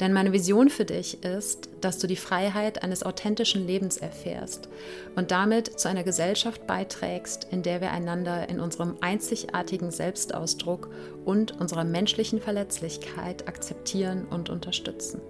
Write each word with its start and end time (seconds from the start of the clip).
Denn 0.00 0.12
meine 0.12 0.32
Vision 0.32 0.68
für 0.68 0.84
dich 0.84 1.22
ist, 1.22 1.68
dass 1.80 1.98
du 1.98 2.06
die 2.06 2.16
Freiheit 2.16 2.82
eines 2.82 3.02
authentischen 3.02 3.66
Lebens 3.66 3.96
erfährst 3.96 4.68
und 5.16 5.30
damit 5.30 5.78
zu 5.78 5.88
einer 5.88 6.02
Gesellschaft 6.02 6.66
beiträgst, 6.66 7.46
in 7.50 7.62
der 7.62 7.80
wir 7.80 7.90
einander 7.90 8.48
in 8.48 8.60
unserem 8.60 8.96
einzigartigen 9.00 9.90
Selbstausdruck 9.90 10.90
und 11.24 11.60
unserer 11.60 11.84
menschlichen 11.84 12.40
Verletzlichkeit 12.40 13.48
akzeptieren 13.48 14.26
und 14.30 14.50
unterstützen. 14.50 15.20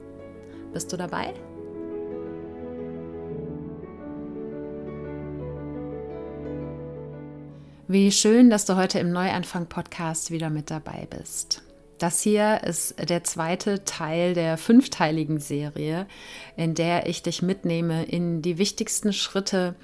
Bist 0.73 0.93
du 0.93 0.97
dabei? 0.97 1.35
Wie 7.89 8.11
schön, 8.11 8.49
dass 8.49 8.65
du 8.65 8.77
heute 8.77 9.01
im 9.01 9.13
Neuanfang-Podcast 9.13 10.31
wieder 10.31 10.49
mit 10.49 10.71
dabei 10.71 11.07
bist. 11.11 11.63
Das 12.03 12.21
hier 12.21 12.65
ist 12.65 12.97
der 12.99 13.23
zweite 13.23 13.85
Teil 13.85 14.35
der 14.35 14.59
fünfteiligen 14.59 15.39
Serie, 15.39 16.09
in 16.57 16.75
der 16.75 17.07
ich 17.07 17.23
dich 17.23 17.43
mitnehme 17.43 18.03
in 18.03 18.43
die 18.43 18.59
wichtigsten 18.59 19.13
Schritte 19.13 19.77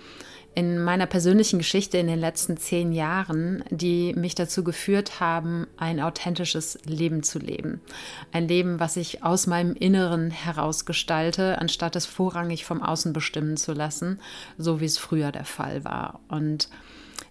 in 0.52 0.82
meiner 0.82 1.06
persönlichen 1.06 1.60
Geschichte 1.60 1.96
in 1.96 2.08
den 2.08 2.18
letzten 2.18 2.56
zehn 2.56 2.90
Jahren, 2.90 3.62
die 3.70 4.14
mich 4.14 4.34
dazu 4.34 4.64
geführt 4.64 5.20
haben, 5.20 5.68
ein 5.76 6.00
authentisches 6.00 6.80
Leben 6.84 7.22
zu 7.22 7.38
leben. 7.38 7.80
Ein 8.32 8.48
Leben, 8.48 8.80
was 8.80 8.96
ich 8.96 9.22
aus 9.22 9.46
meinem 9.46 9.74
Inneren 9.74 10.32
heraus 10.32 10.86
gestalte, 10.86 11.58
anstatt 11.60 11.94
es 11.94 12.06
vorrangig 12.06 12.64
vom 12.64 12.82
Außen 12.82 13.12
bestimmen 13.12 13.56
zu 13.56 13.74
lassen, 13.74 14.20
so 14.56 14.80
wie 14.80 14.86
es 14.86 14.98
früher 14.98 15.30
der 15.30 15.44
Fall 15.44 15.84
war. 15.84 16.18
Und 16.26 16.68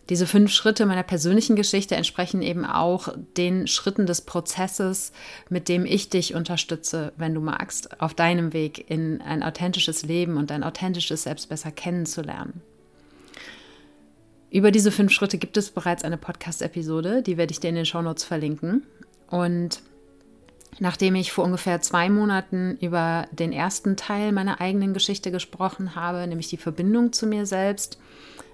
diese 0.10 0.26
fünf 0.26 0.52
Schritte 0.52 0.86
meiner 0.86 1.04
persönlichen 1.04 1.56
Geschichte 1.56 1.96
entsprechen 1.96 2.42
eben 2.42 2.66
auch 2.66 3.10
den 3.36 3.68
Schritten 3.68 4.06
des 4.06 4.22
Prozesses, 4.22 5.12
mit 5.50 5.68
dem 5.68 5.86
ich 5.86 6.10
dich 6.10 6.34
unterstütze, 6.34 7.12
wenn 7.18 7.34
du 7.34 7.42
magst, 7.42 8.00
auf 8.02 8.14
deinem 8.14 8.54
Weg 8.54 8.90
in 8.90 9.22
ein 9.22 9.44
authentisches 9.44 10.04
Leben 10.04 10.38
und 10.38 10.52
ein 10.52 10.64
authentisches 10.64 11.24
Selbst 11.24 11.50
besser 11.50 11.72
kennenzulernen. 11.72 12.62
Über 14.50 14.72
diese 14.72 14.92
fünf 14.92 15.12
Schritte 15.12 15.38
gibt 15.38 15.58
es 15.58 15.72
bereits 15.72 16.06
eine 16.06 16.18
Podcast-Episode, 16.18 17.22
die 17.22 17.36
werde 17.36 17.52
ich 17.52 17.60
dir 17.60 17.70
in 17.70 17.76
den 17.76 17.86
Shownotes 17.86 18.24
verlinken. 18.24 18.84
Und 19.30 19.82
nachdem 20.80 21.16
ich 21.16 21.34
vor 21.34 21.44
ungefähr 21.44 21.82
zwei 21.82 22.10
Monaten 22.10 22.78
über 22.80 23.28
den 23.34 23.52
ersten 23.52 23.98
Teil 23.98 24.32
meiner 24.32 24.62
eigenen 24.62 24.94
Geschichte 24.94 25.32
gesprochen 25.32 25.96
habe, 25.96 26.26
nämlich 26.28 26.48
die 26.48 26.56
Verbindung 26.56 27.12
zu 27.12 27.28
mir 27.28 27.46
selbst, 27.46 28.00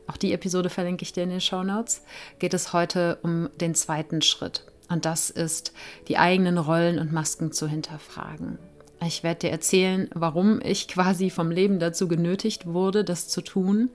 auch 0.07 0.17
die 0.17 0.33
Episode 0.33 0.69
verlinke 0.69 1.03
ich 1.03 1.13
dir 1.13 1.23
in 1.23 1.29
den 1.29 1.41
Show 1.41 1.63
Notes, 1.63 2.03
geht 2.39 2.53
es 2.53 2.73
heute 2.73 3.19
um 3.23 3.49
den 3.59 3.75
zweiten 3.75 4.21
Schritt. 4.21 4.65
Und 4.89 5.05
das 5.05 5.29
ist, 5.29 5.73
die 6.07 6.17
eigenen 6.17 6.57
Rollen 6.57 6.99
und 6.99 7.11
Masken 7.11 7.51
zu 7.51 7.67
hinterfragen. 7.67 8.59
Ich 9.05 9.23
werde 9.23 9.41
dir 9.41 9.51
erzählen, 9.51 10.09
warum 10.13 10.61
ich 10.61 10.87
quasi 10.89 11.29
vom 11.29 11.51
Leben 11.51 11.79
dazu 11.79 12.07
genötigt 12.07 12.65
wurde, 12.65 13.03
das 13.03 13.27
zu 13.27 13.41
tun 13.41 13.89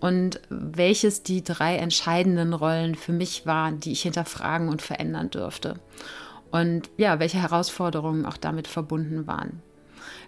und 0.00 0.40
welches 0.48 1.22
die 1.22 1.42
drei 1.42 1.76
entscheidenden 1.76 2.52
Rollen 2.52 2.94
für 2.94 3.12
mich 3.12 3.46
waren, 3.46 3.80
die 3.80 3.92
ich 3.92 4.02
hinterfragen 4.02 4.68
und 4.68 4.82
verändern 4.82 5.30
dürfte. 5.30 5.80
Und 6.50 6.88
ja, 6.96 7.18
welche 7.18 7.42
Herausforderungen 7.42 8.24
auch 8.24 8.36
damit 8.36 8.68
verbunden 8.68 9.26
waren 9.26 9.62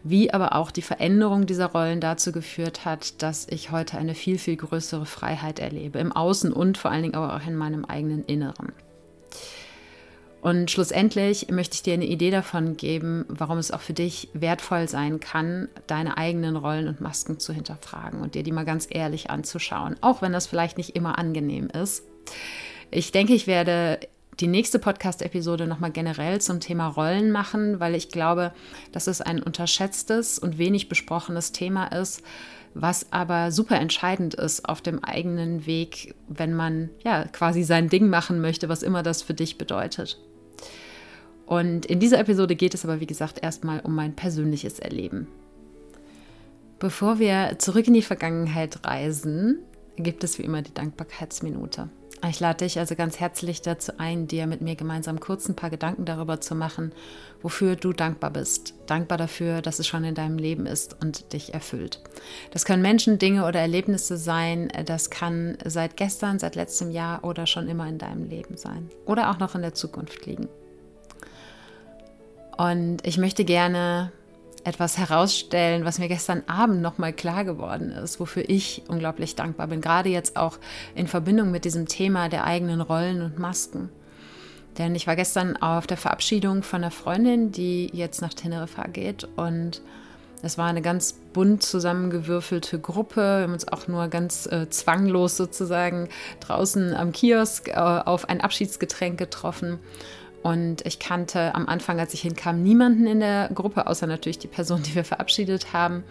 wie 0.02 0.32
aber 0.32 0.54
auch 0.54 0.70
die 0.70 0.82
Veränderung 0.82 1.46
dieser 1.46 1.66
Rollen 1.66 2.00
dazu 2.00 2.32
geführt 2.32 2.84
hat, 2.84 3.22
dass 3.22 3.46
ich 3.48 3.70
heute 3.70 3.98
eine 3.98 4.14
viel, 4.14 4.38
viel 4.38 4.56
größere 4.56 5.06
Freiheit 5.06 5.58
erlebe, 5.58 5.98
im 5.98 6.12
Außen 6.12 6.52
und 6.52 6.78
vor 6.78 6.90
allen 6.90 7.02
Dingen 7.02 7.14
aber 7.14 7.36
auch 7.36 7.46
in 7.46 7.56
meinem 7.56 7.84
eigenen 7.84 8.24
Inneren. 8.24 8.72
Und 10.42 10.70
schlussendlich 10.70 11.48
möchte 11.50 11.74
ich 11.74 11.82
dir 11.82 11.92
eine 11.94 12.06
Idee 12.06 12.30
davon 12.30 12.76
geben, 12.76 13.26
warum 13.28 13.58
es 13.58 13.70
auch 13.70 13.80
für 13.80 13.92
dich 13.92 14.30
wertvoll 14.32 14.88
sein 14.88 15.20
kann, 15.20 15.68
deine 15.86 16.16
eigenen 16.16 16.56
Rollen 16.56 16.88
und 16.88 17.02
Masken 17.02 17.38
zu 17.38 17.52
hinterfragen 17.52 18.20
und 18.20 18.34
dir 18.34 18.42
die 18.42 18.52
mal 18.52 18.64
ganz 18.64 18.86
ehrlich 18.88 19.28
anzuschauen, 19.28 19.96
auch 20.00 20.22
wenn 20.22 20.32
das 20.32 20.46
vielleicht 20.46 20.78
nicht 20.78 20.96
immer 20.96 21.18
angenehm 21.18 21.68
ist. 21.68 22.04
Ich 22.90 23.12
denke, 23.12 23.34
ich 23.34 23.46
werde 23.46 24.00
die 24.40 24.46
nächste 24.46 24.78
Podcast-Episode 24.78 25.66
nochmal 25.66 25.90
generell 25.90 26.40
zum 26.40 26.60
Thema 26.60 26.88
Rollen 26.88 27.30
machen, 27.30 27.78
weil 27.80 27.94
ich 27.94 28.08
glaube, 28.08 28.52
dass 28.92 29.06
es 29.06 29.20
ein 29.20 29.42
unterschätztes 29.42 30.38
und 30.38 30.56
wenig 30.56 30.88
besprochenes 30.88 31.52
Thema 31.52 31.86
ist, 31.86 32.22
was 32.72 33.12
aber 33.12 33.52
super 33.52 33.76
entscheidend 33.76 34.34
ist 34.34 34.68
auf 34.68 34.80
dem 34.80 35.04
eigenen 35.04 35.66
Weg, 35.66 36.14
wenn 36.28 36.54
man 36.54 36.90
ja 37.04 37.24
quasi 37.24 37.62
sein 37.62 37.88
Ding 37.88 38.08
machen 38.08 38.40
möchte, 38.40 38.68
was 38.68 38.82
immer 38.82 39.02
das 39.02 39.22
für 39.22 39.34
dich 39.34 39.58
bedeutet. 39.58 40.18
Und 41.46 41.84
in 41.86 41.98
dieser 41.98 42.20
Episode 42.20 42.54
geht 42.54 42.74
es 42.74 42.84
aber, 42.84 43.00
wie 43.00 43.06
gesagt, 43.06 43.42
erstmal 43.42 43.80
um 43.80 43.94
mein 43.94 44.14
persönliches 44.14 44.78
Erleben. 44.78 45.26
Bevor 46.78 47.18
wir 47.18 47.56
zurück 47.58 47.88
in 47.88 47.94
die 47.94 48.02
Vergangenheit 48.02 48.86
reisen, 48.86 49.58
gibt 49.96 50.24
es 50.24 50.38
wie 50.38 50.44
immer 50.44 50.62
die 50.62 50.72
Dankbarkeitsminute. 50.72 51.90
Ich 52.28 52.38
lade 52.38 52.64
dich 52.64 52.78
also 52.78 52.94
ganz 52.96 53.18
herzlich 53.18 53.62
dazu 53.62 53.92
ein, 53.96 54.26
dir 54.26 54.46
mit 54.46 54.60
mir 54.60 54.76
gemeinsam 54.76 55.20
kurz 55.20 55.48
ein 55.48 55.56
paar 55.56 55.70
Gedanken 55.70 56.04
darüber 56.04 56.40
zu 56.40 56.54
machen, 56.54 56.92
wofür 57.40 57.76
du 57.76 57.94
dankbar 57.94 58.30
bist. 58.30 58.74
Dankbar 58.86 59.16
dafür, 59.16 59.62
dass 59.62 59.78
es 59.78 59.86
schon 59.86 60.04
in 60.04 60.14
deinem 60.14 60.36
Leben 60.36 60.66
ist 60.66 61.00
und 61.00 61.32
dich 61.32 61.54
erfüllt. 61.54 62.00
Das 62.50 62.66
können 62.66 62.82
Menschen, 62.82 63.18
Dinge 63.18 63.46
oder 63.46 63.60
Erlebnisse 63.60 64.18
sein. 64.18 64.70
Das 64.84 65.08
kann 65.08 65.56
seit 65.64 65.96
gestern, 65.96 66.38
seit 66.38 66.56
letztem 66.56 66.90
Jahr 66.90 67.24
oder 67.24 67.46
schon 67.46 67.68
immer 67.68 67.88
in 67.88 67.96
deinem 67.96 68.28
Leben 68.28 68.58
sein. 68.58 68.90
Oder 69.06 69.30
auch 69.30 69.38
noch 69.38 69.54
in 69.54 69.62
der 69.62 69.74
Zukunft 69.74 70.26
liegen. 70.26 70.48
Und 72.58 72.98
ich 73.06 73.16
möchte 73.16 73.46
gerne 73.46 74.12
etwas 74.64 74.98
herausstellen, 74.98 75.84
was 75.84 75.98
mir 75.98 76.08
gestern 76.08 76.42
Abend 76.46 76.82
nochmal 76.82 77.12
klar 77.12 77.44
geworden 77.44 77.92
ist, 77.92 78.20
wofür 78.20 78.48
ich 78.48 78.82
unglaublich 78.88 79.34
dankbar 79.34 79.68
bin, 79.68 79.80
gerade 79.80 80.08
jetzt 80.08 80.36
auch 80.36 80.58
in 80.94 81.06
Verbindung 81.06 81.50
mit 81.50 81.64
diesem 81.64 81.86
Thema 81.86 82.28
der 82.28 82.44
eigenen 82.44 82.80
Rollen 82.80 83.22
und 83.22 83.38
Masken. 83.38 83.88
Denn 84.78 84.94
ich 84.94 85.06
war 85.06 85.16
gestern 85.16 85.56
auf 85.56 85.86
der 85.86 85.96
Verabschiedung 85.96 86.62
von 86.62 86.82
einer 86.82 86.90
Freundin, 86.90 87.52
die 87.52 87.90
jetzt 87.92 88.22
nach 88.22 88.34
Teneriffa 88.34 88.84
geht 88.84 89.26
und 89.36 89.82
es 90.42 90.56
war 90.56 90.68
eine 90.68 90.80
ganz 90.80 91.12
bunt 91.34 91.62
zusammengewürfelte 91.62 92.78
Gruppe. 92.78 93.20
Wir 93.20 93.42
haben 93.42 93.52
uns 93.52 93.68
auch 93.68 93.88
nur 93.88 94.08
ganz 94.08 94.46
äh, 94.46 94.70
zwanglos 94.70 95.36
sozusagen 95.36 96.08
draußen 96.40 96.94
am 96.94 97.12
Kiosk 97.12 97.68
äh, 97.68 97.72
auf 97.74 98.28
ein 98.28 98.40
Abschiedsgetränk 98.40 99.18
getroffen. 99.18 99.78
Und 100.42 100.86
ich 100.86 100.98
kannte 100.98 101.54
am 101.54 101.66
Anfang, 101.66 102.00
als 102.00 102.14
ich 102.14 102.22
hinkam, 102.22 102.62
niemanden 102.62 103.06
in 103.06 103.20
der 103.20 103.50
Gruppe, 103.52 103.86
außer 103.86 104.06
natürlich 104.06 104.38
die 104.38 104.48
Person, 104.48 104.82
die 104.82 104.94
wir 104.94 105.04
verabschiedet 105.04 105.72
haben. 105.72 106.02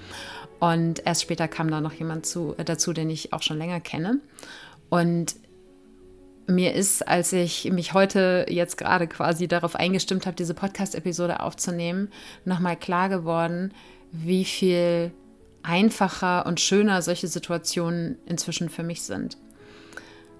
Und 0.59 1.05
erst 1.05 1.23
später 1.23 1.47
kam 1.47 1.71
da 1.71 1.81
noch 1.81 1.93
jemand 1.93 2.25
zu, 2.25 2.53
äh, 2.57 2.63
dazu, 2.63 2.93
den 2.93 3.09
ich 3.09 3.33
auch 3.33 3.41
schon 3.41 3.57
länger 3.57 3.79
kenne. 3.79 4.19
Und 4.89 5.35
mir 6.47 6.73
ist, 6.73 7.07
als 7.07 7.31
ich 7.31 7.71
mich 7.71 7.93
heute 7.93 8.45
jetzt 8.49 8.77
gerade 8.77 9.07
quasi 9.07 9.47
darauf 9.47 9.75
eingestimmt 9.75 10.25
habe, 10.25 10.35
diese 10.35 10.53
Podcast-Episode 10.53 11.41
aufzunehmen, 11.41 12.09
nochmal 12.43 12.75
klar 12.75 13.07
geworden, 13.07 13.73
wie 14.11 14.45
viel 14.45 15.11
einfacher 15.61 16.45
und 16.45 16.59
schöner 16.59 17.01
solche 17.01 17.27
Situationen 17.27 18.17
inzwischen 18.25 18.69
für 18.69 18.83
mich 18.83 19.03
sind. 19.03 19.37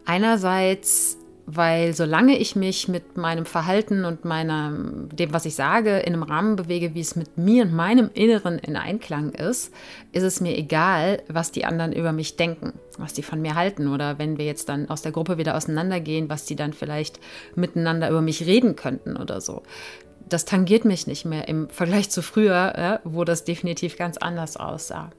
Einerseits 0.06 1.19
weil 1.52 1.96
solange 1.96 2.38
ich 2.38 2.56
mich 2.56 2.88
mit 2.88 3.18
meinem 3.18 3.48
Verhalten 3.48 4.06
und 4.06 4.24
meiner, 4.24 4.72
dem, 4.72 5.34
was 5.34 5.46
ich 5.46 5.56
sage, 5.56 5.98
in 5.98 6.14
einem 6.14 6.22
Rahmen 6.22 6.56
bewege, 6.56 6.94
wie 6.94 7.00
es 7.00 7.16
mit 7.16 7.40
mir 7.40 7.64
und 7.64 7.74
meinem 7.74 8.12
Inneren 8.14 8.60
in 8.60 8.76
Einklang 8.76 9.32
ist, 9.32 9.74
ist 10.12 10.22
es 10.22 10.42
mir 10.42 10.56
egal, 10.56 11.24
was 11.28 11.52
die 11.52 11.66
anderen 11.66 11.92
über 11.92 12.12
mich 12.12 12.36
denken, 12.36 12.74
was 13.00 13.14
die 13.14 13.24
von 13.24 13.42
mir 13.42 13.56
halten 13.56 13.88
oder 13.88 14.20
wenn 14.20 14.38
wir 14.38 14.46
jetzt 14.46 14.70
dann 14.70 14.92
aus 14.92 15.02
der 15.02 15.12
Gruppe 15.12 15.40
wieder 15.40 15.58
auseinandergehen, 15.58 16.30
was 16.30 16.46
die 16.46 16.56
dann 16.56 16.74
vielleicht 16.74 17.20
miteinander 17.56 18.12
über 18.12 18.22
mich 18.22 18.46
reden 18.46 18.76
könnten 18.76 19.18
oder 19.18 19.42
so. 19.42 19.64
Das 20.28 20.46
tangiert 20.46 20.86
mich 20.86 21.08
nicht 21.08 21.26
mehr 21.26 21.48
im 21.48 21.68
Vergleich 21.70 22.12
zu 22.12 22.22
früher, 22.22 22.76
ja, 22.78 23.00
wo 23.04 23.24
das 23.24 23.44
definitiv 23.44 23.98
ganz 23.98 24.18
anders 24.18 24.56
aussah. 24.56 25.10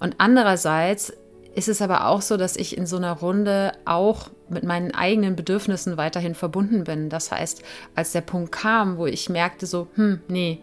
Und 0.00 0.16
andererseits 0.18 1.12
ist 1.54 1.68
es 1.68 1.80
aber 1.80 2.08
auch 2.08 2.20
so, 2.20 2.36
dass 2.36 2.56
ich 2.56 2.76
in 2.76 2.84
so 2.86 2.96
einer 2.96 3.12
Runde 3.12 3.72
auch 3.84 4.30
mit 4.48 4.64
meinen 4.64 4.92
eigenen 4.94 5.36
Bedürfnissen 5.36 5.96
weiterhin 5.96 6.34
verbunden 6.34 6.84
bin. 6.84 7.08
Das 7.08 7.32
heißt, 7.32 7.62
als 7.94 8.12
der 8.12 8.20
Punkt 8.20 8.52
kam, 8.52 8.98
wo 8.98 9.06
ich 9.06 9.28
merkte 9.28 9.66
so, 9.66 9.88
hm, 9.94 10.20
nee, 10.28 10.60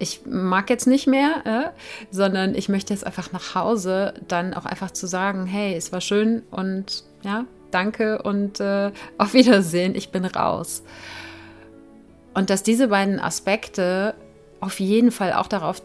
ich 0.00 0.22
mag 0.24 0.70
jetzt 0.70 0.86
nicht 0.86 1.06
mehr, 1.06 1.42
äh, 1.44 1.80
sondern 2.10 2.54
ich 2.54 2.68
möchte 2.68 2.94
jetzt 2.94 3.04
einfach 3.04 3.32
nach 3.32 3.54
Hause, 3.54 4.14
dann 4.26 4.54
auch 4.54 4.64
einfach 4.64 4.90
zu 4.90 5.06
sagen, 5.06 5.46
hey, 5.46 5.74
es 5.74 5.92
war 5.92 6.00
schön 6.00 6.42
und 6.50 7.04
ja, 7.22 7.44
danke 7.70 8.22
und 8.22 8.60
äh, 8.60 8.92
auf 9.18 9.34
Wiedersehen, 9.34 9.94
ich 9.94 10.10
bin 10.10 10.24
raus. 10.24 10.82
Und 12.32 12.48
dass 12.48 12.62
diese 12.62 12.88
beiden 12.88 13.20
Aspekte 13.20 14.14
auf 14.60 14.80
jeden 14.80 15.10
Fall 15.10 15.34
auch 15.34 15.48
darauf 15.48 15.82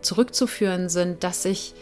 zurückzuführen 0.00 0.88
sind, 0.88 1.22
dass 1.24 1.44
ich 1.44 1.74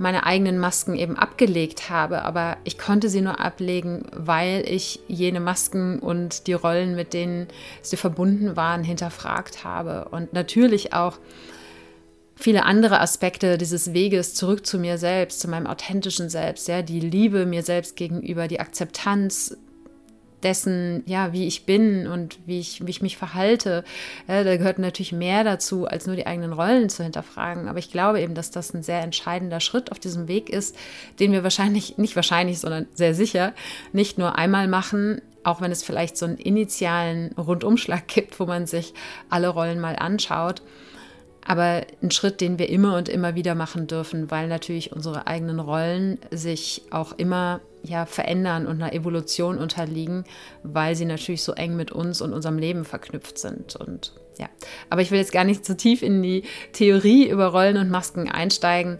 meine 0.00 0.24
eigenen 0.24 0.58
Masken 0.58 0.96
eben 0.96 1.16
abgelegt 1.16 1.90
habe, 1.90 2.22
aber 2.22 2.56
ich 2.64 2.78
konnte 2.78 3.10
sie 3.10 3.20
nur 3.20 3.38
ablegen, 3.38 4.06
weil 4.12 4.64
ich 4.66 5.00
jene 5.08 5.40
Masken 5.40 5.98
und 5.98 6.46
die 6.46 6.54
Rollen, 6.54 6.96
mit 6.96 7.12
denen 7.12 7.48
sie 7.82 7.96
verbunden 7.96 8.56
waren, 8.56 8.82
hinterfragt 8.82 9.62
habe. 9.62 10.08
Und 10.10 10.32
natürlich 10.32 10.94
auch 10.94 11.18
viele 12.34 12.64
andere 12.64 13.00
Aspekte 13.00 13.58
dieses 13.58 13.92
Weges 13.92 14.34
zurück 14.34 14.64
zu 14.64 14.78
mir 14.78 14.96
selbst, 14.96 15.40
zu 15.40 15.48
meinem 15.48 15.66
authentischen 15.66 16.30
Selbst, 16.30 16.66
ja, 16.66 16.80
die 16.80 17.00
Liebe 17.00 17.44
mir 17.44 17.62
selbst 17.62 17.94
gegenüber, 17.94 18.48
die 18.48 18.60
Akzeptanz 18.60 19.56
dessen, 20.42 21.02
ja, 21.06 21.32
wie 21.32 21.46
ich 21.46 21.66
bin 21.66 22.06
und 22.06 22.38
wie 22.46 22.60
ich, 22.60 22.86
wie 22.86 22.90
ich 22.90 23.02
mich 23.02 23.16
verhalte. 23.16 23.84
Ja, 24.28 24.44
da 24.44 24.56
gehört 24.56 24.78
natürlich 24.78 25.12
mehr 25.12 25.44
dazu, 25.44 25.86
als 25.86 26.06
nur 26.06 26.16
die 26.16 26.26
eigenen 26.26 26.52
Rollen 26.52 26.88
zu 26.88 27.02
hinterfragen. 27.02 27.68
Aber 27.68 27.78
ich 27.78 27.90
glaube 27.90 28.20
eben, 28.20 28.34
dass 28.34 28.50
das 28.50 28.74
ein 28.74 28.82
sehr 28.82 29.02
entscheidender 29.02 29.60
Schritt 29.60 29.92
auf 29.92 29.98
diesem 29.98 30.28
Weg 30.28 30.50
ist, 30.50 30.76
den 31.18 31.32
wir 31.32 31.42
wahrscheinlich, 31.42 31.98
nicht 31.98 32.16
wahrscheinlich, 32.16 32.60
sondern 32.60 32.86
sehr 32.94 33.14
sicher 33.14 33.52
nicht 33.92 34.18
nur 34.18 34.36
einmal 34.36 34.68
machen, 34.68 35.22
auch 35.42 35.60
wenn 35.60 35.72
es 35.72 35.82
vielleicht 35.82 36.16
so 36.16 36.26
einen 36.26 36.36
initialen 36.36 37.32
Rundumschlag 37.32 38.06
gibt, 38.08 38.38
wo 38.40 38.46
man 38.46 38.66
sich 38.66 38.92
alle 39.30 39.48
Rollen 39.48 39.80
mal 39.80 39.96
anschaut 39.96 40.62
aber 41.50 41.82
ein 42.02 42.10
Schritt, 42.10 42.40
den 42.40 42.58
wir 42.58 42.68
immer 42.68 42.96
und 42.96 43.08
immer 43.08 43.34
wieder 43.34 43.54
machen 43.54 43.86
dürfen, 43.86 44.30
weil 44.30 44.48
natürlich 44.48 44.92
unsere 44.92 45.26
eigenen 45.26 45.58
Rollen 45.58 46.18
sich 46.30 46.82
auch 46.90 47.12
immer 47.16 47.60
ja, 47.82 48.06
verändern 48.06 48.66
und 48.66 48.82
einer 48.82 48.92
Evolution 48.92 49.58
unterliegen, 49.58 50.24
weil 50.62 50.94
sie 50.96 51.04
natürlich 51.04 51.42
so 51.42 51.52
eng 51.52 51.76
mit 51.76 51.92
uns 51.92 52.20
und 52.20 52.32
unserem 52.32 52.58
Leben 52.58 52.84
verknüpft 52.84 53.38
sind. 53.38 53.76
Und 53.76 54.12
ja, 54.38 54.48
aber 54.88 55.02
ich 55.02 55.10
will 55.10 55.18
jetzt 55.18 55.32
gar 55.32 55.44
nicht 55.44 55.64
zu 55.64 55.76
tief 55.76 56.02
in 56.02 56.22
die 56.22 56.44
Theorie 56.72 57.28
über 57.28 57.46
Rollen 57.46 57.76
und 57.76 57.90
Masken 57.90 58.28
einsteigen. 58.28 58.98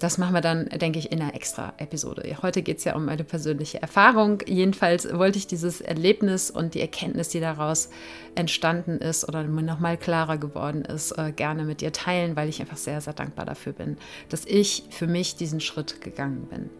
Das 0.00 0.16
machen 0.16 0.32
wir 0.32 0.40
dann, 0.40 0.66
denke 0.70 0.98
ich, 0.98 1.12
in 1.12 1.20
einer 1.20 1.34
extra 1.34 1.74
Episode. 1.76 2.38
Heute 2.40 2.62
geht 2.62 2.78
es 2.78 2.84
ja 2.84 2.96
um 2.96 3.10
eine 3.10 3.22
persönliche 3.22 3.82
Erfahrung. 3.82 4.38
Jedenfalls 4.46 5.06
wollte 5.12 5.36
ich 5.36 5.46
dieses 5.46 5.82
Erlebnis 5.82 6.50
und 6.50 6.72
die 6.72 6.80
Erkenntnis, 6.80 7.28
die 7.28 7.40
daraus 7.40 7.90
entstanden 8.34 8.96
ist 8.96 9.28
oder 9.28 9.44
mir 9.44 9.62
nochmal 9.62 9.98
klarer 9.98 10.38
geworden 10.38 10.86
ist, 10.86 11.12
äh, 11.12 11.32
gerne 11.32 11.64
mit 11.64 11.82
dir 11.82 11.92
teilen, 11.92 12.34
weil 12.34 12.48
ich 12.48 12.62
einfach 12.62 12.78
sehr, 12.78 13.02
sehr 13.02 13.12
dankbar 13.12 13.44
dafür 13.44 13.74
bin, 13.74 13.98
dass 14.30 14.46
ich 14.46 14.84
für 14.88 15.06
mich 15.06 15.36
diesen 15.36 15.60
Schritt 15.60 16.00
gegangen 16.00 16.46
bin. 16.48 16.70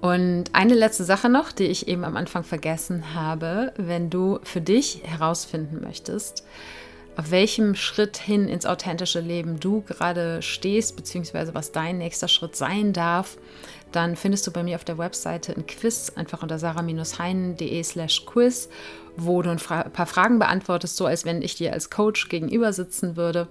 Und 0.00 0.44
eine 0.52 0.74
letzte 0.74 1.04
Sache 1.04 1.28
noch, 1.28 1.52
die 1.52 1.64
ich 1.64 1.88
eben 1.88 2.04
am 2.04 2.16
Anfang 2.16 2.44
vergessen 2.44 3.14
habe, 3.14 3.72
wenn 3.76 4.10
du 4.10 4.38
für 4.42 4.60
dich 4.60 5.00
herausfinden 5.04 5.80
möchtest, 5.82 6.44
auf 7.16 7.30
welchem 7.30 7.74
Schritt 7.74 8.18
hin 8.18 8.46
ins 8.46 8.66
authentische 8.66 9.20
Leben 9.20 9.58
du 9.58 9.80
gerade 9.80 10.42
stehst, 10.42 10.96
beziehungsweise 10.96 11.54
was 11.54 11.72
dein 11.72 11.96
nächster 11.96 12.28
Schritt 12.28 12.56
sein 12.56 12.92
darf, 12.92 13.38
dann 13.90 14.16
findest 14.16 14.46
du 14.46 14.50
bei 14.50 14.62
mir 14.62 14.76
auf 14.76 14.84
der 14.84 14.98
Webseite 14.98 15.56
ein 15.56 15.66
Quiz, 15.66 16.12
einfach 16.14 16.42
unter 16.42 16.58
sarah-heinen.de 16.58 17.82
slash 17.82 18.26
quiz, 18.26 18.68
wo 19.16 19.40
du 19.40 19.50
ein 19.50 19.56
paar 19.58 20.06
Fragen 20.06 20.38
beantwortest, 20.38 20.96
so 20.96 21.06
als 21.06 21.24
wenn 21.24 21.40
ich 21.40 21.54
dir 21.54 21.72
als 21.72 21.88
Coach 21.88 22.28
gegenüber 22.28 22.74
sitzen 22.74 23.16
würde 23.16 23.48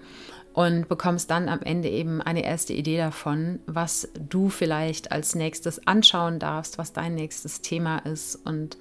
und 0.56 0.88
bekommst 0.88 1.30
dann 1.32 1.50
am 1.50 1.62
Ende 1.62 1.90
eben 1.90 2.22
eine 2.22 2.46
erste 2.46 2.72
Idee 2.72 2.96
davon, 2.96 3.60
was 3.66 4.08
du 4.18 4.48
vielleicht 4.48 5.12
als 5.12 5.36
nächstes 5.36 5.86
anschauen 5.86 6.40
darfst, 6.40 6.78
was 6.78 6.94
dein 6.94 7.14
nächstes 7.14 7.60
Thema 7.60 7.98
ist. 7.98 8.38
Und 8.38 8.78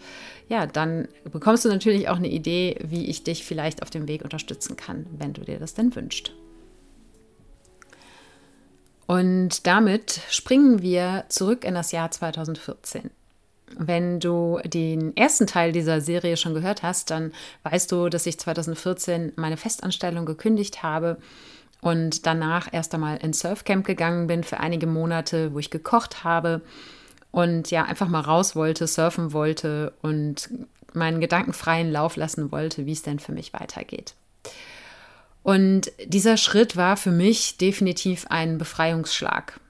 ja, 0.48 0.66
dann 0.66 1.08
bekommst 1.32 1.64
du 1.64 1.68
natürlich 1.68 2.08
auch 2.08 2.16
eine 2.16 2.28
Idee, 2.30 2.78
wie 2.84 3.06
ich 3.06 3.24
dich 3.24 3.44
vielleicht 3.44 3.82
auf 3.82 3.90
dem 3.90 4.06
Weg 4.06 4.22
unterstützen 4.22 4.76
kann, 4.76 5.06
wenn 5.18 5.32
du 5.32 5.40
dir 5.40 5.58
das 5.58 5.74
denn 5.74 5.96
wünschst. 5.96 6.32
Und 9.06 9.66
damit 9.66 10.20
springen 10.30 10.80
wir 10.80 11.24
zurück 11.28 11.64
in 11.64 11.74
das 11.74 11.90
Jahr 11.90 12.08
2014. 12.08 13.10
Wenn 13.76 14.20
du 14.20 14.60
den 14.64 15.16
ersten 15.16 15.48
Teil 15.48 15.72
dieser 15.72 16.00
Serie 16.00 16.36
schon 16.36 16.54
gehört 16.54 16.84
hast, 16.84 17.10
dann 17.10 17.32
weißt 17.64 17.90
du, 17.90 18.08
dass 18.10 18.26
ich 18.26 18.38
2014 18.38 19.32
meine 19.34 19.56
Festanstellung 19.56 20.24
gekündigt 20.24 20.84
habe 20.84 21.18
und 21.84 22.24
danach 22.24 22.72
erst 22.72 22.94
einmal 22.94 23.18
ins 23.18 23.40
Surfcamp 23.40 23.84
gegangen 23.84 24.26
bin 24.26 24.42
für 24.42 24.58
einige 24.58 24.86
Monate, 24.86 25.52
wo 25.52 25.58
ich 25.58 25.68
gekocht 25.68 26.24
habe 26.24 26.62
und 27.30 27.70
ja 27.70 27.84
einfach 27.84 28.08
mal 28.08 28.22
raus 28.22 28.56
wollte, 28.56 28.86
surfen 28.86 29.34
wollte 29.34 29.92
und 30.00 30.48
meinen 30.94 31.20
Gedanken 31.20 31.52
freien 31.52 31.92
Lauf 31.92 32.16
lassen 32.16 32.50
wollte, 32.50 32.86
wie 32.86 32.92
es 32.92 33.02
denn 33.02 33.18
für 33.18 33.32
mich 33.32 33.52
weitergeht. 33.52 34.14
Und 35.42 35.92
dieser 36.06 36.38
Schritt 36.38 36.74
war 36.74 36.96
für 36.96 37.10
mich 37.10 37.58
definitiv 37.58 38.28
ein 38.30 38.56
Befreiungsschlag, 38.56 39.60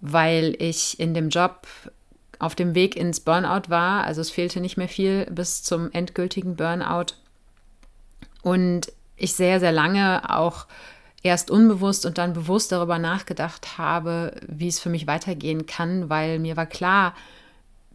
weil 0.00 0.56
ich 0.58 0.98
in 0.98 1.14
dem 1.14 1.28
Job 1.28 1.68
auf 2.40 2.56
dem 2.56 2.74
Weg 2.74 2.96
ins 2.96 3.20
Burnout 3.20 3.68
war. 3.70 4.02
Also 4.02 4.22
es 4.22 4.30
fehlte 4.30 4.60
nicht 4.60 4.76
mehr 4.76 4.88
viel 4.88 5.26
bis 5.26 5.62
zum 5.62 5.92
endgültigen 5.92 6.56
Burnout. 6.56 7.14
Und 8.42 8.90
ich 9.16 9.34
sehr, 9.34 9.60
sehr 9.60 9.72
lange 9.72 10.34
auch 10.34 10.66
erst 11.22 11.50
unbewusst 11.50 12.06
und 12.06 12.18
dann 12.18 12.32
bewusst 12.32 12.72
darüber 12.72 12.98
nachgedacht 12.98 13.78
habe, 13.78 14.32
wie 14.46 14.68
es 14.68 14.78
für 14.78 14.90
mich 14.90 15.06
weitergehen 15.06 15.66
kann, 15.66 16.08
weil 16.08 16.38
mir 16.38 16.56
war 16.56 16.66
klar, 16.66 17.14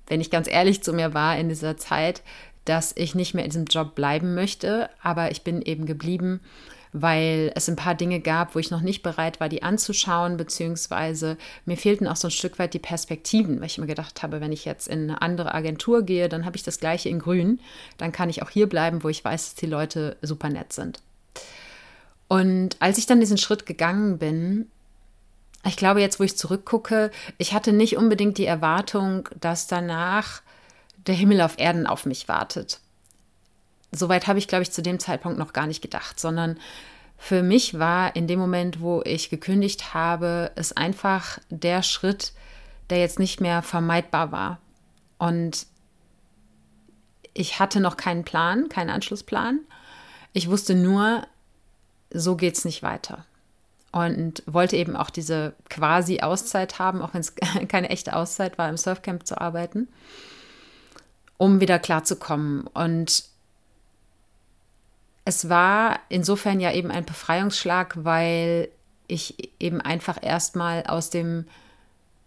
wenn 0.07 0.21
ich 0.21 0.29
ganz 0.29 0.49
ehrlich 0.49 0.83
zu 0.83 0.93
mir 0.93 1.13
war 1.13 1.37
in 1.37 1.49
dieser 1.49 1.77
Zeit, 1.77 2.21
dass 2.65 2.93
ich 2.95 3.15
nicht 3.15 3.33
mehr 3.33 3.43
in 3.43 3.49
diesem 3.49 3.65
Job 3.65 3.95
bleiben 3.95 4.35
möchte, 4.35 4.89
aber 5.01 5.31
ich 5.31 5.43
bin 5.43 5.61
eben 5.61 5.85
geblieben, 5.85 6.41
weil 6.93 7.51
es 7.55 7.69
ein 7.69 7.77
paar 7.77 7.95
Dinge 7.95 8.19
gab, 8.19 8.53
wo 8.53 8.59
ich 8.59 8.69
noch 8.69 8.81
nicht 8.81 9.01
bereit 9.01 9.39
war, 9.39 9.47
die 9.47 9.63
anzuschauen, 9.63 10.35
beziehungsweise 10.37 11.37
mir 11.65 11.77
fehlten 11.77 12.07
auch 12.07 12.17
so 12.17 12.27
ein 12.27 12.31
Stück 12.31 12.59
weit 12.59 12.73
die 12.73 12.79
Perspektiven, 12.79 13.59
weil 13.59 13.67
ich 13.67 13.77
mir 13.77 13.87
gedacht 13.87 14.21
habe, 14.23 14.41
wenn 14.41 14.51
ich 14.51 14.65
jetzt 14.65 14.87
in 14.87 15.03
eine 15.03 15.21
andere 15.21 15.53
Agentur 15.53 16.03
gehe, 16.03 16.27
dann 16.27 16.45
habe 16.45 16.57
ich 16.57 16.63
das 16.63 16.79
gleiche 16.79 17.09
in 17.09 17.19
Grün, 17.19 17.59
dann 17.97 18.11
kann 18.11 18.29
ich 18.29 18.43
auch 18.43 18.49
hier 18.49 18.67
bleiben, 18.67 19.03
wo 19.03 19.09
ich 19.09 19.23
weiß, 19.23 19.45
dass 19.45 19.55
die 19.55 19.67
Leute 19.67 20.17
super 20.21 20.49
nett 20.49 20.73
sind. 20.73 21.01
Und 22.31 22.77
als 22.79 22.97
ich 22.97 23.07
dann 23.07 23.19
diesen 23.19 23.37
Schritt 23.37 23.65
gegangen 23.65 24.17
bin, 24.17 24.71
ich 25.65 25.75
glaube 25.75 25.99
jetzt, 25.99 26.17
wo 26.17 26.23
ich 26.23 26.37
zurückgucke, 26.37 27.11
ich 27.37 27.53
hatte 27.53 27.73
nicht 27.73 27.97
unbedingt 27.97 28.37
die 28.37 28.45
Erwartung, 28.45 29.27
dass 29.37 29.67
danach 29.67 30.41
der 31.07 31.15
Himmel 31.15 31.41
auf 31.41 31.59
Erden 31.59 31.85
auf 31.85 32.05
mich 32.05 32.29
wartet. 32.29 32.79
Soweit 33.91 34.27
habe 34.27 34.39
ich, 34.39 34.47
glaube 34.47 34.61
ich, 34.61 34.71
zu 34.71 34.81
dem 34.81 34.97
Zeitpunkt 34.97 35.39
noch 35.39 35.51
gar 35.51 35.67
nicht 35.67 35.81
gedacht, 35.81 36.21
sondern 36.21 36.57
für 37.17 37.43
mich 37.43 37.77
war 37.79 38.15
in 38.15 38.27
dem 38.27 38.39
Moment, 38.39 38.79
wo 38.79 39.01
ich 39.03 39.29
gekündigt 39.29 39.93
habe, 39.93 40.51
es 40.55 40.71
einfach 40.71 41.37
der 41.49 41.83
Schritt, 41.83 42.31
der 42.89 42.99
jetzt 42.99 43.19
nicht 43.19 43.41
mehr 43.41 43.61
vermeidbar 43.61 44.31
war. 44.31 44.57
Und 45.17 45.67
ich 47.33 47.59
hatte 47.59 47.81
noch 47.81 47.97
keinen 47.97 48.23
Plan, 48.23 48.69
keinen 48.69 48.89
Anschlussplan. 48.89 49.59
Ich 50.31 50.49
wusste 50.49 50.75
nur, 50.75 51.27
so 52.13 52.35
geht 52.35 52.57
es 52.57 52.65
nicht 52.65 52.83
weiter. 52.83 53.25
Und 53.91 54.43
wollte 54.45 54.77
eben 54.77 54.95
auch 54.95 55.09
diese 55.09 55.53
quasi 55.69 56.21
Auszeit 56.21 56.79
haben, 56.79 57.01
auch 57.01 57.13
wenn 57.13 57.21
es 57.21 57.35
keine 57.67 57.89
echte 57.89 58.15
Auszeit 58.15 58.57
war, 58.57 58.69
im 58.69 58.77
Surfcamp 58.77 59.27
zu 59.27 59.39
arbeiten, 59.39 59.87
um 61.37 61.59
wieder 61.59 61.79
klarzukommen. 61.79 62.67
Und 62.67 63.25
es 65.25 65.49
war 65.49 65.99
insofern 66.09 66.59
ja 66.59 66.71
eben 66.71 66.91
ein 66.91 67.05
Befreiungsschlag, 67.05 67.95
weil 68.03 68.69
ich 69.07 69.51
eben 69.59 69.81
einfach 69.81 70.17
erstmal 70.21 70.83
aus 70.83 71.09
dem 71.09 71.45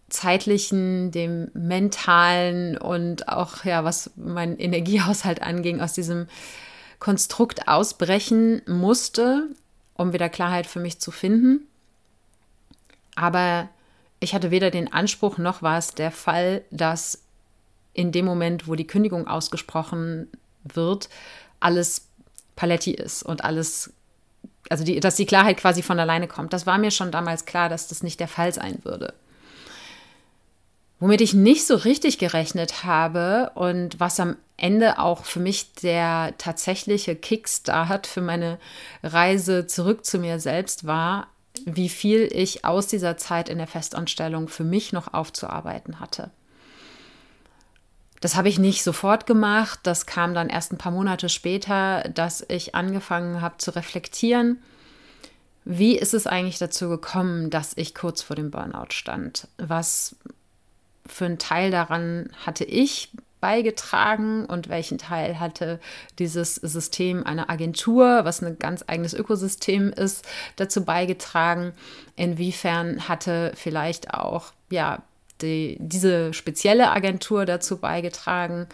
zeitlichen, 0.09 1.11
dem 1.11 1.49
mentalen 1.53 2.77
und 2.77 3.27
auch 3.27 3.65
ja, 3.65 3.83
was 3.83 4.11
mein 4.15 4.57
Energiehaushalt 4.57 5.41
anging, 5.43 5.81
aus 5.81 5.93
diesem 5.93 6.27
Konstrukt 6.99 7.67
ausbrechen 7.67 8.61
musste, 8.67 9.49
um 9.95 10.13
wieder 10.13 10.29
Klarheit 10.29 10.67
für 10.67 10.79
mich 10.79 10.99
zu 10.99 11.11
finden. 11.11 11.67
Aber 13.15 13.69
ich 14.19 14.33
hatte 14.33 14.51
weder 14.51 14.71
den 14.71 14.91
Anspruch 14.91 15.37
noch 15.37 15.61
war 15.61 15.77
es 15.77 15.93
der 15.93 16.11
Fall, 16.11 16.63
dass 16.71 17.21
in 17.93 18.11
dem 18.11 18.25
Moment, 18.25 18.67
wo 18.67 18.75
die 18.75 18.87
Kündigung 18.87 19.27
ausgesprochen 19.27 20.29
wird, 20.63 21.09
alles 21.59 22.07
Paletti 22.55 22.91
ist 22.91 23.23
und 23.23 23.43
alles, 23.43 23.93
also 24.69 24.83
die, 24.83 24.99
dass 24.99 25.15
die 25.15 25.25
Klarheit 25.25 25.57
quasi 25.57 25.81
von 25.81 25.99
alleine 25.99 26.27
kommt. 26.27 26.53
Das 26.53 26.65
war 26.65 26.77
mir 26.77 26.91
schon 26.91 27.11
damals 27.11 27.45
klar, 27.45 27.69
dass 27.69 27.87
das 27.87 28.03
nicht 28.03 28.19
der 28.19 28.27
Fall 28.27 28.53
sein 28.53 28.79
würde. 28.83 29.13
Womit 30.99 31.21
ich 31.21 31.33
nicht 31.33 31.67
so 31.67 31.75
richtig 31.75 32.17
gerechnet 32.17 32.83
habe 32.83 33.51
und 33.55 33.99
was 33.99 34.19
am 34.19 34.37
Ende 34.57 34.97
auch 34.99 35.25
für 35.25 35.41
mich 35.41 35.73
der 35.73 36.33
tatsächliche 36.37 37.15
Kickstart 37.15 38.07
für 38.07 38.21
meine 38.21 38.57
Reise 39.03 39.67
zurück 39.67 40.05
zu 40.05 40.19
mir 40.19 40.39
selbst 40.39 40.87
war, 40.87 41.27
wie 41.65 41.89
viel 41.89 42.29
ich 42.31 42.63
aus 42.63 42.87
dieser 42.87 43.17
Zeit 43.17 43.49
in 43.49 43.57
der 43.57 43.67
Festanstellung 43.67 44.47
für 44.47 44.63
mich 44.63 44.93
noch 44.93 45.13
aufzuarbeiten 45.13 45.99
hatte. 45.99 46.31
Das 48.21 48.35
habe 48.35 48.49
ich 48.49 48.57
nicht 48.57 48.83
sofort 48.83 49.27
gemacht. 49.27 49.79
Das 49.83 50.05
kam 50.05 50.33
dann 50.33 50.49
erst 50.49 50.71
ein 50.71 50.77
paar 50.77 50.91
Monate 50.91 51.29
später, 51.29 52.03
dass 52.13 52.45
ich 52.47 52.73
angefangen 52.73 53.41
habe 53.41 53.57
zu 53.57 53.75
reflektieren. 53.75 54.61
Wie 55.65 55.97
ist 55.97 56.13
es 56.13 56.25
eigentlich 56.25 56.57
dazu 56.57 56.89
gekommen, 56.89 57.49
dass 57.49 57.73
ich 57.75 57.93
kurz 57.93 58.21
vor 58.21 58.35
dem 58.35 58.51
Burnout 58.51 58.91
stand? 58.91 59.47
Was 59.57 60.15
für 61.07 61.25
einen 61.25 61.39
Teil 61.39 61.71
daran 61.71 62.29
hatte 62.45 62.63
ich 62.63 63.11
beigetragen 63.41 64.45
und 64.45 64.69
welchen 64.69 64.97
Teil 64.97 65.39
hatte 65.39 65.79
dieses 66.17 66.55
System 66.55 67.23
einer 67.23 67.49
Agentur, 67.49 68.25
was 68.25 68.41
ein 68.41 68.57
ganz 68.57 68.83
eigenes 68.87 69.13
Ökosystem 69.13 69.93
ist, 69.93 70.25
dazu 70.55 70.83
beigetragen? 70.83 71.73
Inwiefern 72.15 73.07
hatte 73.07 73.51
vielleicht 73.55 74.13
auch 74.13 74.53
ja 74.71 75.03
die, 75.41 75.77
diese 75.79 76.33
spezielle 76.33 76.91
Agentur 76.91 77.45
dazu 77.45 77.77
beigetragen, 77.77 78.67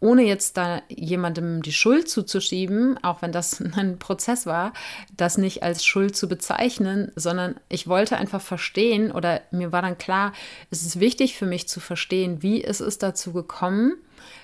ohne 0.00 0.22
jetzt 0.22 0.56
da 0.56 0.82
jemandem 0.88 1.62
die 1.62 1.72
Schuld 1.72 2.08
zuzuschieben, 2.08 3.02
auch 3.02 3.22
wenn 3.22 3.32
das 3.32 3.60
ein 3.76 3.98
Prozess 3.98 4.46
war, 4.46 4.72
das 5.16 5.38
nicht 5.38 5.62
als 5.62 5.84
Schuld 5.84 6.16
zu 6.16 6.28
bezeichnen, 6.28 7.12
sondern 7.16 7.56
ich 7.68 7.88
wollte 7.88 8.16
einfach 8.16 8.40
verstehen 8.40 9.10
oder 9.10 9.40
mir 9.50 9.72
war 9.72 9.82
dann 9.82 9.98
klar, 9.98 10.32
es 10.70 10.82
ist 10.82 11.00
wichtig 11.00 11.36
für 11.36 11.46
mich 11.46 11.68
zu 11.68 11.80
verstehen, 11.80 12.42
wie 12.42 12.62
es 12.62 12.80
ist 12.80 13.02
dazu 13.02 13.32
gekommen, 13.32 13.96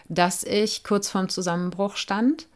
dass 0.09 0.45
ich 0.45 0.85
kurz 0.85 1.09
vorm 1.09 1.29
Zusammenbruch 1.29 1.97
stand 1.97 2.47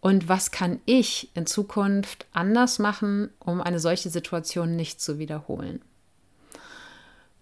und 0.00 0.28
was 0.28 0.50
kann 0.50 0.80
ich 0.84 1.30
in 1.34 1.46
Zukunft 1.46 2.26
anders 2.32 2.78
machen, 2.78 3.30
um 3.38 3.60
eine 3.60 3.78
solche 3.78 4.10
Situation 4.10 4.74
nicht 4.74 5.00
zu 5.00 5.18
wiederholen. 5.18 5.80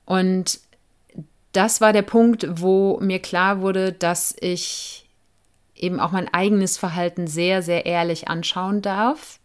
Und 0.05 0.61
das 1.52 1.80
war 1.80 1.92
der 1.92 2.02
Punkt, 2.02 2.47
wo 2.49 2.99
mir 3.00 3.19
klar 3.19 3.61
wurde, 3.61 3.92
dass 3.92 4.37
ich 4.40 5.09
eben 5.75 5.99
auch 5.99 6.12
mein 6.12 6.33
eigenes 6.33 6.78
Verhalten 6.78 7.26
sehr, 7.26 7.62
sehr 7.62 7.87
ehrlich 7.87 8.28
anschauen 8.28 8.83
darf. 8.83 9.38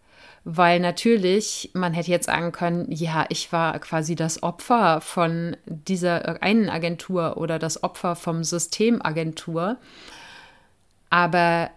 Weil 0.47 0.79
natürlich, 0.79 1.71
man 1.73 1.93
hätte 1.93 2.11
jetzt 2.11 2.27
sagen 2.27 2.51
können, 2.51 2.91
ja, 2.91 3.25
ich 3.29 3.51
war 3.51 3.79
quasi 3.79 4.13
das 4.13 4.43
Opfer 4.43 5.01
von 5.01 5.57
dieser 5.65 6.43
einen 6.43 6.69
Agentur 6.69 7.37
oder 7.37 7.57
das 7.57 7.81
Opfer 7.81 8.15
vom 8.15 8.43
Systemagentur. 8.43 9.77
Aber 11.09 11.71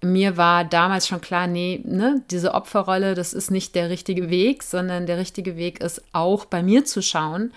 mir 0.00 0.38
war 0.38 0.64
damals 0.64 1.06
schon 1.06 1.20
klar, 1.20 1.46
nee, 1.46 1.82
ne, 1.84 2.22
diese 2.30 2.54
Opferrolle, 2.54 3.14
das 3.14 3.34
ist 3.34 3.50
nicht 3.50 3.74
der 3.74 3.90
richtige 3.90 4.30
Weg, 4.30 4.62
sondern 4.62 5.04
der 5.04 5.18
richtige 5.18 5.56
Weg 5.56 5.80
ist 5.80 6.02
auch 6.12 6.46
bei 6.46 6.62
mir 6.62 6.86
zu 6.86 7.02
schauen, 7.02 7.52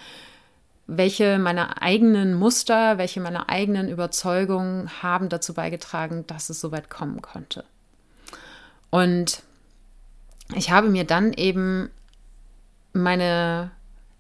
welche 0.88 1.38
meiner 1.38 1.82
eigenen 1.82 2.34
Muster, 2.34 2.98
welche 2.98 3.20
meiner 3.20 3.50
eigenen 3.50 3.90
Überzeugungen 3.90 5.04
haben 5.04 5.28
dazu 5.28 5.54
beigetragen, 5.54 6.26
dass 6.28 6.50
es 6.50 6.62
so 6.62 6.72
weit 6.72 6.90
kommen 6.90 7.22
konnte. 7.22 7.66
Und 8.90 9.44
ich 10.56 10.72
habe 10.72 10.88
mir 10.88 11.04
dann 11.04 11.34
eben 11.34 11.90
meine 12.94 13.72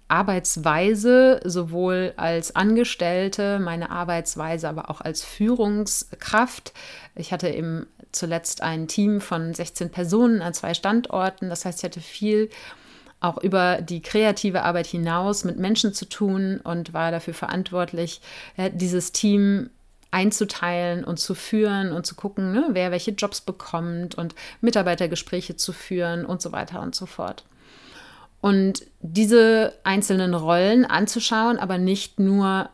Arbeitsweise 0.09 1.39
sowohl 1.43 2.13
als 2.17 2.55
Angestellte, 2.55 3.59
meine 3.59 3.89
Arbeitsweise 3.89 4.67
aber 4.67 4.89
auch 4.89 5.01
als 5.01 5.24
Führungskraft. 5.24 6.74
Ich 7.15 7.31
hatte 7.31 7.50
eben 7.50 7.88
zuletzt 8.12 8.62
ein 8.62 8.88
Team 8.88 9.19
von 9.21 9.53
16 9.53 9.89
Personen 9.89 10.41
an 10.41 10.53
zwei 10.53 10.74
Standorten. 10.74 11.50
Das 11.50 11.65
heißt, 11.65 11.79
ich 11.79 11.83
hatte 11.86 12.01
viel 12.01 12.50
auch 13.19 13.38
über 13.41 13.81
die 13.81 14.01
kreative 14.01 14.63
Arbeit 14.63 14.88
hinaus 14.88 15.43
mit 15.43 15.57
Menschen 15.57 15.93
zu 15.93 16.07
tun 16.07 16.59
und 16.63 16.93
war 16.93 17.12
dafür 17.12 17.33
verantwortlich, 17.33 18.21
dieses 18.74 19.12
Team 19.12 19.69
einzuteilen 20.12 21.03
und 21.03 21.19
zu 21.19 21.36
führen 21.36 21.91
und 21.91 22.05
zu 22.05 22.15
gucken, 22.15 22.51
ne, 22.53 22.69
wer 22.71 22.91
welche 22.91 23.12
Jobs 23.12 23.41
bekommt 23.41 24.15
und 24.15 24.36
Mitarbeitergespräche 24.62 25.57
zu 25.57 25.74
führen 25.74 26.25
und 26.25 26.41
so 26.41 26.51
weiter 26.51 26.81
und 26.81 26.95
so 26.95 27.05
fort. 27.05 27.43
Und 28.39 28.86
diese 29.01 29.74
einzelnen 29.83 30.33
Rollen 30.33 30.86
anzuschauen, 30.86 31.57
aber 31.57 31.77
nicht 31.77 32.19
nur 32.19 32.69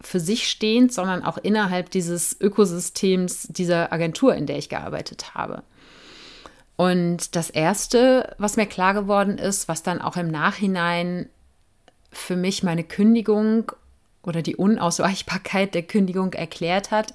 für 0.00 0.20
sich 0.20 0.48
stehend, 0.48 0.92
sondern 0.92 1.24
auch 1.24 1.38
innerhalb 1.38 1.90
dieses 1.90 2.40
Ökosystems 2.40 3.48
dieser 3.48 3.92
Agentur, 3.92 4.34
in 4.34 4.46
der 4.46 4.58
ich 4.58 4.68
gearbeitet 4.68 5.34
habe. 5.34 5.62
Und 6.78 7.34
das 7.34 7.50
Erste, 7.50 8.36
was 8.38 8.56
mir 8.56 8.66
klar 8.66 8.94
geworden 8.94 9.36
ist, 9.36 9.66
was 9.66 9.82
dann 9.82 10.00
auch 10.00 10.16
im 10.16 10.30
Nachhinein 10.30 11.28
für 12.12 12.36
mich 12.36 12.62
meine 12.62 12.84
Kündigung 12.84 13.72
oder 14.22 14.42
die 14.42 14.54
Unausweichbarkeit 14.54 15.74
der 15.74 15.82
Kündigung 15.82 16.34
erklärt 16.34 16.92
hat, 16.92 17.14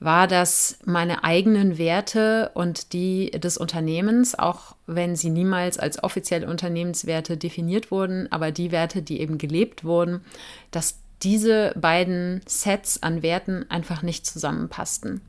war, 0.00 0.26
dass 0.26 0.78
meine 0.84 1.24
eigenen 1.24 1.78
Werte 1.78 2.50
und 2.52 2.92
die 2.92 3.30
des 3.30 3.56
Unternehmens, 3.56 4.38
auch 4.38 4.76
wenn 4.86 5.16
sie 5.16 5.30
niemals 5.30 5.78
als 5.78 6.04
offizielle 6.04 6.46
Unternehmenswerte 6.46 7.38
definiert 7.38 7.90
wurden, 7.90 8.30
aber 8.30 8.52
die 8.52 8.70
Werte, 8.70 9.00
die 9.00 9.22
eben 9.22 9.38
gelebt 9.38 9.82
wurden, 9.82 10.20
dass 10.72 10.98
diese 11.22 11.72
beiden 11.74 12.42
Sets 12.46 13.02
an 13.02 13.22
Werten 13.22 13.64
einfach 13.70 14.02
nicht 14.02 14.26
zusammenpassten. 14.26 15.22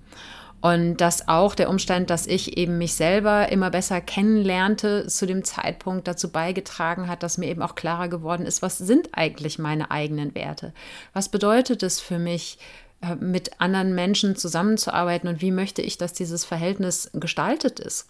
Und 0.62 0.98
dass 0.98 1.28
auch 1.30 1.56
der 1.56 1.70
Umstand, 1.70 2.10
dass 2.10 2.28
ich 2.28 2.58
eben 2.58 2.78
mich 2.78 2.94
selber 2.94 3.50
immer 3.50 3.70
besser 3.70 4.02
kennenlernte, 4.02 5.08
zu 5.08 5.26
dem 5.26 5.46
Zeitpunkt 5.46 6.08
dazu 6.08 6.32
beigetragen 6.32 7.08
hat, 7.08 7.24
dass 7.24 7.38
mir 7.38 7.48
eben 7.48 7.62
auch 7.62 7.76
klarer 7.76 8.10
geworden 8.10 8.46
ist, 8.46 8.62
was 8.62 8.78
sind 8.78 9.10
eigentlich 9.14 9.58
meine 9.58 9.90
eigenen 9.90 10.36
Werte? 10.36 10.74
Was 11.14 11.30
bedeutet 11.30 11.82
es 11.82 12.02
für 12.02 12.20
mich, 12.20 12.58
äh, 13.02 13.16
mit 13.16 13.62
anderen 13.62 13.96
Menschen 13.96 14.36
zusammenzuarbeiten 14.36 15.30
und 15.30 15.42
wie 15.42 15.52
möchte 15.52 15.82
ich, 15.82 15.98
dass 15.98 16.12
dieses 16.12 16.44
Verhältnis 16.44 17.10
gestaltet 17.14 17.80
ist? 17.80 18.10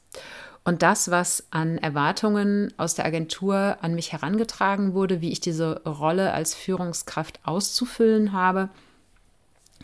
Und 0.63 0.81
das, 0.81 1.11
was 1.11 1.45
an 1.51 1.77
Erwartungen 1.77 2.73
aus 2.77 2.95
der 2.95 3.05
Agentur 3.05 3.77
an 3.81 3.95
mich 3.95 4.11
herangetragen 4.11 4.93
wurde, 4.93 5.21
wie 5.21 5.31
ich 5.31 5.39
diese 5.39 5.81
Rolle 5.83 6.33
als 6.33 6.53
Führungskraft 6.53 7.39
auszufüllen 7.43 8.33
habe, 8.33 8.69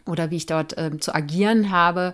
oder 0.06 0.32
wie 0.32 0.38
ich 0.38 0.46
dort 0.46 0.78
äh, 0.78 0.98
zu 1.00 1.14
agieren 1.14 1.72
habe, 1.72 2.14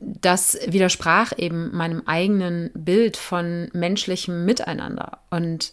das 0.00 0.58
widersprach 0.66 1.32
eben 1.36 1.74
meinem 1.74 2.02
eigenen 2.06 2.70
Bild 2.74 3.16
von 3.16 3.68
menschlichem 3.72 4.44
Miteinander. 4.44 5.18
Und 5.30 5.72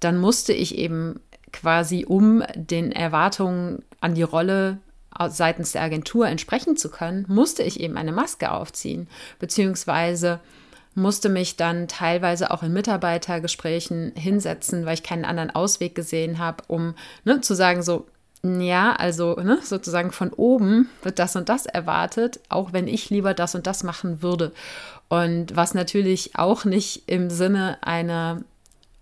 dann 0.00 0.18
musste 0.18 0.52
ich 0.52 0.76
eben 0.76 1.20
quasi, 1.52 2.04
um 2.06 2.42
den 2.54 2.92
Erwartungen 2.92 3.82
an 4.00 4.14
die 4.14 4.22
Rolle 4.22 4.78
seitens 5.28 5.72
der 5.72 5.82
Agentur 5.82 6.28
entsprechen 6.28 6.76
zu 6.76 6.90
können, 6.90 7.26
musste 7.28 7.62
ich 7.62 7.80
eben 7.80 7.96
eine 7.96 8.12
Maske 8.12 8.52
aufziehen, 8.52 9.08
beziehungsweise 9.38 10.40
musste 10.94 11.28
mich 11.28 11.56
dann 11.56 11.88
teilweise 11.88 12.50
auch 12.50 12.62
in 12.62 12.72
Mitarbeitergesprächen 12.72 14.12
hinsetzen, 14.16 14.86
weil 14.86 14.94
ich 14.94 15.02
keinen 15.02 15.24
anderen 15.24 15.50
Ausweg 15.50 15.94
gesehen 15.94 16.38
habe, 16.38 16.64
um 16.68 16.94
ne, 17.24 17.40
zu 17.40 17.54
sagen, 17.54 17.82
so, 17.82 18.06
ja, 18.42 18.92
also 18.92 19.34
ne, 19.34 19.58
sozusagen 19.62 20.12
von 20.12 20.32
oben 20.32 20.88
wird 21.02 21.18
das 21.18 21.36
und 21.36 21.48
das 21.48 21.66
erwartet, 21.66 22.40
auch 22.48 22.72
wenn 22.72 22.88
ich 22.88 23.10
lieber 23.10 23.34
das 23.34 23.54
und 23.54 23.66
das 23.66 23.82
machen 23.82 24.22
würde. 24.22 24.52
Und 25.08 25.54
was 25.54 25.74
natürlich 25.74 26.36
auch 26.36 26.64
nicht 26.64 27.02
im 27.06 27.28
Sinne 27.28 27.78
einer, 27.82 28.42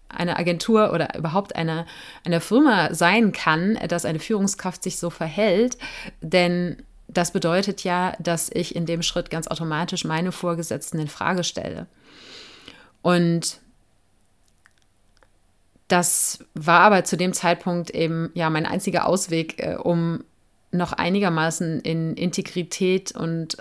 einer 0.09 0.39
Agentur 0.39 0.93
oder 0.93 1.17
überhaupt 1.17 1.55
einer, 1.55 1.87
einer 2.25 2.41
Firma 2.41 2.93
sein 2.95 3.31
kann, 3.31 3.79
dass 3.89 4.05
eine 4.05 4.19
Führungskraft 4.19 4.83
sich 4.83 4.99
so 4.99 5.11
verhält, 5.11 5.79
denn 6.21 6.83
das 7.07 7.33
bedeutet 7.33 7.85
ja, 7.85 8.15
dass 8.19 8.51
ich 8.53 8.75
in 8.75 8.87
dem 8.87 9.03
Schritt 9.03 9.31
ganz 9.31 9.47
automatisch 9.49 10.05
meine 10.05 10.33
Vorgesetzten 10.33 10.99
in 10.99 11.09
Frage 11.09 11.45
stelle. 11.45 11.87
Und 13.03 13.61
Das 15.89 16.45
war 16.55 16.81
aber 16.81 17.05
zu 17.05 17.17
dem 17.17 17.33
Zeitpunkt 17.33 17.91
eben 17.91 18.31
ja 18.35 18.51
mein 18.51 18.67
einziger 18.67 19.07
Ausweg, 19.07 19.59
äh, 19.59 19.77
um 19.77 20.25
noch 20.71 20.93
einigermaßen 20.93 21.81
in 21.81 22.15
Integrität 22.15 23.13
und 23.13 23.57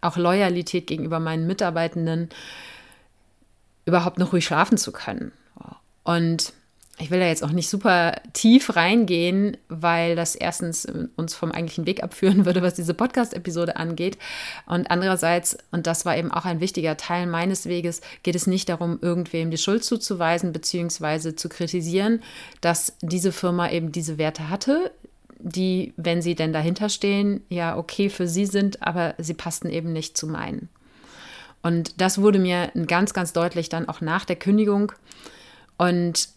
auch 0.00 0.16
Loyalität 0.16 0.86
gegenüber 0.86 1.18
meinen 1.18 1.48
Mitarbeitenden 1.48 2.28
überhaupt 3.84 4.18
noch 4.18 4.32
ruhig 4.32 4.44
schlafen 4.44 4.78
zu 4.78 4.92
können. 4.92 5.32
Und 6.04 6.52
ich 6.98 7.10
will 7.10 7.20
da 7.20 7.26
jetzt 7.26 7.44
auch 7.44 7.52
nicht 7.52 7.68
super 7.68 8.20
tief 8.32 8.74
reingehen, 8.74 9.56
weil 9.68 10.16
das 10.16 10.34
erstens 10.34 10.86
uns 11.16 11.34
vom 11.34 11.52
eigentlichen 11.52 11.86
Weg 11.86 12.02
abführen 12.02 12.44
würde, 12.46 12.62
was 12.62 12.74
diese 12.74 12.94
Podcast-Episode 12.94 13.76
angeht. 13.76 14.18
Und 14.66 14.90
andererseits, 14.90 15.58
und 15.70 15.86
das 15.86 16.04
war 16.04 16.16
eben 16.16 16.32
auch 16.32 16.44
ein 16.44 16.60
wichtiger 16.60 16.96
Teil 16.96 17.26
meines 17.26 17.66
Weges, 17.66 18.00
geht 18.22 18.34
es 18.34 18.46
nicht 18.46 18.68
darum, 18.68 18.98
irgendwem 19.00 19.50
die 19.50 19.58
Schuld 19.58 19.84
zuzuweisen 19.84 20.52
bzw. 20.52 21.36
zu 21.36 21.48
kritisieren, 21.48 22.22
dass 22.60 22.94
diese 23.00 23.32
Firma 23.32 23.70
eben 23.70 23.92
diese 23.92 24.18
Werte 24.18 24.48
hatte, 24.48 24.90
die, 25.38 25.92
wenn 25.96 26.20
sie 26.20 26.34
denn 26.34 26.52
dahinter 26.52 26.88
stehen, 26.88 27.42
ja 27.48 27.76
okay 27.76 28.10
für 28.10 28.26
sie 28.26 28.46
sind, 28.46 28.82
aber 28.82 29.14
sie 29.18 29.34
passten 29.34 29.70
eben 29.70 29.92
nicht 29.92 30.16
zu 30.16 30.26
meinen. 30.26 30.68
Und 31.62 32.00
das 32.00 32.20
wurde 32.20 32.38
mir 32.38 32.72
ganz, 32.86 33.12
ganz 33.14 33.32
deutlich 33.32 33.68
dann 33.68 33.88
auch 33.88 34.00
nach 34.00 34.24
der 34.24 34.36
Kündigung. 34.36 34.92
Und 35.76 36.28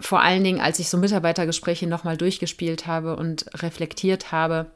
vor 0.00 0.20
allen 0.20 0.42
Dingen, 0.42 0.60
als 0.60 0.78
ich 0.78 0.88
so 0.88 0.98
Mitarbeitergespräche 0.98 1.86
nochmal 1.86 2.16
durchgespielt 2.16 2.86
habe 2.86 3.16
und 3.16 3.46
reflektiert 3.62 4.32
habe 4.32 4.66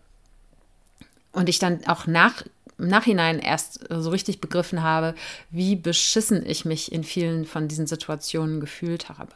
und 1.32 1.48
ich 1.48 1.58
dann 1.58 1.86
auch 1.86 2.06
nach, 2.06 2.42
im 2.78 2.88
Nachhinein 2.88 3.38
erst 3.38 3.80
so 3.88 4.10
richtig 4.10 4.40
begriffen 4.40 4.82
habe, 4.82 5.14
wie 5.50 5.76
beschissen 5.76 6.44
ich 6.46 6.64
mich 6.64 6.92
in 6.92 7.04
vielen 7.04 7.44
von 7.44 7.68
diesen 7.68 7.86
Situationen 7.86 8.60
gefühlt 8.60 9.08
habe. 9.08 9.32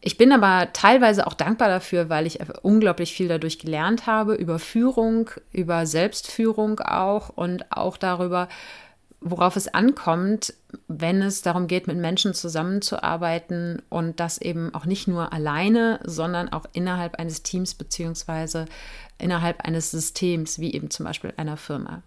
Ich 0.00 0.16
bin 0.16 0.32
aber 0.32 0.72
teilweise 0.72 1.26
auch 1.26 1.34
dankbar 1.34 1.68
dafür, 1.68 2.08
weil 2.08 2.26
ich 2.26 2.38
unglaublich 2.62 3.12
viel 3.12 3.28
dadurch 3.28 3.58
gelernt 3.58 4.06
habe, 4.06 4.34
über 4.34 4.58
Führung, 4.58 5.30
über 5.52 5.86
Selbstführung 5.86 6.80
auch 6.80 7.30
und 7.30 7.70
auch 7.72 7.96
darüber, 7.96 8.48
worauf 9.20 9.56
es 9.56 9.68
ankommt, 9.68 10.54
wenn 10.86 11.22
es 11.22 11.42
darum 11.42 11.66
geht, 11.66 11.86
mit 11.86 11.96
Menschen 11.96 12.34
zusammenzuarbeiten 12.34 13.82
und 13.88 14.20
das 14.20 14.38
eben 14.38 14.74
auch 14.74 14.84
nicht 14.84 15.08
nur 15.08 15.32
alleine, 15.32 16.00
sondern 16.04 16.48
auch 16.50 16.66
innerhalb 16.72 17.16
eines 17.16 17.42
Teams 17.42 17.74
beziehungsweise 17.74 18.66
innerhalb 19.18 19.62
eines 19.62 19.90
Systems, 19.90 20.58
wie 20.60 20.72
eben 20.72 20.90
zum 20.90 21.06
Beispiel 21.06 21.32
einer 21.36 21.56
Firma. 21.56 22.02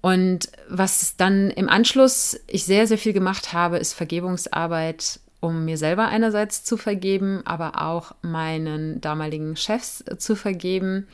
Und 0.00 0.50
was 0.68 1.16
dann 1.16 1.50
im 1.50 1.68
Anschluss 1.68 2.38
ich 2.46 2.64
sehr, 2.64 2.86
sehr 2.86 2.98
viel 2.98 3.12
gemacht 3.12 3.52
habe, 3.52 3.78
ist 3.78 3.94
Vergebungsarbeit 3.94 5.20
um 5.40 5.64
mir 5.64 5.78
selber 5.78 6.08
einerseits 6.08 6.64
zu 6.64 6.76
vergeben, 6.76 7.42
aber 7.44 7.82
auch 7.82 8.12
meinen 8.22 9.00
damaligen 9.00 9.56
Chefs 9.56 10.04
zu 10.18 10.34
vergeben. 10.34 11.06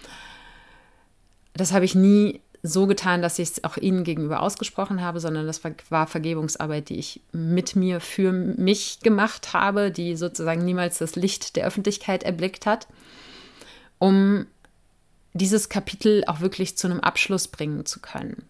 Das 1.52 1.72
habe 1.72 1.84
ich 1.84 1.94
nie 1.94 2.40
so 2.66 2.86
getan, 2.86 3.20
dass 3.20 3.38
ich 3.38 3.50
es 3.50 3.64
auch 3.64 3.76
ihnen 3.76 4.04
gegenüber 4.04 4.40
ausgesprochen 4.40 5.02
habe, 5.02 5.20
sondern 5.20 5.46
das 5.46 5.60
war 5.90 6.06
Vergebungsarbeit, 6.06 6.88
die 6.88 6.98
ich 6.98 7.20
mit 7.30 7.76
mir 7.76 8.00
für 8.00 8.32
mich 8.32 9.00
gemacht 9.00 9.52
habe, 9.52 9.90
die 9.90 10.16
sozusagen 10.16 10.64
niemals 10.64 10.96
das 10.96 11.14
Licht 11.14 11.56
der 11.56 11.66
Öffentlichkeit 11.66 12.22
erblickt 12.22 12.64
hat, 12.64 12.88
um 13.98 14.46
dieses 15.34 15.68
Kapitel 15.68 16.24
auch 16.26 16.40
wirklich 16.40 16.78
zu 16.78 16.86
einem 16.86 17.00
Abschluss 17.00 17.48
bringen 17.48 17.84
zu 17.84 18.00
können. 18.00 18.44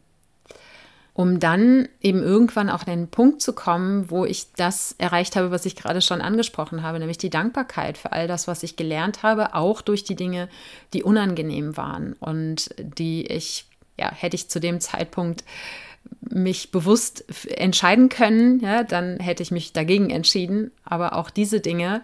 Um 1.12 1.40
dann 1.40 1.88
eben 2.00 2.22
irgendwann 2.22 2.70
auch 2.70 2.86
an 2.86 2.98
den 2.98 3.08
Punkt 3.08 3.42
zu 3.42 3.52
kommen, 3.52 4.10
wo 4.10 4.24
ich 4.24 4.52
das 4.52 4.94
erreicht 4.98 5.34
habe, 5.34 5.50
was 5.50 5.66
ich 5.66 5.74
gerade 5.74 6.00
schon 6.00 6.20
angesprochen 6.20 6.84
habe, 6.84 7.00
nämlich 7.00 7.18
die 7.18 7.30
Dankbarkeit 7.30 7.98
für 7.98 8.12
all 8.12 8.28
das, 8.28 8.46
was 8.46 8.62
ich 8.62 8.76
gelernt 8.76 9.24
habe, 9.24 9.54
auch 9.54 9.80
durch 9.80 10.04
die 10.04 10.16
Dinge, 10.16 10.48
die 10.92 11.02
unangenehm 11.02 11.76
waren 11.76 12.12
und 12.14 12.70
die 12.78 13.26
ich, 13.26 13.66
ja, 13.98 14.12
hätte 14.12 14.36
ich 14.36 14.48
zu 14.48 14.60
dem 14.60 14.80
Zeitpunkt 14.80 15.44
mich 16.20 16.70
bewusst 16.70 17.24
entscheiden 17.48 18.08
können, 18.08 18.60
ja, 18.60 18.82
dann 18.82 19.18
hätte 19.20 19.42
ich 19.42 19.50
mich 19.50 19.72
dagegen 19.72 20.10
entschieden. 20.10 20.70
Aber 20.84 21.16
auch 21.16 21.30
diese 21.30 21.60
Dinge, 21.60 22.02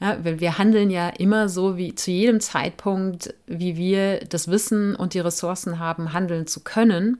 ja, 0.00 0.18
wir 0.22 0.58
handeln 0.58 0.90
ja 0.90 1.08
immer 1.08 1.48
so 1.48 1.76
wie 1.76 1.94
zu 1.94 2.10
jedem 2.10 2.40
Zeitpunkt, 2.40 3.34
wie 3.46 3.76
wir 3.76 4.20
das 4.20 4.48
Wissen 4.48 4.94
und 4.94 5.14
die 5.14 5.20
Ressourcen 5.20 5.78
haben, 5.78 6.12
handeln 6.12 6.46
zu 6.46 6.60
können. 6.60 7.18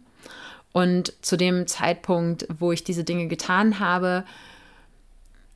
Und 0.72 1.12
zu 1.20 1.36
dem 1.36 1.66
Zeitpunkt, 1.66 2.46
wo 2.48 2.72
ich 2.72 2.84
diese 2.84 3.04
Dinge 3.04 3.26
getan 3.26 3.80
habe, 3.80 4.24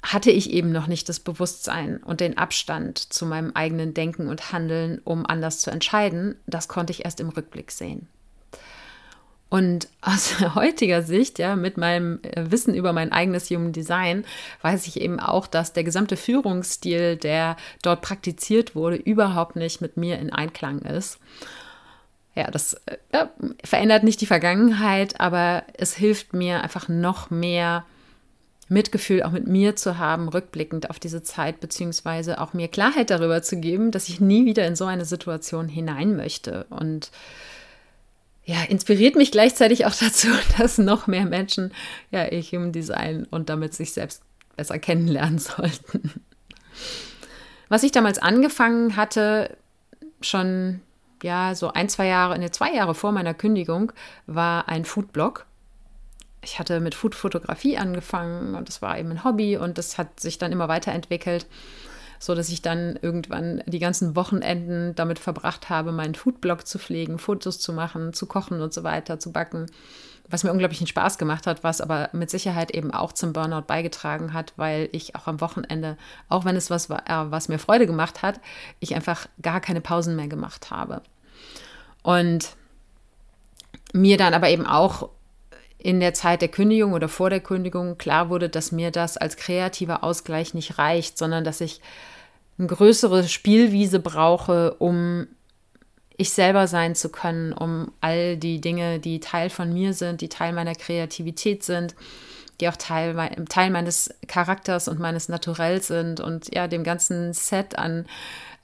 hatte 0.02 0.30
ich 0.30 0.50
eben 0.50 0.70
noch 0.70 0.86
nicht 0.86 1.08
das 1.08 1.20
Bewusstsein 1.20 1.96
und 1.98 2.20
den 2.20 2.36
Abstand 2.36 2.98
zu 2.98 3.24
meinem 3.24 3.52
eigenen 3.54 3.94
Denken 3.94 4.28
und 4.28 4.52
Handeln, 4.52 5.00
um 5.04 5.24
anders 5.24 5.60
zu 5.60 5.70
entscheiden. 5.70 6.34
Das 6.46 6.68
konnte 6.68 6.90
ich 6.90 7.04
erst 7.04 7.20
im 7.20 7.30
Rückblick 7.30 7.70
sehen. 7.70 8.08
Und 9.54 9.86
aus 10.00 10.40
heutiger 10.56 11.02
Sicht, 11.02 11.38
ja, 11.38 11.54
mit 11.54 11.76
meinem 11.76 12.18
äh, 12.22 12.50
Wissen 12.50 12.74
über 12.74 12.92
mein 12.92 13.12
eigenes 13.12 13.50
Human 13.50 13.70
Design, 13.70 14.24
weiß 14.62 14.88
ich 14.88 15.00
eben 15.00 15.20
auch, 15.20 15.46
dass 15.46 15.72
der 15.72 15.84
gesamte 15.84 16.16
Führungsstil, 16.16 17.14
der 17.14 17.56
dort 17.80 18.02
praktiziert 18.02 18.74
wurde, 18.74 18.96
überhaupt 18.96 19.54
nicht 19.54 19.80
mit 19.80 19.96
mir 19.96 20.18
in 20.18 20.32
Einklang 20.32 20.80
ist 20.80 21.20
ja, 22.34 22.50
das 22.50 22.74
äh, 22.86 22.96
ja, 23.12 23.30
verändert 23.62 24.02
nicht 24.02 24.20
die 24.20 24.26
Vergangenheit, 24.26 25.20
aber 25.20 25.62
es 25.74 25.94
hilft 25.94 26.32
mir 26.32 26.64
einfach 26.64 26.88
noch 26.88 27.30
mehr 27.30 27.84
Mitgefühl 28.68 29.22
auch 29.22 29.30
mit 29.30 29.46
mir 29.46 29.76
zu 29.76 29.98
haben, 29.98 30.28
rückblickend 30.28 30.90
auf 30.90 30.98
diese 30.98 31.22
Zeit, 31.22 31.60
beziehungsweise 31.60 32.40
auch 32.40 32.54
mir 32.54 32.66
Klarheit 32.66 33.10
darüber 33.10 33.42
zu 33.42 33.60
geben, 33.60 33.92
dass 33.92 34.08
ich 34.08 34.20
nie 34.20 34.46
wieder 34.46 34.66
in 34.66 34.74
so 34.74 34.84
eine 34.86 35.04
Situation 35.04 35.68
hinein 35.68 36.16
möchte. 36.16 36.66
Und 36.70 37.12
ja, 38.44 38.62
inspiriert 38.64 39.16
mich 39.16 39.30
gleichzeitig 39.30 39.86
auch 39.86 39.94
dazu, 40.00 40.28
dass 40.58 40.78
noch 40.78 41.06
mehr 41.06 41.24
Menschen 41.24 41.72
ja 42.10 42.26
ihr 42.26 42.42
Human 42.42 42.72
Design 42.72 43.26
und 43.30 43.48
damit 43.48 43.74
sich 43.74 43.92
selbst 43.92 44.22
besser 44.56 44.78
kennenlernen 44.78 45.38
sollten. 45.38 46.12
Was 47.68 47.82
ich 47.82 47.92
damals 47.92 48.18
angefangen 48.18 48.96
hatte, 48.96 49.56
schon 50.20 50.80
ja, 51.22 51.54
so 51.54 51.72
ein, 51.72 51.88
zwei 51.88 52.06
Jahre, 52.06 52.38
ne, 52.38 52.50
zwei 52.50 52.72
Jahre 52.72 52.94
vor 52.94 53.12
meiner 53.12 53.32
Kündigung 53.32 53.92
war 54.26 54.68
ein 54.68 54.84
Foodblog. 54.84 55.46
Ich 56.42 56.58
hatte 56.58 56.80
mit 56.80 56.94
Foodfotografie 56.94 57.78
angefangen 57.78 58.54
und 58.54 58.68
das 58.68 58.82
war 58.82 58.98
eben 58.98 59.10
ein 59.12 59.24
Hobby 59.24 59.56
und 59.56 59.78
das 59.78 59.96
hat 59.96 60.20
sich 60.20 60.36
dann 60.36 60.52
immer 60.52 60.68
weiterentwickelt, 60.68 61.46
so 62.24 62.34
dass 62.34 62.48
ich 62.48 62.62
dann 62.62 62.98
irgendwann 63.00 63.62
die 63.66 63.78
ganzen 63.78 64.16
Wochenenden 64.16 64.94
damit 64.94 65.18
verbracht 65.18 65.68
habe, 65.68 65.92
meinen 65.92 66.14
Foodblog 66.14 66.66
zu 66.66 66.78
pflegen, 66.78 67.18
Fotos 67.18 67.58
zu 67.58 67.72
machen, 67.72 68.12
zu 68.12 68.26
kochen 68.26 68.60
und 68.60 68.72
so 68.72 68.82
weiter, 68.82 69.18
zu 69.18 69.32
backen 69.32 69.66
was 70.28 70.42
mir 70.42 70.52
unglaublichen 70.52 70.86
Spaß 70.86 71.18
gemacht 71.18 71.46
hat, 71.46 71.62
was 71.64 71.80
aber 71.80 72.08
mit 72.12 72.30
Sicherheit 72.30 72.70
eben 72.70 72.90
auch 72.90 73.12
zum 73.12 73.32
Burnout 73.32 73.66
beigetragen 73.66 74.32
hat, 74.32 74.54
weil 74.56 74.88
ich 74.92 75.16
auch 75.16 75.26
am 75.26 75.40
Wochenende, 75.40 75.96
auch 76.28 76.44
wenn 76.44 76.56
es 76.56 76.70
was 76.70 76.88
war, 76.88 77.08
äh, 77.08 77.30
was 77.30 77.48
mir 77.48 77.58
Freude 77.58 77.86
gemacht 77.86 78.22
hat, 78.22 78.40
ich 78.80 78.94
einfach 78.94 79.28
gar 79.42 79.60
keine 79.60 79.80
Pausen 79.80 80.16
mehr 80.16 80.28
gemacht 80.28 80.70
habe. 80.70 81.02
Und 82.02 82.56
mir 83.92 84.16
dann 84.16 84.34
aber 84.34 84.48
eben 84.48 84.66
auch 84.66 85.10
in 85.78 86.00
der 86.00 86.14
Zeit 86.14 86.40
der 86.40 86.48
Kündigung 86.48 86.94
oder 86.94 87.08
vor 87.08 87.28
der 87.28 87.40
Kündigung 87.40 87.98
klar 87.98 88.30
wurde, 88.30 88.48
dass 88.48 88.72
mir 88.72 88.90
das 88.90 89.18
als 89.18 89.36
kreativer 89.36 90.02
Ausgleich 90.02 90.54
nicht 90.54 90.78
reicht, 90.78 91.18
sondern 91.18 91.44
dass 91.44 91.60
ich 91.60 91.82
eine 92.58 92.68
größere 92.68 93.26
Spielwiese 93.26 94.00
brauche, 94.00 94.74
um 94.74 95.26
ich 96.16 96.30
selber 96.30 96.68
sein 96.68 96.94
zu 96.94 97.08
können, 97.08 97.52
um 97.52 97.90
all 98.00 98.36
die 98.36 98.60
Dinge, 98.60 99.00
die 99.00 99.20
Teil 99.20 99.50
von 99.50 99.72
mir 99.72 99.92
sind, 99.94 100.20
die 100.20 100.28
Teil 100.28 100.52
meiner 100.52 100.74
Kreativität 100.74 101.64
sind, 101.64 101.96
die 102.60 102.68
auch 102.68 102.76
Teil, 102.76 103.16
Teil 103.48 103.70
meines 103.70 104.14
Charakters 104.28 104.86
und 104.86 105.00
meines 105.00 105.28
Naturells 105.28 105.88
sind 105.88 106.20
und 106.20 106.54
ja, 106.54 106.68
dem 106.68 106.84
ganzen 106.84 107.32
Set 107.32 107.76
an 107.76 108.06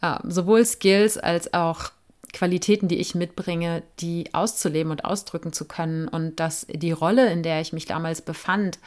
äh, 0.01 0.17
sowohl 0.25 0.65
Skills 0.65 1.19
als 1.19 1.53
auch 1.53 1.91
Qualitäten, 2.33 2.87
die 2.87 2.99
ich 2.99 3.17
mitbringe, 3.17 3.83
die 3.99 4.33
auszuleben 4.33 4.93
und 4.93 5.05
ausdrücken 5.05 5.53
zu 5.53 5.65
können 5.65 6.07
und 6.07 6.39
dass 6.39 6.67
die 6.69 6.93
Rolle, 6.93 7.33
in 7.33 7.43
der 7.43 7.61
ich 7.61 7.73
mich 7.73 7.87
damals 7.87 8.23
befand, 8.23 8.79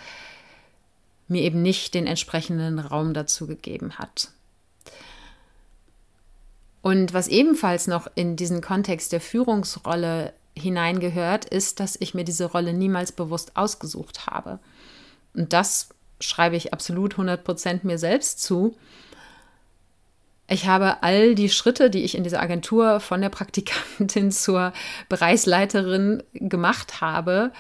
mir 1.28 1.42
eben 1.42 1.62
nicht 1.62 1.94
den 1.94 2.08
entsprechenden 2.08 2.80
Raum 2.80 3.14
dazu 3.14 3.46
gegeben 3.46 3.98
hat. 3.98 4.30
Und 6.84 7.14
was 7.14 7.30
ebenfalls 7.30 7.88
noch 7.88 8.08
in 8.14 8.36
diesen 8.36 8.60
Kontext 8.60 9.14
der 9.14 9.22
Führungsrolle 9.22 10.34
hineingehört, 10.56 11.46
ist, 11.46 11.80
dass 11.80 11.96
ich 11.98 12.14
mir 12.14 12.26
diese 12.26 12.44
Rolle 12.44 12.74
niemals 12.74 13.14
bewusst 13.14 13.56
ausgesucht 13.56 14.28
habe. 14.28 14.60
Und 15.34 15.54
das 15.54 15.90
schreibe 16.20 16.58
ich 16.58 16.74
absolut 16.74 17.16
100% 17.16 17.80
mir 17.84 17.98
selbst 17.98 18.44
zu. 18.44 18.76
Ich 20.50 20.68
habe 20.68 21.02
all 21.04 21.36
die 21.36 21.48
Schritte, 21.48 21.90
die 21.90 22.04
ich 22.04 22.16
in 22.16 22.26
dieser 22.26 22.42
Agentur 22.42 23.00
von 23.00 23.22
der 23.22 23.30
Praktikantin 23.30 24.32
zur 24.34 24.74
Bereichsleiterin 25.08 26.22
gemacht 26.34 27.00
habe, 27.00 27.54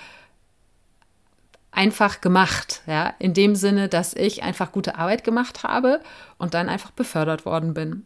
einfach 1.71 2.19
gemacht, 2.19 2.81
ja, 2.87 3.13
in 3.19 3.33
dem 3.33 3.55
Sinne, 3.55 3.87
dass 3.87 4.13
ich 4.13 4.43
einfach 4.43 4.73
gute 4.73 4.95
Arbeit 4.97 5.23
gemacht 5.23 5.63
habe 5.63 6.01
und 6.37 6.53
dann 6.53 6.67
einfach 6.67 6.91
befördert 6.91 7.45
worden 7.45 7.73
bin. 7.73 8.05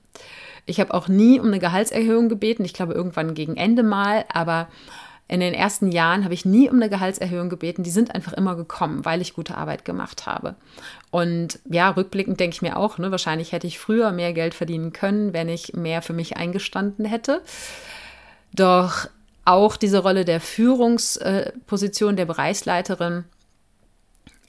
Ich 0.67 0.80
habe 0.80 0.93
auch 0.93 1.08
nie 1.08 1.39
um 1.39 1.47
eine 1.47 1.60
Gehaltserhöhung 1.60 2.30
gebeten, 2.30 2.63
ich 2.63 2.73
glaube 2.73 2.93
irgendwann 2.93 3.34
gegen 3.34 3.58
Ende 3.58 3.82
mal, 3.82 4.25
aber 4.32 4.67
in 5.30 5.39
den 5.41 5.53
ersten 5.53 5.91
Jahren 5.91 6.23
habe 6.23 6.34
ich 6.34 6.45
nie 6.45 6.69
um 6.69 6.77
eine 6.77 6.89
Gehaltserhöhung 6.89 7.49
gebeten. 7.49 7.84
Die 7.84 7.89
sind 7.89 8.15
einfach 8.15 8.34
immer 8.34 8.56
gekommen, 8.56 9.03
weil 9.03 9.21
ich 9.21 9.34
gute 9.34 9.58
Arbeit 9.58 9.84
gemacht 9.84 10.25
habe. 10.25 10.56
Und 11.12 11.60
ja, 11.65 11.89
rückblickend 11.89 12.39
denke 12.39 12.56
ich 12.56 12.62
mir 12.62 12.77
auch, 12.77 12.97
ne, 12.97 13.12
wahrscheinlich 13.12 13.51
hätte 13.51 13.67
ich 13.67 13.80
früher 13.80 14.12
mehr 14.12 14.32
Geld 14.32 14.53
verdienen 14.53 14.93
können, 14.93 15.34
wenn 15.34 15.49
ich 15.49 15.73
mehr 15.73 16.01
für 16.01 16.13
mich 16.13 16.38
eingestanden 16.38 17.03
hätte. 17.03 17.41
Doch 18.53 19.10
auch 19.43 19.75
diese 19.75 19.99
Rolle 19.99 20.23
der 20.23 20.39
Führungsposition 20.39 22.15
der 22.15 22.25
Bereichsleiterin, 22.25 23.25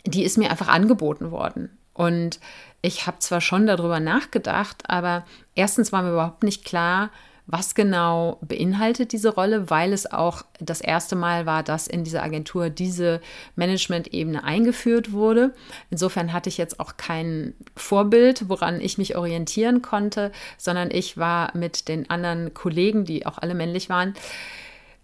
die 0.07 0.22
ist 0.24 0.38
mir 0.38 0.50
einfach 0.50 0.68
angeboten 0.68 1.33
worden. 1.33 1.70
Und 1.98 2.38
ich 2.80 3.08
habe 3.08 3.18
zwar 3.18 3.40
schon 3.40 3.66
darüber 3.66 3.98
nachgedacht, 3.98 4.84
aber 4.88 5.26
erstens 5.56 5.90
war 5.90 6.02
mir 6.02 6.12
überhaupt 6.12 6.44
nicht 6.44 6.64
klar, 6.64 7.11
was 7.48 7.74
genau 7.74 8.38
beinhaltet 8.40 9.11
diese 9.11 9.30
Rolle, 9.30 9.68
weil 9.68 9.92
es 9.92 10.12
auch 10.12 10.42
das 10.61 10.80
erste 10.80 11.16
Mal 11.16 11.44
war, 11.44 11.64
dass 11.64 11.88
in 11.88 12.04
dieser 12.04 12.22
Agentur 12.22 12.70
diese 12.70 13.20
Management-Ebene 13.56 14.44
eingeführt 14.44 15.12
wurde. 15.12 15.52
Insofern 15.90 16.32
hatte 16.32 16.50
ich 16.50 16.58
jetzt 16.58 16.78
auch 16.78 16.96
kein 16.98 17.54
Vorbild, 17.74 18.48
woran 18.48 18.80
ich 18.80 18.96
mich 18.96 19.16
orientieren 19.16 19.82
konnte, 19.82 20.30
sondern 20.56 20.92
ich 20.92 21.16
war 21.16 21.50
mit 21.56 21.88
den 21.88 22.11
anderen 22.11 22.54
Kollegen, 22.54 23.06
die 23.06 23.26
auch 23.26 23.38
alle 23.38 23.54
männlich 23.54 23.88
waren, 23.88 24.14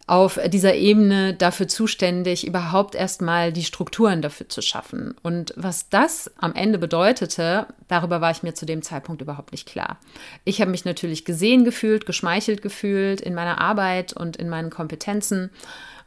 auf 0.07 0.39
dieser 0.49 0.75
Ebene 0.75 1.33
dafür 1.33 1.67
zuständig, 1.67 2.47
überhaupt 2.47 2.95
erstmal 2.95 3.53
die 3.53 3.65
Strukturen 3.65 4.21
dafür 4.21 4.49
zu 4.49 4.61
schaffen. 4.61 5.15
Und 5.23 5.55
was 5.57 5.89
das 5.89 6.31
am 6.37 6.55
Ende 6.55 6.79
bedeutete, 6.79 7.67
darüber 7.89 8.21
war 8.21 8.31
ich 8.31 8.43
mir 8.43 8.53
zu 8.53 8.67
dem 8.67 8.83
Zeitpunkt 8.83 9.23
überhaupt 9.23 9.53
nicht 9.53 9.67
klar. 9.67 9.99
Ich 10.45 10.61
habe 10.61 10.71
mich 10.71 10.85
natürlich 10.85 11.25
gesehen 11.25 11.65
gefühlt, 11.65 12.05
geschmeichelt 12.05 12.61
gefühlt 12.61 13.23
in 13.23 13.35
meiner 13.35 13.63
Arbeit 13.63 14.13
und 14.13 14.37
in 14.37 14.51
meinen 14.51 14.69
Kompetenzen 14.69 15.51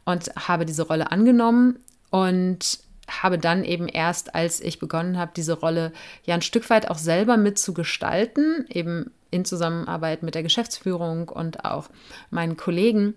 und 0.04 0.30
habe 0.36 0.64
diese 0.64 0.86
Rolle 0.86 1.10
angenommen 1.10 1.80
und 2.10 2.78
habe 3.08 3.38
dann 3.38 3.64
eben 3.64 3.88
erst, 3.88 4.34
als 4.34 4.60
ich 4.60 4.78
begonnen 4.78 5.18
habe, 5.18 5.32
diese 5.34 5.54
Rolle 5.54 5.92
ja 6.24 6.34
ein 6.34 6.42
Stück 6.42 6.70
weit 6.70 6.88
auch 6.88 6.98
selber 6.98 7.36
mitzugestalten, 7.36 8.66
eben 8.68 9.10
in 9.30 9.44
Zusammenarbeit 9.44 10.22
mit 10.22 10.34
der 10.34 10.42
Geschäftsführung 10.42 11.28
und 11.28 11.64
auch 11.64 11.88
meinen 12.30 12.56
Kollegen, 12.56 13.14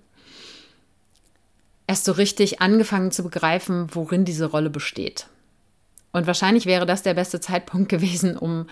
erst 1.92 2.06
so 2.06 2.14
richtig 2.14 2.62
angefangen 2.62 3.12
zu 3.12 3.22
begreifen, 3.22 3.90
worin 3.94 4.24
diese 4.24 4.46
Rolle 4.46 4.70
besteht. 4.70 5.28
Und 6.14 6.26
wahrscheinlich 6.26 6.66
wäre 6.66 6.86
das 6.86 7.04
der 7.04 7.14
beste 7.14 7.42
Zeitpunkt 7.42 7.90
gewesen, 7.96 8.38
um 8.38 8.68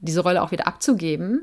diese 0.00 0.22
Rolle 0.22 0.42
auch 0.42 0.50
wieder 0.50 0.66
abzugeben. 0.66 1.42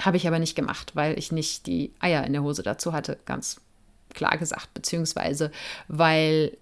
Habe 0.00 0.16
ich 0.16 0.26
aber 0.26 0.38
nicht 0.38 0.56
gemacht, 0.56 0.92
weil 0.96 1.18
ich 1.18 1.30
nicht 1.30 1.66
die 1.66 1.92
Eier 2.00 2.24
in 2.24 2.32
der 2.32 2.42
Hose 2.42 2.62
dazu 2.62 2.94
hatte, 2.94 3.18
ganz 3.26 3.60
klar 4.14 4.38
gesagt, 4.38 4.72
beziehungsweise 4.72 5.50
weil 5.88 6.56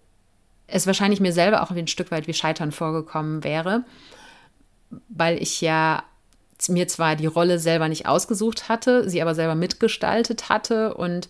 es 0.67 0.89
wahrscheinlich 0.89 1.21
mir 1.21 1.33
selber 1.33 1.63
auch 1.63 1.71
ein 1.71 1.87
Stück 1.87 2.11
weit 2.11 2.27
wie 2.27 2.35
Scheitern 2.35 2.73
vorgekommen 2.73 3.45
wäre, 3.45 3.85
weil 5.09 5.41
ich 5.41 5.61
ja 5.61 6.03
mir 6.69 6.89
zwar 6.89 7.15
die 7.15 7.27
Rolle 7.27 7.61
selber 7.61 7.89
nicht 7.89 8.07
ausgesucht 8.07 8.69
hatte, 8.69 9.09
sie 9.09 9.23
aber 9.23 9.37
selber 9.37 9.55
mitgestaltet 9.55 10.49
hatte 10.49 10.95
und 10.95 11.29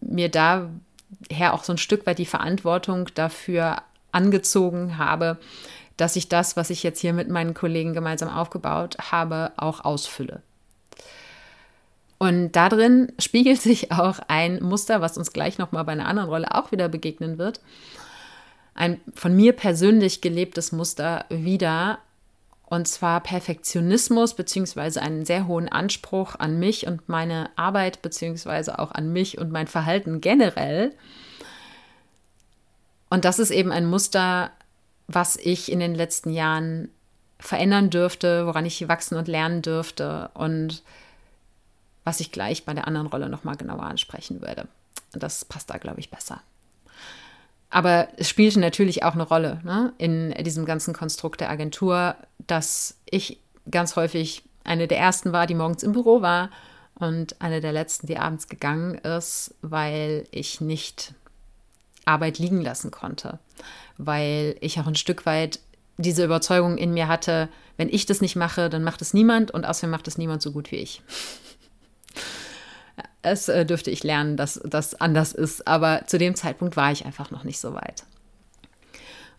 mir 0.00 0.28
da 0.28 0.70
her 1.30 1.54
auch 1.54 1.64
so 1.64 1.72
ein 1.72 1.78
Stück 1.78 2.06
weit 2.06 2.18
die 2.18 2.26
Verantwortung 2.26 3.08
dafür 3.14 3.82
angezogen 4.12 4.98
habe, 4.98 5.38
dass 5.96 6.16
ich 6.16 6.28
das, 6.28 6.56
was 6.56 6.70
ich 6.70 6.82
jetzt 6.82 7.00
hier 7.00 7.12
mit 7.12 7.28
meinen 7.28 7.54
Kollegen 7.54 7.94
gemeinsam 7.94 8.28
aufgebaut 8.28 8.96
habe, 9.10 9.52
auch 9.56 9.84
ausfülle. 9.84 10.42
Und 12.18 12.52
darin 12.52 13.12
spiegelt 13.18 13.60
sich 13.60 13.92
auch 13.92 14.18
ein 14.28 14.62
Muster, 14.62 15.00
was 15.00 15.18
uns 15.18 15.32
gleich 15.32 15.58
nochmal 15.58 15.84
bei 15.84 15.92
einer 15.92 16.08
anderen 16.08 16.28
Rolle 16.28 16.54
auch 16.54 16.72
wieder 16.72 16.88
begegnen 16.88 17.38
wird. 17.38 17.60
Ein 18.74 19.00
von 19.14 19.36
mir 19.36 19.52
persönlich 19.52 20.20
gelebtes 20.20 20.72
Muster 20.72 21.26
wieder, 21.28 21.98
und 22.66 22.88
zwar 22.88 23.20
Perfektionismus 23.20 24.34
beziehungsweise 24.34 25.02
einen 25.02 25.24
sehr 25.24 25.46
hohen 25.46 25.68
Anspruch 25.68 26.34
an 26.36 26.58
mich 26.58 26.86
und 26.86 27.08
meine 27.08 27.50
Arbeit 27.56 28.02
beziehungsweise 28.02 28.78
auch 28.78 28.92
an 28.92 29.12
mich 29.12 29.38
und 29.38 29.52
mein 29.52 29.66
Verhalten 29.66 30.20
generell. 30.20 30.94
Und 33.10 33.24
das 33.24 33.38
ist 33.38 33.50
eben 33.50 33.70
ein 33.70 33.86
Muster, 33.86 34.50
was 35.06 35.36
ich 35.36 35.70
in 35.70 35.78
den 35.78 35.94
letzten 35.94 36.30
Jahren 36.30 36.88
verändern 37.38 37.90
dürfte, 37.90 38.46
woran 38.46 38.64
ich 38.64 38.88
wachsen 38.88 39.16
und 39.16 39.28
lernen 39.28 39.60
dürfte 39.60 40.30
und 40.34 40.82
was 42.04 42.20
ich 42.20 42.32
gleich 42.32 42.64
bei 42.64 42.74
der 42.74 42.86
anderen 42.86 43.06
Rolle 43.06 43.28
nochmal 43.28 43.56
genauer 43.56 43.84
ansprechen 43.84 44.40
würde. 44.40 44.66
Das 45.12 45.44
passt 45.44 45.70
da, 45.70 45.78
glaube 45.78 46.00
ich, 46.00 46.10
besser. 46.10 46.42
Aber 47.74 48.06
es 48.18 48.28
spielte 48.28 48.60
natürlich 48.60 49.02
auch 49.02 49.14
eine 49.14 49.24
Rolle 49.24 49.60
ne, 49.64 49.92
in 49.98 50.32
diesem 50.44 50.64
ganzen 50.64 50.94
Konstrukt 50.94 51.40
der 51.40 51.50
Agentur, 51.50 52.14
dass 52.46 53.00
ich 53.10 53.40
ganz 53.68 53.96
häufig 53.96 54.44
eine 54.62 54.86
der 54.86 54.98
ersten 54.98 55.32
war, 55.32 55.48
die 55.48 55.56
morgens 55.56 55.82
im 55.82 55.90
Büro 55.90 56.22
war 56.22 56.50
und 56.94 57.40
eine 57.40 57.60
der 57.60 57.72
letzten, 57.72 58.06
die 58.06 58.16
abends 58.16 58.46
gegangen 58.46 58.94
ist, 58.98 59.56
weil 59.60 60.22
ich 60.30 60.60
nicht 60.60 61.14
Arbeit 62.04 62.38
liegen 62.38 62.60
lassen 62.60 62.92
konnte, 62.92 63.40
weil 63.98 64.54
ich 64.60 64.78
auch 64.78 64.86
ein 64.86 64.94
Stück 64.94 65.26
weit 65.26 65.58
diese 65.96 66.24
Überzeugung 66.24 66.78
in 66.78 66.94
mir 66.94 67.08
hatte, 67.08 67.48
wenn 67.76 67.88
ich 67.88 68.06
das 68.06 68.20
nicht 68.20 68.36
mache, 68.36 68.70
dann 68.70 68.84
macht 68.84 69.02
es 69.02 69.14
niemand 69.14 69.50
und 69.50 69.64
außerdem 69.64 69.90
macht 69.90 70.06
es 70.06 70.16
niemand 70.16 70.42
so 70.42 70.52
gut 70.52 70.70
wie 70.70 70.76
ich 70.76 71.02
es 73.24 73.48
äh, 73.48 73.64
dürfte 73.66 73.90
ich 73.90 74.04
lernen, 74.04 74.36
dass 74.36 74.60
das 74.64 75.00
anders 75.00 75.32
ist, 75.32 75.66
aber 75.66 76.02
zu 76.06 76.18
dem 76.18 76.34
Zeitpunkt 76.34 76.76
war 76.76 76.92
ich 76.92 77.04
einfach 77.04 77.30
noch 77.30 77.44
nicht 77.44 77.60
so 77.60 77.74
weit. 77.74 78.04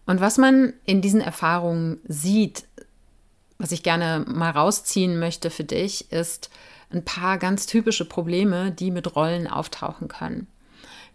Und 0.05 0.21
was 0.21 0.37
man 0.37 0.73
in 0.85 1.01
diesen 1.01 1.21
Erfahrungen 1.21 1.99
sieht, 2.07 2.65
was 3.57 3.71
ich 3.71 3.83
gerne 3.83 4.23
mal 4.27 4.51
rausziehen 4.51 5.17
möchte 5.17 5.49
für 5.49 5.63
dich, 5.63 6.11
ist 6.11 6.49
ein 6.91 7.03
paar 7.03 7.37
ganz 7.37 7.65
typische 7.65 8.05
Probleme, 8.05 8.71
die 8.71 8.91
mit 8.91 9.15
Rollen 9.15 9.47
auftauchen 9.47 10.07
können 10.07 10.47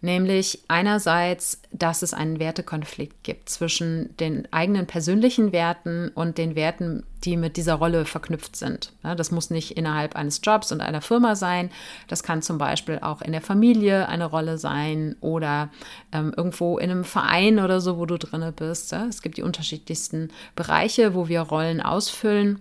nämlich 0.03 0.63
einerseits, 0.69 1.61
dass 1.73 2.03
es 2.03 2.15
einen 2.15 2.39
Wertekonflikt 2.39 3.23
gibt 3.23 3.49
zwischen 3.49 4.17
den 4.17 4.51
eigenen 4.53 4.87
persönlichen 4.87 5.53
Werten 5.53 6.11
und 6.15 6.39
den 6.39 6.55
Werten, 6.55 7.05
die 7.25 7.37
mit 7.37 7.57
dieser 7.57 7.75
Rolle 7.75 8.07
verknüpft 8.07 8.57
sind. 8.57 8.93
das 9.03 9.31
muss 9.31 9.51
nicht 9.51 9.77
innerhalb 9.77 10.17
eines 10.17 10.41
Jobs 10.43 10.73
und 10.73 10.81
einer 10.81 11.03
Firma 11.03 11.37
sein, 11.37 11.71
das 12.09 12.23
kann 12.23 12.41
zum 12.41 12.57
Beispiel 12.57 12.99
auch 13.03 13.21
in 13.21 13.33
der 13.33 13.43
Familie 13.43 14.09
eine 14.09 14.25
Rolle 14.25 14.57
sein 14.57 15.17
oder 15.21 15.71
ähm, 16.13 16.33
irgendwo 16.35 16.79
in 16.79 16.91
einem 16.91 17.05
Verein 17.05 17.59
oder 17.59 17.81
so, 17.81 17.99
wo 17.99 18.07
du 18.07 18.17
drinne 18.17 18.53
bist. 18.53 18.93
Es 18.93 19.21
gibt 19.21 19.37
die 19.37 19.43
unterschiedlichsten 19.43 20.31
Bereiche, 20.57 21.15
wo 21.15 21.29
wir 21.29 21.41
Rollen 21.43 21.81
ausfüllen. 21.83 22.61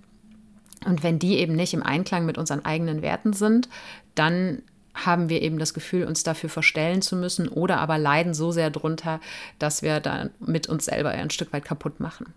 Und 0.86 1.04
wenn 1.04 1.20
die 1.20 1.38
eben 1.38 1.56
nicht 1.56 1.74
im 1.74 1.84
Einklang 1.84 2.26
mit 2.26 2.38
unseren 2.38 2.64
eigenen 2.64 3.02
Werten 3.02 3.34
sind, 3.34 3.68
dann 4.16 4.62
haben 5.06 5.30
wir 5.30 5.42
eben 5.42 5.60
das 5.60 5.74
Gefühl, 5.74 6.06
uns 6.06 6.24
dafür 6.24 6.50
verstellen 6.50 7.02
zu 7.02 7.16
müssen 7.16 7.48
oder 7.48 7.80
aber 7.80 7.98
leiden 7.98 8.34
so 8.34 8.52
sehr 8.52 8.70
drunter, 8.70 9.20
dass 9.58 9.82
wir 9.82 10.00
dann 10.00 10.32
mit 10.40 10.68
uns 10.68 10.86
selber 10.86 11.10
ein 11.10 11.30
Stück 11.30 11.54
weit 11.54 11.66
kaputt 11.66 12.00
machen. 12.00 12.34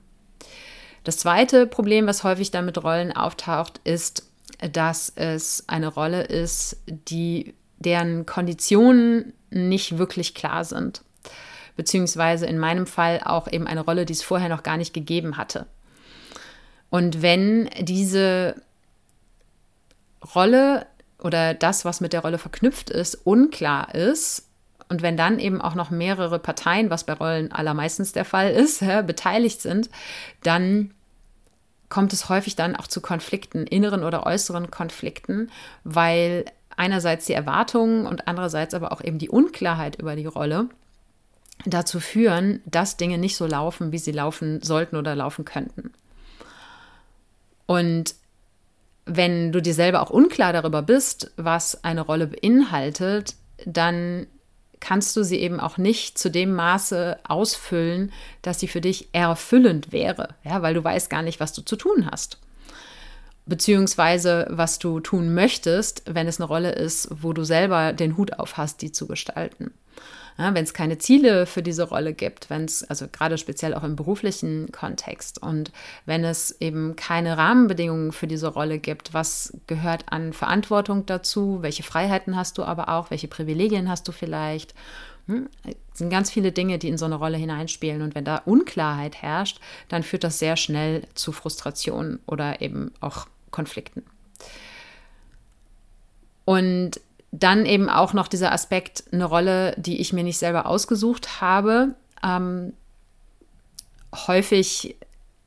Das 1.05 1.19
zweite 1.19 1.67
Problem, 1.67 2.07
was 2.07 2.25
häufig 2.25 2.51
dann 2.51 2.65
mit 2.65 2.83
Rollen 2.83 3.13
auftaucht, 3.13 3.81
ist, 3.85 4.29
dass 4.73 5.13
es 5.17 5.65
eine 5.69 5.89
Rolle 5.89 6.23
ist, 6.23 6.77
die 6.87 7.55
deren 7.79 8.27
Konditionen 8.27 9.33
nicht 9.51 9.99
wirklich 9.99 10.35
klar 10.35 10.65
sind. 10.65 11.03
Beziehungsweise 11.77 12.47
in 12.47 12.59
meinem 12.59 12.87
Fall 12.87 13.21
auch 13.25 13.51
eben 13.51 13.67
eine 13.67 13.81
Rolle, 13.81 14.05
die 14.05 14.13
es 14.13 14.23
vorher 14.23 14.49
noch 14.49 14.63
gar 14.63 14.77
nicht 14.77 14.93
gegeben 14.93 15.37
hatte. 15.37 15.67
Und 16.91 17.23
wenn 17.23 17.69
diese 17.81 18.55
Rolle 20.35 20.87
oder 21.23 21.55
das, 21.55 21.85
was 21.85 22.01
mit 22.01 22.13
der 22.13 22.21
Rolle 22.21 22.39
verknüpft 22.39 22.91
ist, 22.91 23.15
unklar 23.25 23.95
ist, 23.95 24.49
und 24.93 25.01
wenn 25.01 25.17
dann 25.17 25.39
eben 25.39 25.63
auch 25.63 25.75
noch 25.75 25.89
mehrere 25.89 26.39
Parteien, 26.39 26.91
was 26.91 27.05
bei 27.05 27.15
Rollen 27.15 27.51
allermeistens 27.51 28.13
der 28.13 28.27
Fall 28.27 28.51
ist, 28.51 28.81
beteiligt 29.07 29.63
sind, 29.63 29.89
dann 30.43 30.91
kommt 31.89 32.13
es 32.13 32.29
häufig 32.29 32.57
dann 32.57 32.77
auch 32.77 32.87
zu 32.87 33.01
Konflikten, 33.01 33.67
inneren 33.67 34.05
oder 34.05 34.27
äußeren 34.27 34.71
Konflikten, 34.71 35.51
weil 35.83 36.45
einerseits 36.77 37.25
die 37.25 37.33
Erwartungen 37.33 38.07
und 38.07 38.29
andererseits 38.29 38.75
aber 38.75 38.93
auch 38.93 39.03
eben 39.03 39.19
die 39.19 39.31
Unklarheit 39.31 39.97
über 39.97 40.15
die 40.15 40.27
Rolle 40.27 40.69
dazu 41.65 41.99
führen, 41.99 42.61
dass 42.67 42.99
Dinge 42.99 43.17
nicht 43.17 43.37
so 43.37 43.47
laufen, 43.47 43.93
wie 43.93 43.99
sie 43.99 44.13
laufen 44.13 44.63
sollten 44.63 44.97
oder 44.97 45.15
laufen 45.15 45.47
könnten. 45.47 45.93
Und 47.67 48.15
wenn 49.05 49.53
du 49.53 49.61
dir 49.61 49.75
selber 49.75 50.03
auch 50.03 50.11
unklar 50.11 50.53
darüber 50.53 50.83
bist, 50.83 51.33
was 51.37 51.83
eine 51.85 52.03
Rolle 52.03 52.29
beinhaltet, 52.29 53.35
dann 53.67 54.27
kannst 54.81 55.17
du 55.17 55.23
sie 55.23 55.39
eben 55.39 55.61
auch 55.61 55.79
nicht 55.79 56.19
zu 56.19 56.31
dem 56.31 56.55
Maße 56.55 57.19
ausfüllen, 57.27 58.13
dass 58.43 58.61
sie 58.61 58.69
für 58.69 58.81
dich 58.81 59.09
erfüllend 59.13 59.93
wäre, 59.93 60.31
ja, 60.45 60.61
weil 60.63 60.75
du 60.75 60.83
weißt 60.83 61.09
gar 61.09 61.23
nicht, 61.23 61.41
was 61.41 61.53
du 61.53 61.63
zu 61.63 61.77
tun 61.77 62.09
hast. 62.11 62.39
Beziehungsweise, 63.47 64.47
was 64.51 64.79
du 64.79 65.01
tun 65.01 65.35
möchtest, 65.35 66.03
wenn 66.07 66.29
es 66.29 66.41
eine 66.41 66.47
Rolle 66.47 66.73
ist, 66.73 67.09
wo 67.11 67.33
du 67.33 67.45
selber 67.45 67.93
den 67.93 68.17
Hut 68.17 68.39
auf 68.39 68.57
hast, 68.57 68.83
die 68.83 68.93
zu 68.93 69.07
gestalten. 69.07 69.73
Ja, 70.39 70.55
wenn 70.55 70.65
es 70.65 70.73
keine 70.73 70.99
Ziele 70.99 71.47
für 71.47 71.63
diese 71.63 71.85
Rolle 71.85 72.15
gibt, 72.15 72.49
wenn 72.49 72.65
es, 72.65 72.83
also 72.85 73.07
gerade 73.07 73.37
speziell 73.37 73.75
auch 73.75 73.85
im 73.85 73.97
beruflichen 73.97 74.73
Kontext 74.73 75.43
und 75.43 75.73
wenn 76.07 76.25
es 76.25 76.57
eben 76.61 76.97
keine 76.97 77.37
Rahmenbedingungen 77.37 78.13
für 78.13 78.27
diese 78.27 78.49
Rolle 78.49 78.79
gibt, 78.79 79.13
was 79.13 79.57
gehört 79.67 80.05
an 80.11 80.33
Verantwortung 80.33 81.05
dazu, 81.07 81.59
welche 81.61 81.83
Freiheiten 81.83 82.35
hast 82.35 82.57
du 82.57 82.65
aber 82.65 82.89
auch, 82.89 83.11
welche 83.11 83.29
Privilegien 83.29 83.89
hast 83.89 84.09
du 84.09 84.13
vielleicht, 84.13 84.75
hm? 85.27 85.49
Es 85.65 85.99
sind 85.99 86.11
ganz 86.11 86.31
viele 86.31 86.53
Dinge, 86.53 86.79
die 86.79 86.89
in 86.89 86.99
so 86.99 87.05
eine 87.05 87.15
Rolle 87.17 87.37
hineinspielen. 87.37 88.03
Und 88.03 88.15
wenn 88.15 88.25
da 88.25 88.39
Unklarheit 88.39 89.21
herrscht, 89.21 89.61
dann 89.89 90.03
führt 90.03 90.25
das 90.25 90.39
sehr 90.39 90.57
schnell 90.57 91.07
zu 91.15 91.33
Frustration 91.33 92.19
oder 92.27 92.61
eben 92.61 92.93
auch 93.01 93.27
Konflikten. 93.51 94.03
Und 96.45 97.01
dann 97.33 97.67
eben 97.67 97.89
auch 97.89 98.13
noch 98.13 98.29
dieser 98.29 98.53
Aspekt, 98.53 99.05
eine 99.11 99.25
Rolle, 99.25 99.75
die 99.79 100.01
ich 100.01 100.13
mir 100.13 100.23
nicht 100.23 100.39
selber 100.39 100.67
ausgesucht 100.67 101.41
habe. 101.41 101.95
Ähm, 102.23 102.75
häufig 104.15 104.97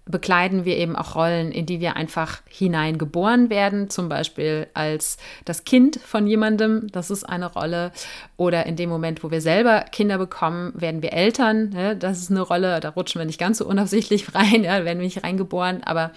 bekleiden 0.07 0.65
wir 0.65 0.77
eben 0.77 0.95
auch 0.95 1.15
Rollen, 1.15 1.51
in 1.51 1.65
die 1.65 1.79
wir 1.79 1.95
einfach 1.95 2.41
hineingeboren 2.47 3.49
werden, 3.49 3.89
zum 3.89 4.07
Beispiel 4.07 4.67
als 4.75 5.17
das 5.45 5.63
Kind 5.63 5.99
von 5.99 6.27
jemandem, 6.27 6.87
das 6.91 7.09
ist 7.09 7.23
eine 7.23 7.51
Rolle. 7.51 7.91
Oder 8.37 8.67
in 8.67 8.75
dem 8.75 8.89
Moment, 8.89 9.23
wo 9.23 9.31
wir 9.31 9.41
selber 9.41 9.81
Kinder 9.91 10.19
bekommen, 10.19 10.73
werden 10.75 11.01
wir 11.01 11.13
Eltern, 11.13 11.69
ne? 11.69 11.95
das 11.95 12.19
ist 12.19 12.29
eine 12.29 12.41
Rolle, 12.41 12.79
da 12.81 12.89
rutschen 12.89 13.19
wir 13.19 13.25
nicht 13.25 13.39
ganz 13.39 13.57
so 13.57 13.65
unabsichtlich 13.65 14.35
rein, 14.35 14.63
ja, 14.63 14.85
werden 14.85 14.99
wir 14.99 15.05
nicht 15.05 15.23
reingeboren, 15.23 15.83
aber 15.83 16.11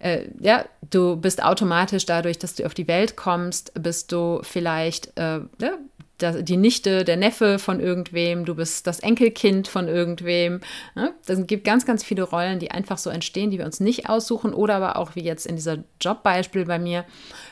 äh, 0.00 0.28
ja, 0.40 0.64
du 0.90 1.16
bist 1.16 1.42
automatisch 1.42 2.06
dadurch, 2.06 2.38
dass 2.38 2.54
du 2.54 2.66
auf 2.66 2.74
die 2.74 2.88
Welt 2.88 3.16
kommst, 3.16 3.72
bist 3.80 4.12
du 4.12 4.40
vielleicht 4.42 5.16
äh, 5.16 5.40
ja, 5.60 5.78
die 6.20 6.56
Nichte, 6.56 7.04
der 7.04 7.16
Neffe 7.16 7.58
von 7.58 7.80
irgendwem, 7.80 8.44
du 8.44 8.54
bist 8.54 8.86
das 8.86 9.00
Enkelkind 9.00 9.68
von 9.68 9.88
irgendwem. 9.88 10.60
Ne? 10.94 11.14
Gibt 11.46 11.64
ganz, 11.64 11.86
ganz 11.86 12.04
viele 12.04 12.22
Rollen, 12.22 12.58
die 12.58 12.70
einfach 12.70 12.98
so 12.98 13.10
entstehen, 13.10 13.50
die 13.50 13.58
wir 13.58 13.64
uns 13.64 13.80
nicht 13.80 14.08
aussuchen 14.08 14.52
oder 14.52 14.76
aber 14.76 14.96
auch 14.96 15.14
wie 15.16 15.22
jetzt 15.22 15.46
in 15.46 15.56
dieser 15.56 15.78
Jobbeispiel 16.00 16.66
bei 16.66 16.78
mir, 16.78 17.04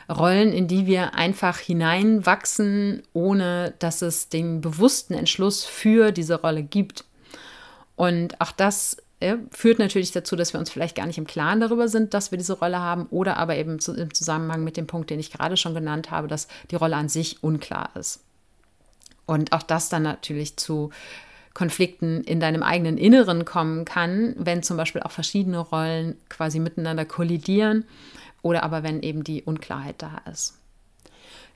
Rollen, 0.08 0.52
in 0.52 0.68
die 0.68 0.86
wir 0.86 1.14
einfach 1.14 1.58
hineinwachsen, 1.58 3.02
ohne 3.12 3.74
dass 3.78 4.02
es 4.02 4.28
den 4.28 4.60
bewussten 4.60 5.14
Entschluss 5.14 5.64
für 5.64 6.12
diese 6.12 6.40
Rolle 6.40 6.62
gibt. 6.62 7.04
Und 7.96 8.40
auch 8.40 8.52
das 8.52 8.98
führt 9.50 9.80
natürlich 9.80 10.12
dazu, 10.12 10.36
dass 10.36 10.52
wir 10.52 10.60
uns 10.60 10.70
vielleicht 10.70 10.96
gar 10.96 11.06
nicht 11.06 11.18
im 11.18 11.26
Klaren 11.26 11.60
darüber 11.60 11.88
sind, 11.88 12.14
dass 12.14 12.30
wir 12.30 12.38
diese 12.38 12.58
Rolle 12.58 12.78
haben 12.78 13.06
oder 13.06 13.36
aber 13.36 13.56
eben 13.56 13.80
zu, 13.80 13.94
im 13.94 14.14
Zusammenhang 14.14 14.62
mit 14.62 14.76
dem 14.76 14.86
Punkt, 14.86 15.10
den 15.10 15.18
ich 15.18 15.32
gerade 15.32 15.56
schon 15.56 15.74
genannt 15.74 16.10
habe, 16.10 16.28
dass 16.28 16.46
die 16.70 16.76
Rolle 16.76 16.96
an 16.96 17.08
sich 17.08 17.42
unklar 17.42 17.90
ist. 17.96 18.20
Und 19.26 19.52
auch 19.52 19.62
das 19.62 19.88
dann 19.88 20.04
natürlich 20.04 20.56
zu 20.56 20.90
Konflikten 21.52 22.22
in 22.22 22.38
deinem 22.38 22.62
eigenen 22.62 22.96
Inneren 22.96 23.44
kommen 23.44 23.84
kann, 23.84 24.36
wenn 24.38 24.62
zum 24.62 24.76
Beispiel 24.76 25.02
auch 25.02 25.10
verschiedene 25.10 25.58
Rollen 25.58 26.16
quasi 26.28 26.60
miteinander 26.60 27.04
kollidieren 27.04 27.84
oder 28.42 28.62
aber 28.62 28.84
wenn 28.84 29.02
eben 29.02 29.24
die 29.24 29.42
Unklarheit 29.42 29.96
da 29.98 30.22
ist. 30.30 30.56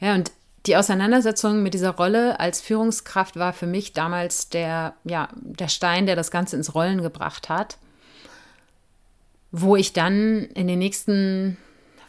Ja, 0.00 0.14
und 0.14 0.32
die 0.66 0.76
Auseinandersetzung 0.76 1.62
mit 1.62 1.74
dieser 1.74 1.90
Rolle 1.90 2.38
als 2.38 2.60
Führungskraft 2.60 3.36
war 3.36 3.52
für 3.52 3.66
mich 3.66 3.92
damals 3.92 4.48
der, 4.48 4.94
ja, 5.04 5.28
der 5.34 5.68
Stein, 5.68 6.06
der 6.06 6.16
das 6.16 6.30
Ganze 6.30 6.56
ins 6.56 6.74
Rollen 6.74 7.02
gebracht 7.02 7.48
hat, 7.48 7.78
wo 9.50 9.76
ich 9.76 9.92
dann 9.92 10.44
in 10.54 10.68
den 10.68 10.78
nächsten 10.78 11.56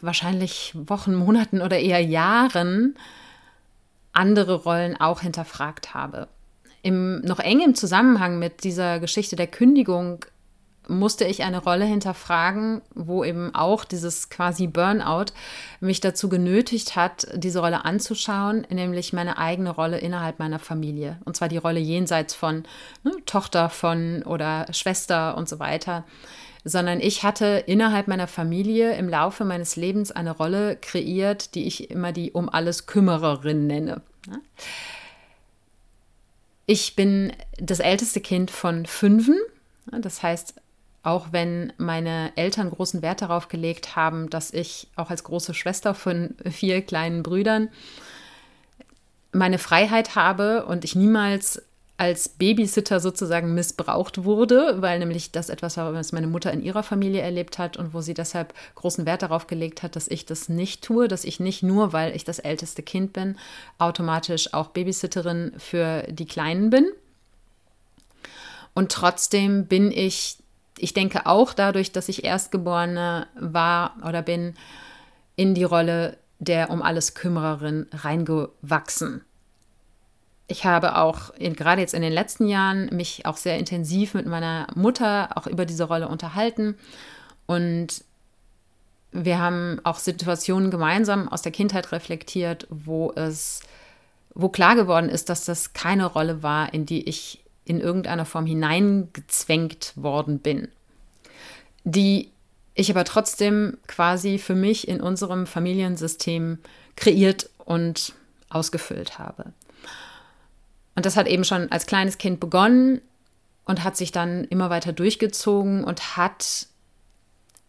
wahrscheinlich 0.02 0.74
Wochen, 0.76 1.16
Monaten 1.16 1.62
oder 1.62 1.80
eher 1.80 2.02
Jahren 2.02 2.96
andere 4.12 4.56
Rollen 4.56 5.00
auch 5.00 5.22
hinterfragt 5.22 5.94
habe. 5.94 6.28
Im 6.84 7.22
noch 7.22 7.40
engem 7.40 7.76
Zusammenhang 7.76 8.38
mit 8.38 8.64
dieser 8.64 9.00
Geschichte 9.00 9.36
der 9.36 9.48
Kündigung 9.48 10.26
musste 10.88 11.26
ich 11.26 11.44
eine 11.44 11.64
Rolle 11.64 11.86
hinterfragen, 11.86 12.82
wo 12.94 13.24
eben 13.24 13.54
auch 13.56 13.86
dieses 13.86 14.30
quasi 14.30 14.68
Burnout 14.68 15.34
mich 15.80 16.00
dazu 16.00 16.30
genötigt 16.30 16.96
hat, 16.96 17.28
diese 17.34 17.60
Rolle 17.60 17.86
anzuschauen, 17.86 18.68
nämlich 18.70 19.14
meine 19.14 19.38
eigene 19.38 19.70
Rolle 19.70 19.98
innerhalb 19.98 20.40
meiner 20.40 20.60
Familie. 20.60 21.20
Und 21.26 21.36
zwar 21.36 21.48
die 21.48 21.58
Rolle 21.58 21.80
jenseits 21.80 22.34
von 22.34 22.64
ne, 23.04 23.12
Tochter 23.26 23.70
von 23.70 24.24
oder 24.24 24.68
Schwester 24.72 25.38
und 25.38 25.48
so 25.48 25.60
weiter. 25.60 26.04
Sondern 26.66 27.02
ich 27.02 27.24
hatte 27.24 27.64
innerhalb 27.68 28.08
meiner 28.08 28.28
Familie 28.28 28.96
im 28.96 29.10
Laufe 29.10 29.44
meines 29.44 29.76
Lebens 29.76 30.12
eine 30.12 30.32
Rolle 30.32 30.78
kreiert, 30.78 31.56
die 31.56 31.68
ich 31.68 31.92
immer 31.92 32.14
die 32.14 32.32
um 32.32 32.48
alles 32.48 32.86
Kümmererin 32.86 33.68
nenne. 33.68 34.02
Ich 36.66 36.96
bin 36.96 37.34
das 37.58 37.80
älteste 37.80 38.22
Kind 38.22 38.50
von 38.50 38.86
fünfen. 38.86 39.38
Das 39.92 40.24
heißt, 40.24 40.56
auch 41.04 41.28
wenn 41.32 41.74
meine 41.78 42.32
Eltern 42.38 42.72
großen 42.72 43.02
Wert 43.02 43.22
darauf 43.22 43.50
gelegt 43.50 43.96
haben, 43.96 44.30
dass 44.30 44.52
ich 44.52 44.88
auch 44.96 45.10
als 45.10 45.26
große 45.26 45.54
Schwester 45.54 45.94
von 45.94 46.36
vier 46.50 46.82
kleinen 46.82 47.24
Brüdern 47.24 47.70
meine 49.34 49.58
Freiheit 49.58 50.16
habe 50.16 50.66
und 50.66 50.86
ich 50.86 50.96
niemals 50.96 51.62
als 51.98 52.28
Babysitter 52.28 53.00
sozusagen 53.00 53.54
missbraucht 53.54 54.24
wurde, 54.24 54.82
weil 54.82 55.00
nämlich 55.00 55.32
das 55.32 55.50
etwas 55.50 55.78
war, 55.78 55.94
was 55.94 56.12
meine 56.12 56.28
Mutter 56.28 56.52
in 56.52 56.64
ihrer 56.64 56.84
Familie 56.84 57.22
erlebt 57.22 57.60
hat 57.60 57.78
und 57.78 57.94
wo 57.94 58.02
sie 58.02 58.16
deshalb 58.16 58.54
großen 58.76 59.06
Wert 59.06 59.22
darauf 59.22 59.48
gelegt 59.48 59.84
hat, 59.84 59.96
dass 59.96 60.08
ich 60.08 60.26
das 60.26 60.50
nicht 60.50 60.84
tue, 60.84 61.08
dass 61.08 61.24
ich 61.24 61.40
nicht 61.40 61.62
nur, 61.62 61.94
weil 61.94 62.16
ich 62.16 62.24
das 62.24 62.40
älteste 62.40 62.82
Kind 62.82 63.14
bin, 63.14 63.38
automatisch 63.78 64.54
auch 64.54 64.68
Babysitterin 64.68 65.54
für 65.58 66.04
die 66.10 66.26
Kleinen 66.26 66.72
bin. 66.72 66.88
Und 68.74 68.92
trotzdem 68.92 69.68
bin 69.68 69.92
ich 69.92 70.38
ich 70.78 70.94
denke 70.94 71.26
auch 71.26 71.54
dadurch, 71.54 71.92
dass 71.92 72.10
ich 72.10 72.24
Erstgeborene 72.24 73.28
war 73.36 73.96
oder 74.08 74.22
bin, 74.22 74.54
in 75.36 75.54
die 75.54 75.64
Rolle 75.64 76.18
der 76.40 76.70
um 76.70 76.82
alles 76.82 77.14
Kümmererin 77.14 77.88
reingewachsen. 77.92 79.24
Ich 80.48 80.66
habe 80.66 80.98
auch 80.98 81.30
in, 81.36 81.56
gerade 81.56 81.82
jetzt 81.82 81.94
in 81.94 82.02
den 82.02 82.12
letzten 82.12 82.48
Jahren 82.48 82.88
mich 82.94 83.26
auch 83.26 83.38
sehr 83.38 83.58
intensiv 83.58 84.14
mit 84.14 84.26
meiner 84.26 84.68
Mutter 84.76 85.30
auch 85.36 85.48
über 85.48 85.66
diese 85.66 85.86
Rolle 85.86 86.10
unterhalten 86.10 86.76
und 87.46 88.04
wir 89.14 89.40
haben 89.40 89.80
auch 89.84 89.98
Situationen 89.98 90.72
gemeinsam 90.72 91.30
aus 91.30 91.44
der 91.44 91.52
Kindheit 91.52 91.92
reflektiert, 91.92 92.68
wo 92.70 93.12
es, 93.12 93.62
wo 94.34 94.50
klar 94.50 94.76
geworden 94.76 95.08
ist, 95.08 95.30
dass 95.30 95.46
das 95.46 95.74
keine 95.74 96.08
Rolle 96.08 96.42
war, 96.42 96.74
in 96.74 96.86
die 96.86 97.08
ich 97.08 97.43
in 97.66 97.80
irgendeiner 97.80 98.26
Form 98.26 98.46
hineingezwängt 98.46 99.94
worden 99.96 100.40
bin, 100.40 100.68
die 101.84 102.32
ich 102.76 102.90
aber 102.90 103.06
trotzdem 103.06 103.78
quasi 103.88 104.38
für 104.38 104.56
mich 104.56 104.88
in 104.88 105.00
unserem 105.00 105.46
Familiensystem 105.46 106.60
kreiert 106.96 107.50
und 107.66 108.14
ausgefüllt 108.50 109.20
habe. 109.20 109.54
Und 110.96 111.06
das 111.06 111.16
hat 111.16 111.28
eben 111.28 111.44
schon 111.44 111.72
als 111.72 111.86
kleines 111.86 112.18
Kind 112.18 112.40
begonnen 112.40 113.02
und 113.66 113.84
hat 113.84 113.98
sich 113.98 114.12
dann 114.12 114.44
immer 114.46 114.70
weiter 114.70 114.94
durchgezogen 114.94 115.84
und 115.84 116.18
hat 116.18 116.68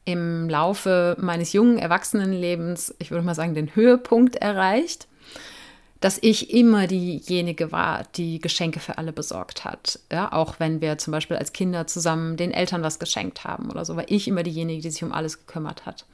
im 0.05 0.51
Laufe 0.51 1.17
meines 1.19 1.53
jungen 1.53 1.79
Erwachsenenlebens, 1.79 2.95
ich 2.99 3.11
würde 3.11 3.25
mal 3.25 3.35
sagen, 3.35 3.55
den 3.55 3.75
Höhepunkt 3.75 4.37
erreicht 4.37 5.07
dass 6.01 6.19
ich 6.21 6.53
immer 6.53 6.87
diejenige 6.87 7.73
war, 7.73 8.05
die 8.17 8.39
Geschenke 8.39 8.81
für 8.81 8.99
alle 8.99 9.13
besorgt 9.13 9.65
hat. 9.65 9.99
Ja, 10.13 10.33
auch 10.33 10.61
wenn 10.61 10.81
wir 10.81 10.99
zum 10.99 11.13
Beispiel 11.13 11.37
als 11.37 11.53
Kinder 11.53 11.87
zusammen 11.87 12.37
den 12.37 12.51
Eltern 12.51 12.83
was 12.83 12.99
geschenkt 12.99 13.45
haben 13.45 13.71
oder 13.71 13.85
so, 13.85 13.97
war 13.97 14.11
ich 14.11 14.29
immer 14.29 14.43
diejenige, 14.43 14.83
die 14.83 14.91
sich 14.91 15.03
um 15.03 15.13
alles 15.13 15.47
gekümmert 15.47 15.87
hat. 15.87 16.05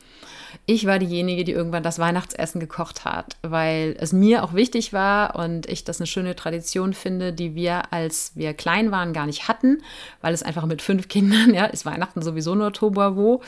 Ich 0.66 0.86
war 0.86 0.98
diejenige, 0.98 1.44
die 1.44 1.52
irgendwann 1.52 1.82
das 1.82 1.98
Weihnachtsessen 1.98 2.60
gekocht 2.60 3.04
hat, 3.04 3.36
weil 3.42 3.96
es 3.98 4.12
mir 4.12 4.44
auch 4.44 4.54
wichtig 4.54 4.92
war 4.92 5.36
und 5.36 5.66
ich 5.66 5.84
das 5.84 6.00
eine 6.00 6.06
schöne 6.06 6.36
Tradition 6.36 6.92
finde, 6.92 7.32
die 7.32 7.54
wir, 7.54 7.92
als 7.92 8.32
wir 8.34 8.54
klein 8.54 8.90
waren, 8.90 9.12
gar 9.12 9.26
nicht 9.26 9.48
hatten, 9.48 9.82
weil 10.20 10.34
es 10.34 10.42
einfach 10.42 10.66
mit 10.66 10.82
fünf 10.82 11.08
Kindern, 11.08 11.54
ja, 11.54 11.66
ist 11.66 11.86
Weihnachten 11.86 12.22
sowieso 12.22 12.54
nur 12.54 12.72
Tohuwabohu. 12.72 13.40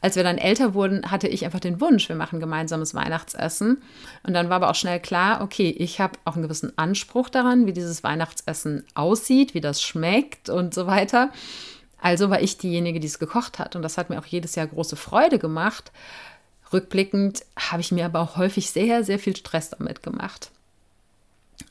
Als 0.00 0.16
wir 0.16 0.22
dann 0.22 0.38
älter 0.38 0.74
wurden, 0.74 1.10
hatte 1.10 1.28
ich 1.28 1.44
einfach 1.44 1.60
den 1.60 1.80
Wunsch, 1.80 2.08
wir 2.08 2.16
machen 2.16 2.40
gemeinsames 2.40 2.94
Weihnachtsessen. 2.94 3.82
Und 4.22 4.34
dann 4.34 4.48
war 4.48 4.56
aber 4.56 4.70
auch 4.70 4.74
schnell 4.74 5.00
klar, 5.00 5.42
okay, 5.42 5.70
ich 5.70 6.00
habe 6.00 6.18
auch 6.24 6.34
einen 6.34 6.42
gewissen 6.42 6.76
Anspruch 6.76 7.28
daran, 7.28 7.66
wie 7.66 7.72
dieses 7.72 8.02
Weihnachtsessen 8.02 8.84
aussieht, 8.94 9.54
wie 9.54 9.60
das 9.60 9.82
schmeckt 9.82 10.48
und 10.48 10.74
so 10.74 10.86
weiter. 10.86 11.30
Also 12.00 12.30
war 12.30 12.40
ich 12.40 12.58
diejenige, 12.58 13.00
die 13.00 13.06
es 13.06 13.18
gekocht 13.18 13.58
hat. 13.58 13.76
Und 13.76 13.82
das 13.82 13.98
hat 13.98 14.10
mir 14.10 14.18
auch 14.18 14.26
jedes 14.26 14.54
Jahr 14.54 14.66
große 14.66 14.96
Freude 14.96 15.38
gemacht. 15.38 15.92
Rückblickend 16.72 17.42
habe 17.58 17.80
ich 17.80 17.92
mir 17.92 18.04
aber 18.04 18.20
auch 18.20 18.36
häufig 18.36 18.70
sehr, 18.70 19.04
sehr 19.04 19.18
viel 19.18 19.36
Stress 19.36 19.70
damit 19.70 20.02
gemacht. 20.02 20.50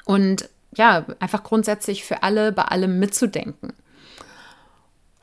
Und 0.05 0.49
ja, 0.75 1.05
einfach 1.19 1.43
grundsätzlich 1.43 2.03
für 2.03 2.23
alle 2.23 2.51
bei 2.51 2.63
allem 2.63 2.99
mitzudenken 2.99 3.73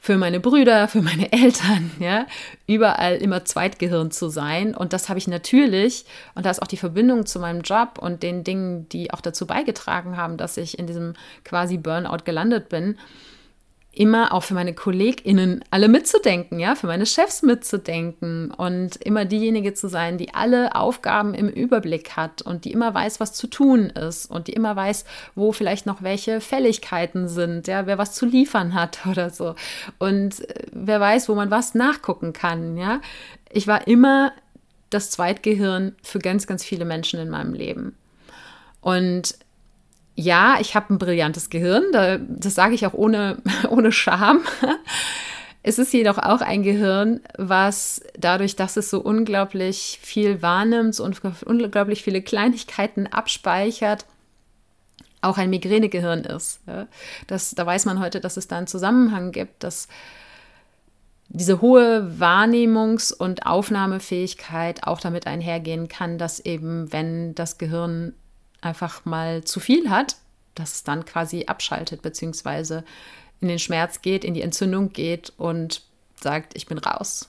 für 0.07 0.19
meine 0.19 0.39
Brüder, 0.39 0.87
für 0.87 1.03
meine 1.03 1.33
Eltern, 1.33 1.91
ja, 1.99 2.27
überall 2.69 3.17
immer 3.17 3.45
Zweitgehirn 3.45 4.13
zu 4.13 4.29
sein. 4.29 4.73
Und 4.73 4.93
das 4.93 5.09
habe 5.09 5.19
ich 5.19 5.27
natürlich, 5.27 6.05
und 6.37 6.47
da 6.47 6.51
ist 6.51 6.63
auch 6.63 6.69
die 6.69 6.77
Verbindung 6.77 7.27
zu 7.27 7.41
meinem 7.41 7.63
Job 7.63 7.99
und 8.01 8.23
den 8.23 8.45
Dingen, 8.45 8.89
die 8.89 9.13
auch 9.13 9.21
dazu 9.21 9.49
beigetragen 9.49 10.17
haben, 10.17 10.37
dass 10.37 10.59
ich 10.59 10.79
in 10.79 10.87
diesem 10.87 11.15
quasi 11.45 11.77
Burnout 11.77 12.23
gelandet 12.25 12.69
bin, 12.69 12.97
immer 13.97 14.35
auch 14.35 14.43
für 14.43 14.53
meine 14.53 14.75
KollegInnen 14.75 15.65
alle 15.71 15.89
mitzudenken, 15.89 16.61
ja, 16.61 16.75
für 16.75 16.87
meine 16.87 17.07
Chefs 17.07 17.43
mitzudenken 17.43 18.51
und 18.51 18.97
immer 18.97 19.25
diejenige 19.25 19.73
zu 19.73 19.89
sein, 19.89 20.19
die 20.19 20.35
alle 20.35 20.75
Aufgaben 20.75 21.33
im 21.33 21.49
Überblick 21.49 22.11
hat 22.11 22.43
und 22.43 22.67
die 22.67 22.73
immer 22.73 22.93
weiß, 22.93 23.21
was 23.21 23.33
zu 23.33 23.47
tun 23.47 23.87
ist 23.87 24.31
und 24.31 24.49
die 24.49 24.53
immer 24.53 24.77
weiß, 24.77 25.07
wo 25.35 25.51
vielleicht 25.53 25.87
noch 25.87 26.03
welche 26.03 26.43
Fälligkeiten 26.43 27.27
sind, 27.27 27.69
ja, 27.69 27.87
wer 27.87 27.97
was 27.97 28.13
zu 28.13 28.27
liefern 28.27 28.75
hat 28.75 29.07
oder 29.11 29.31
so. 29.31 29.55
Und 29.99 30.47
äh, 30.49 30.67
wer 30.73 31.01
weiß, 31.01 31.31
wo 31.31 31.35
man 31.35 31.51
was 31.51 31.75
nachgucken 31.75 32.35
kann, 32.35 32.77
ja. 32.77 33.01
Ich 33.51 33.67
war 33.67 33.87
immer 33.87 34.33
das 34.91 35.11
Zweitgehirn 35.11 35.97
für 36.03 36.19
ganz, 36.19 36.47
ganz 36.47 36.63
viele 36.65 36.85
Menschen 36.85 37.19
in 37.19 37.31
meinem 37.31 37.55
Leben. 37.55 37.97
Und 38.83 39.37
ja, 40.17 40.57
ich 40.61 40.75
habe 40.75 40.95
ein 40.95 40.99
brillantes 40.99 41.51
Gehirn, 41.51 41.85
das 41.93 42.55
sage 42.55 42.75
ich 42.75 42.87
auch 42.87 42.95
ohne, 42.95 43.37
ohne 43.69 43.93
Scham. 43.93 44.41
Es 45.63 45.79
ist 45.79 45.93
jedoch 45.93 46.19
auch 46.19 46.41
ein 46.41 46.63
Gehirn, 46.63 47.21
was 47.37 48.01
dadurch, 48.19 48.57
dass 48.57 48.77
es 48.77 48.89
so 48.89 49.01
unglaublich 49.01 49.99
viel 50.03 50.41
wahrnimmt 50.41 50.99
und 51.01 51.21
unglaublich 51.45 52.03
viele 52.03 52.23
Kleinigkeiten 52.23 53.07
abspeichert, 53.09 54.07
auch 55.23 55.39
ein 55.39 55.51
Migränegehirn 55.51 56.21
ist. 56.21 56.61
Das, 57.27 57.55
da 57.55 57.67
weiß 57.67 57.85
man 57.85 58.01
heute, 58.01 58.21
dass 58.21 58.37
es 58.37 58.49
da 58.49 58.59
einen 58.59 58.69
Zusammenhang 58.69 59.33
gibt, 59.33 59.65
dass 59.65 59.89
diese 61.29 61.61
hohe 61.61 62.13
Wahrnehmungs- 62.19 63.13
und 63.13 63.45
Aufnahmefähigkeit 63.45 64.85
auch 64.85 65.01
damit 65.01 65.27
einhergehen 65.27 65.89
kann, 65.89 66.17
dass 66.17 66.39
eben, 66.39 66.93
wenn 66.93 67.35
das 67.35 67.59
Gehirn 67.59 68.15
einfach 68.67 69.05
mal 69.05 69.45
zu 69.45 69.61
viel 69.61 69.91
hat, 69.91 70.17
dass 70.55 70.75
es 70.75 70.85
dann 70.85 71.05
quasi 71.05 71.45
abschaltet, 71.47 72.03
beziehungsweise 72.03 72.85
in 73.41 73.49
den 73.49 73.59
Schmerz 73.59 74.03
geht, 74.03 74.25
in 74.25 74.35
die 74.35 74.43
Entzündung 74.43 74.93
geht 74.93 75.33
und 75.37 75.83
sagt, 76.21 76.57
ich 76.57 76.67
bin 76.67 76.79
raus. 76.79 77.29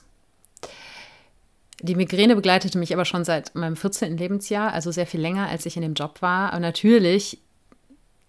Die 1.80 1.94
Migräne 1.94 2.34
begleitete 2.34 2.78
mich 2.78 2.92
aber 2.92 3.04
schon 3.04 3.24
seit 3.24 3.54
meinem 3.54 3.76
14. 3.76 4.16
Lebensjahr, 4.16 4.72
also 4.72 4.90
sehr 4.90 5.06
viel 5.06 5.20
länger, 5.20 5.48
als 5.48 5.64
ich 5.66 5.76
in 5.76 5.82
dem 5.82 5.94
Job 5.94 6.22
war. 6.22 6.52
Aber 6.52 6.60
natürlich 6.60 7.38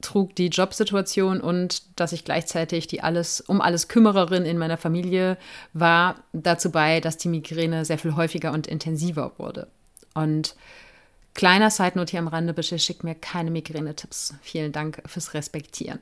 trug 0.01 0.35
die 0.35 0.47
Jobsituation 0.47 1.41
und 1.41 1.99
dass 1.99 2.13
ich 2.13 2.23
gleichzeitig 2.23 2.87
die 2.87 3.01
alles 3.01 3.41
um 3.41 3.59
alles 3.59 3.87
Kümmererin 3.87 4.45
in 4.45 4.57
meiner 4.57 4.77
Familie 4.77 5.37
war, 5.73 6.23
dazu 6.31 6.71
bei, 6.71 6.99
dass 7.01 7.17
die 7.17 7.27
Migräne 7.27 7.83
sehr 7.85 7.97
viel 7.97 8.15
häufiger 8.15 8.53
und 8.53 8.67
intensiver 8.67 9.33
wurde. 9.37 9.67
Und 10.13 10.55
Kleiner 11.39 11.69
Side-Note 11.69 12.11
hier 12.11 12.19
am 12.19 12.27
Rande, 12.27 12.53
bitte 12.53 12.77
schickt 12.77 13.05
mir 13.05 13.15
keine 13.15 13.49
Migräne-Tipps. 13.49 14.33
Vielen 14.41 14.73
Dank 14.73 15.01
fürs 15.05 15.33
Respektieren. 15.33 16.01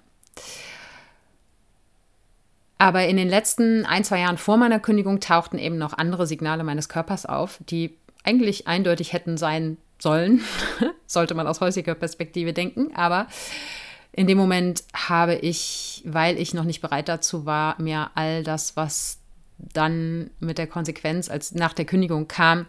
Aber 2.79 3.05
in 3.05 3.17
den 3.17 3.29
letzten 3.29 3.85
ein, 3.85 4.03
zwei 4.03 4.21
Jahren 4.21 4.39
vor 4.39 4.57
meiner 4.57 4.79
Kündigung 4.79 5.19
tauchten 5.19 5.59
eben 5.59 5.77
noch 5.77 5.93
andere 5.93 6.25
Signale 6.25 6.63
meines 6.63 6.89
Körpers 6.89 7.27
auf, 7.27 7.59
die 7.69 7.95
eigentlich 8.23 8.65
eindeutig 8.65 9.13
hätten 9.13 9.37
sein 9.37 9.77
sollen, 9.99 10.41
sollte 11.05 11.35
man 11.35 11.45
aus 11.45 11.61
heutiger 11.61 11.93
Perspektive 11.93 12.51
denken. 12.51 12.95
Aber 12.95 13.27
in 14.13 14.25
dem 14.25 14.39
Moment 14.39 14.85
habe 14.95 15.35
ich, 15.35 16.01
weil 16.03 16.39
ich 16.39 16.55
noch 16.55 16.63
nicht 16.63 16.81
bereit 16.81 17.09
dazu 17.09 17.45
war, 17.45 17.79
mir 17.79 18.09
all 18.15 18.43
das, 18.43 18.75
was 18.75 19.19
dann 19.59 20.31
mit 20.39 20.57
der 20.57 20.65
Konsequenz 20.65 21.29
als 21.29 21.53
nach 21.53 21.73
der 21.73 21.85
Kündigung 21.85 22.27
kam, 22.27 22.65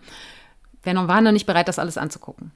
wir 0.83 0.95
waren 1.09 1.25
noch 1.25 1.33
nicht 1.33 1.47
bereit, 1.47 1.69
das 1.69 1.79
alles 1.79 1.99
anzugucken. 1.99 2.53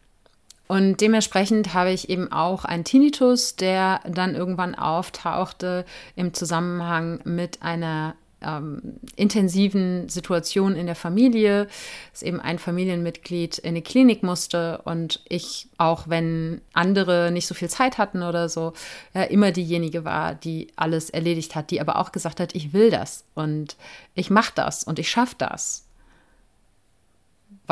Und 0.68 1.00
dementsprechend 1.00 1.74
habe 1.74 1.92
ich 1.92 2.08
eben 2.08 2.32
auch 2.32 2.64
einen 2.64 2.84
Tinnitus, 2.84 3.56
der 3.56 4.00
dann 4.08 4.34
irgendwann 4.34 4.74
auftauchte 4.74 5.84
im 6.16 6.32
Zusammenhang 6.32 7.20
mit 7.24 7.62
einer 7.62 8.14
ähm, 8.44 8.80
intensiven 9.16 10.08
Situation 10.08 10.74
in 10.74 10.86
der 10.86 10.94
Familie, 10.94 11.68
dass 12.12 12.22
eben 12.22 12.40
ein 12.40 12.58
Familienmitglied 12.58 13.58
in 13.58 13.74
die 13.74 13.82
Klinik 13.82 14.22
musste 14.22 14.80
und 14.84 15.20
ich, 15.28 15.68
auch 15.78 16.08
wenn 16.08 16.60
andere 16.72 17.30
nicht 17.32 17.46
so 17.46 17.54
viel 17.54 17.70
Zeit 17.70 17.98
hatten 17.98 18.22
oder 18.22 18.48
so, 18.48 18.72
ja, 19.14 19.22
immer 19.24 19.52
diejenige 19.52 20.04
war, 20.04 20.34
die 20.34 20.68
alles 20.76 21.10
erledigt 21.10 21.54
hat, 21.54 21.70
die 21.70 21.80
aber 21.80 21.96
auch 21.96 22.12
gesagt 22.12 22.40
hat, 22.40 22.54
ich 22.54 22.72
will 22.72 22.90
das 22.90 23.24
und 23.34 23.76
ich 24.14 24.30
mache 24.30 24.52
das 24.54 24.84
und 24.84 24.98
ich 24.98 25.10
schaffe 25.10 25.36
das 25.38 25.86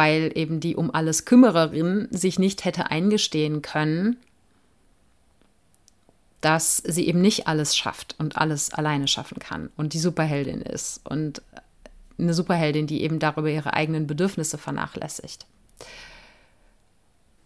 weil 0.01 0.33
eben 0.35 0.61
die 0.61 0.77
um 0.77 0.91
alles 0.95 1.27
Kümmererin 1.27 2.09
sich 2.11 2.39
nicht 2.39 2.65
hätte 2.65 2.91
eingestehen 2.91 3.61
können, 3.61 4.17
dass 6.41 6.79
sie 6.79 7.07
eben 7.07 7.21
nicht 7.21 7.49
alles 7.49 7.77
schafft 7.77 8.17
und 8.19 8.39
alles 8.39 8.73
alleine 8.73 9.09
schaffen 9.09 9.39
kann 9.41 9.69
und 9.77 9.93
die 9.93 9.99
Superheldin 9.99 10.63
ist 10.63 11.07
und 11.07 11.43
eine 12.19 12.33
Superheldin, 12.33 12.87
die 12.87 13.03
eben 13.03 13.19
darüber 13.19 13.51
ihre 13.51 13.75
eigenen 13.75 14.07
Bedürfnisse 14.07 14.57
vernachlässigt. 14.57 15.45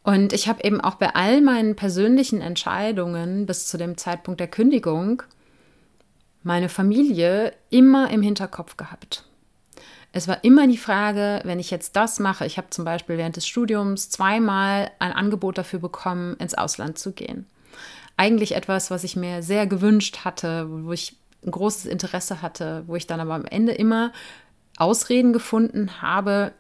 Und 0.05 0.33
ich 0.33 0.47
habe 0.47 0.62
eben 0.62 0.81
auch 0.81 0.95
bei 0.95 1.12
all 1.12 1.40
meinen 1.40 1.75
persönlichen 1.75 2.40
Entscheidungen 2.40 3.47
bis 3.47 3.67
zu 3.67 3.79
dem 3.79 3.97
Zeitpunkt 3.97 4.38
der 4.38 4.47
Kündigung 4.47 5.25
meine 6.45 6.69
Familie 6.69 7.53
immer 7.71 8.12
im 8.12 8.23
Hinterkopf 8.23 8.77
gehabt. 8.77 9.25
Es 10.16 10.29
war 10.29 10.44
immer 10.44 10.68
die 10.68 10.79
Frage, 10.79 11.40
wenn 11.42 11.59
ich 11.59 11.72
jetzt 11.72 11.96
das 11.96 12.20
mache, 12.20 12.46
ich 12.46 12.57
habe 12.57 12.70
zum 12.70 12.85
Beispiel 12.85 13.18
während 13.18 13.35
des 13.35 13.48
Studiums 13.48 14.11
zweimal 14.11 14.92
ein 15.00 15.12
Angebot 15.12 15.59
dafür 15.59 15.81
bekommen, 15.81 16.37
ins 16.37 16.55
Ausland 16.55 17.00
zu 17.00 17.11
gehen. 17.11 17.46
Eigentlich 18.16 18.55
etwas, 18.55 18.92
was 18.92 19.03
ich 19.03 19.16
mir 19.16 19.42
sehr 19.42 19.66
gewünscht 19.66 20.24
hatte, 20.24 20.68
wo 20.85 20.92
ich 20.92 21.16
ein 21.44 21.50
großes 21.50 21.87
Interesse 21.87 22.42
hatte, 22.42 22.85
wo 22.87 22.94
ich 22.94 23.09
dann 23.09 23.18
aber 23.18 23.35
am 23.35 23.44
Ende 23.44 23.72
immer 23.72 24.12
Ausreden 24.77 25.33
gefunden 25.33 26.00
habe, 26.00 26.53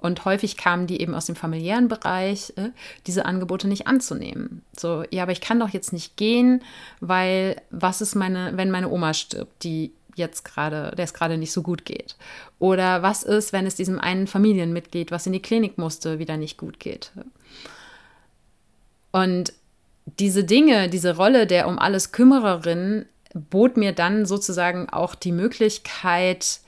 und 0.00 0.24
häufig 0.24 0.56
kamen 0.56 0.86
die 0.86 1.02
eben 1.02 1.14
aus 1.14 1.26
dem 1.26 1.36
familiären 1.36 1.88
Bereich, 1.88 2.54
äh, 2.56 2.70
diese 3.06 3.26
Angebote 3.26 3.68
nicht 3.68 3.86
anzunehmen. 3.86 4.62
So, 4.74 5.04
ja, 5.10 5.24
aber 5.24 5.32
ich 5.32 5.42
kann 5.42 5.60
doch 5.60 5.68
jetzt 5.68 5.92
nicht 5.92 6.16
gehen, 6.16 6.64
weil 7.00 7.60
was 7.70 8.00
ist 8.00 8.14
meine, 8.14 8.56
wenn 8.56 8.70
meine 8.70 8.88
Oma 8.88 9.12
stirbt, 9.12 9.62
die 9.62 9.92
jetzt 10.20 10.44
gerade, 10.44 10.94
der 10.96 11.04
es 11.04 11.14
gerade 11.14 11.36
nicht 11.36 11.50
so 11.50 11.62
gut 11.62 11.84
geht? 11.84 12.16
Oder 12.60 13.02
was 13.02 13.24
ist, 13.24 13.52
wenn 13.52 13.66
es 13.66 13.74
diesem 13.74 13.98
einen 13.98 14.28
Familienmitglied, 14.28 15.10
was 15.10 15.26
in 15.26 15.32
die 15.32 15.42
Klinik 15.42 15.78
musste, 15.78 16.20
wieder 16.20 16.36
nicht 16.36 16.56
gut 16.56 16.78
geht? 16.78 17.10
Und 19.10 19.52
diese 20.18 20.44
Dinge, 20.44 20.88
diese 20.88 21.16
Rolle 21.16 21.46
der 21.46 21.66
um 21.66 21.78
alles 21.78 22.12
Kümmererin 22.12 23.06
bot 23.34 23.76
mir 23.76 23.92
dann 23.92 24.26
sozusagen 24.26 24.88
auch 24.88 25.14
die 25.14 25.32
Möglichkeit, 25.32 26.60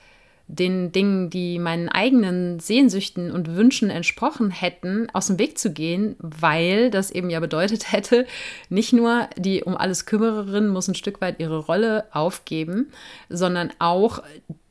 den 0.52 0.92
Dingen, 0.92 1.30
die 1.30 1.58
meinen 1.58 1.88
eigenen 1.88 2.60
Sehnsüchten 2.60 3.30
und 3.30 3.56
Wünschen 3.56 3.88
entsprochen 3.88 4.50
hätten, 4.50 5.08
aus 5.14 5.28
dem 5.28 5.38
Weg 5.38 5.58
zu 5.58 5.72
gehen, 5.72 6.14
weil 6.18 6.90
das 6.90 7.10
eben 7.10 7.30
ja 7.30 7.40
bedeutet 7.40 7.90
hätte, 7.90 8.26
nicht 8.68 8.92
nur 8.92 9.28
die 9.38 9.64
um 9.64 9.76
alles 9.76 10.04
Kümmererin 10.04 10.68
muss 10.68 10.88
ein 10.88 10.94
Stück 10.94 11.22
weit 11.22 11.40
ihre 11.40 11.56
Rolle 11.56 12.04
aufgeben, 12.12 12.92
sondern 13.30 13.72
auch 13.78 14.22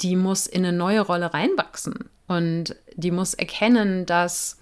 die 0.02 0.16
muss 0.16 0.46
in 0.46 0.64
eine 0.64 0.78
neue 0.78 1.02
Rolle 1.02 1.34
reinwachsen. 1.34 2.10
Und 2.28 2.76
die 2.96 3.12
muss 3.12 3.34
erkennen, 3.34 4.06
dass, 4.06 4.60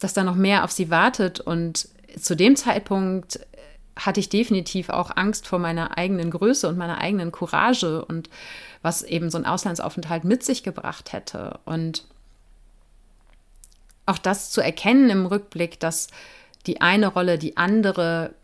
dass 0.00 0.12
da 0.12 0.24
noch 0.24 0.34
mehr 0.34 0.64
auf 0.64 0.72
sie 0.72 0.90
wartet. 0.90 1.38
Und 1.38 1.88
zu 2.20 2.34
dem 2.34 2.56
Zeitpunkt 2.56 3.38
hatte 3.96 4.18
ich 4.18 4.28
definitiv 4.28 4.88
auch 4.88 5.16
Angst 5.16 5.46
vor 5.46 5.60
meiner 5.60 5.96
eigenen 5.96 6.30
Größe 6.30 6.68
und 6.68 6.78
meiner 6.78 6.98
eigenen 6.98 7.30
Courage. 7.30 8.04
Und 8.04 8.28
was 8.82 9.02
eben 9.02 9.30
so 9.30 9.38
ein 9.38 9.46
Auslandsaufenthalt 9.46 10.24
mit 10.24 10.42
sich 10.44 10.62
gebracht 10.62 11.12
hätte. 11.12 11.60
Und 11.64 12.04
auch 14.06 14.18
das 14.18 14.50
zu 14.50 14.60
erkennen 14.60 15.10
im 15.10 15.26
Rückblick, 15.26 15.80
dass 15.80 16.08
die 16.66 16.80
eine 16.80 17.08
Rolle 17.08 17.38
die 17.38 17.56
andere 17.56 18.34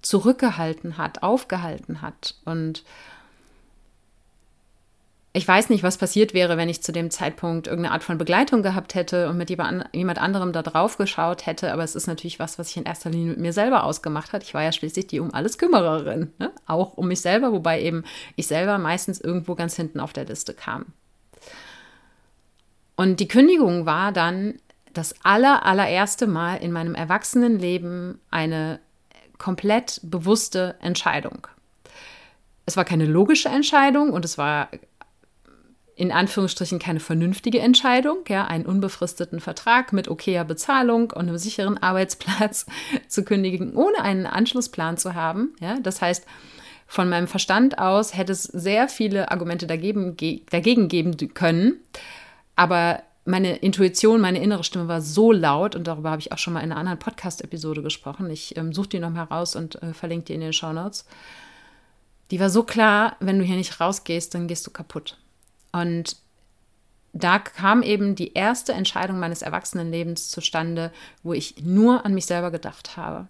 zurückgehalten 0.00 0.98
hat, 0.98 1.22
aufgehalten 1.22 2.02
hat 2.02 2.34
und 2.44 2.84
ich 5.34 5.48
weiß 5.48 5.70
nicht, 5.70 5.82
was 5.82 5.96
passiert 5.96 6.34
wäre, 6.34 6.58
wenn 6.58 6.68
ich 6.68 6.82
zu 6.82 6.92
dem 6.92 7.10
Zeitpunkt 7.10 7.66
irgendeine 7.66 7.94
Art 7.94 8.04
von 8.04 8.18
Begleitung 8.18 8.62
gehabt 8.62 8.94
hätte 8.94 9.30
und 9.30 9.38
mit 9.38 9.48
jemand 9.48 10.18
anderem 10.18 10.52
da 10.52 10.62
drauf 10.62 10.98
geschaut 10.98 11.46
hätte. 11.46 11.72
Aber 11.72 11.82
es 11.82 11.94
ist 11.94 12.06
natürlich 12.06 12.38
was, 12.38 12.58
was 12.58 12.68
sich 12.68 12.76
in 12.76 12.84
erster 12.84 13.08
Linie 13.08 13.30
mit 13.30 13.38
mir 13.38 13.54
selber 13.54 13.84
ausgemacht 13.84 14.34
hat. 14.34 14.42
Ich 14.42 14.52
war 14.52 14.62
ja 14.62 14.72
schließlich 14.72 15.06
die 15.06 15.20
um 15.20 15.32
alles 15.32 15.56
Kümmererin, 15.56 16.32
ne? 16.38 16.52
auch 16.66 16.98
um 16.98 17.08
mich 17.08 17.22
selber, 17.22 17.50
wobei 17.52 17.80
eben 17.80 18.04
ich 18.36 18.46
selber 18.46 18.76
meistens 18.76 19.22
irgendwo 19.22 19.54
ganz 19.54 19.74
hinten 19.74 20.00
auf 20.00 20.12
der 20.12 20.26
Liste 20.26 20.52
kam. 20.52 20.86
Und 22.96 23.18
die 23.18 23.28
Kündigung 23.28 23.86
war 23.86 24.12
dann 24.12 24.56
das 24.92 25.14
aller, 25.24 25.64
allererste 25.64 26.26
Mal 26.26 26.56
in 26.56 26.72
meinem 26.72 26.94
Erwachsenenleben 26.94 28.20
eine 28.30 28.80
komplett 29.38 29.98
bewusste 30.02 30.76
Entscheidung. 30.82 31.46
Es 32.66 32.76
war 32.76 32.84
keine 32.84 33.06
logische 33.06 33.48
Entscheidung 33.48 34.10
und 34.10 34.24
es 34.24 34.38
war 34.38 34.68
in 35.94 36.10
Anführungsstrichen 36.10 36.78
keine 36.78 37.00
vernünftige 37.00 37.60
Entscheidung, 37.60 38.18
ja, 38.28 38.46
einen 38.46 38.66
unbefristeten 38.66 39.40
Vertrag 39.40 39.92
mit 39.92 40.08
okayer 40.08 40.44
Bezahlung 40.44 41.10
und 41.10 41.28
einem 41.28 41.38
sicheren 41.38 41.78
Arbeitsplatz 41.78 42.66
zu 43.08 43.24
kündigen, 43.24 43.74
ohne 43.74 44.00
einen 44.02 44.26
Anschlussplan 44.26 44.96
zu 44.96 45.14
haben. 45.14 45.54
Ja, 45.60 45.78
das 45.80 46.00
heißt, 46.00 46.26
von 46.86 47.08
meinem 47.08 47.28
Verstand 47.28 47.78
aus 47.78 48.16
hätte 48.16 48.32
es 48.32 48.42
sehr 48.44 48.88
viele 48.88 49.30
Argumente 49.30 49.66
dagegen, 49.66 50.16
dagegen 50.50 50.88
geben 50.88 51.16
können, 51.34 51.76
aber 52.56 53.02
meine 53.24 53.56
Intuition, 53.56 54.20
meine 54.20 54.42
innere 54.42 54.64
Stimme 54.64 54.88
war 54.88 55.00
so 55.00 55.30
laut 55.30 55.76
und 55.76 55.86
darüber 55.86 56.10
habe 56.10 56.20
ich 56.20 56.32
auch 56.32 56.38
schon 56.38 56.54
mal 56.54 56.60
in 56.60 56.72
einer 56.72 56.80
anderen 56.80 56.98
Podcast-Episode 56.98 57.82
gesprochen. 57.82 58.28
Ich 58.30 58.56
ähm, 58.56 58.72
suche 58.72 58.88
die 58.88 58.98
noch 58.98 59.10
mal 59.10 59.24
raus 59.24 59.54
und 59.54 59.80
äh, 59.82 59.94
verlinke 59.94 60.26
die 60.26 60.34
in 60.34 60.40
den 60.40 60.52
Show 60.52 60.72
Notes. 60.72 61.06
Die 62.30 62.40
war 62.40 62.50
so 62.50 62.64
klar, 62.64 63.16
wenn 63.20 63.38
du 63.38 63.44
hier 63.44 63.56
nicht 63.56 63.78
rausgehst, 63.78 64.34
dann 64.34 64.48
gehst 64.48 64.66
du 64.66 64.70
kaputt. 64.70 65.18
Und 65.72 66.16
da 67.12 67.38
kam 67.38 67.82
eben 67.82 68.14
die 68.14 68.34
erste 68.34 68.72
Entscheidung 68.72 69.18
meines 69.18 69.42
Erwachsenenlebens 69.42 70.30
zustande, 70.30 70.92
wo 71.22 71.32
ich 71.32 71.62
nur 71.62 72.06
an 72.06 72.14
mich 72.14 72.26
selber 72.26 72.50
gedacht 72.50 72.96
habe, 72.96 73.28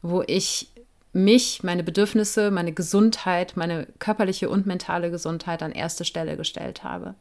wo 0.00 0.22
ich 0.26 0.70
mich, 1.12 1.62
meine 1.62 1.84
Bedürfnisse, 1.84 2.50
meine 2.50 2.72
Gesundheit, 2.72 3.56
meine 3.56 3.86
körperliche 3.98 4.48
und 4.48 4.66
mentale 4.66 5.10
Gesundheit 5.10 5.62
an 5.62 5.72
erste 5.72 6.04
Stelle 6.04 6.36
gestellt 6.36 6.82
habe. 6.82 7.14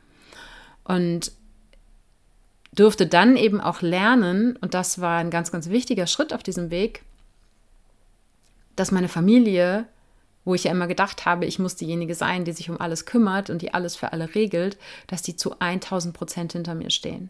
Und 0.83 1.31
durfte 2.73 3.05
dann 3.05 3.37
eben 3.37 3.61
auch 3.61 3.81
lernen, 3.81 4.57
und 4.57 4.73
das 4.73 4.99
war 4.99 5.19
ein 5.19 5.29
ganz, 5.29 5.51
ganz 5.51 5.69
wichtiger 5.69 6.07
Schritt 6.07 6.33
auf 6.33 6.41
diesem 6.43 6.71
Weg, 6.71 7.03
dass 8.75 8.91
meine 8.91 9.09
Familie 9.09 9.85
wo 10.45 10.55
ich 10.55 10.65
ja 10.65 10.71
immer 10.71 10.87
gedacht 10.87 11.25
habe, 11.25 11.45
ich 11.45 11.59
muss 11.59 11.75
diejenige 11.75 12.15
sein, 12.15 12.45
die 12.45 12.51
sich 12.51 12.69
um 12.69 12.79
alles 12.79 13.05
kümmert 13.05 13.49
und 13.49 13.61
die 13.61 13.73
alles 13.73 13.95
für 13.95 14.11
alle 14.11 14.35
regelt, 14.35 14.77
dass 15.07 15.21
die 15.21 15.35
zu 15.35 15.59
1000 15.59 16.13
Prozent 16.13 16.53
hinter 16.53 16.75
mir 16.75 16.89
stehen. 16.89 17.29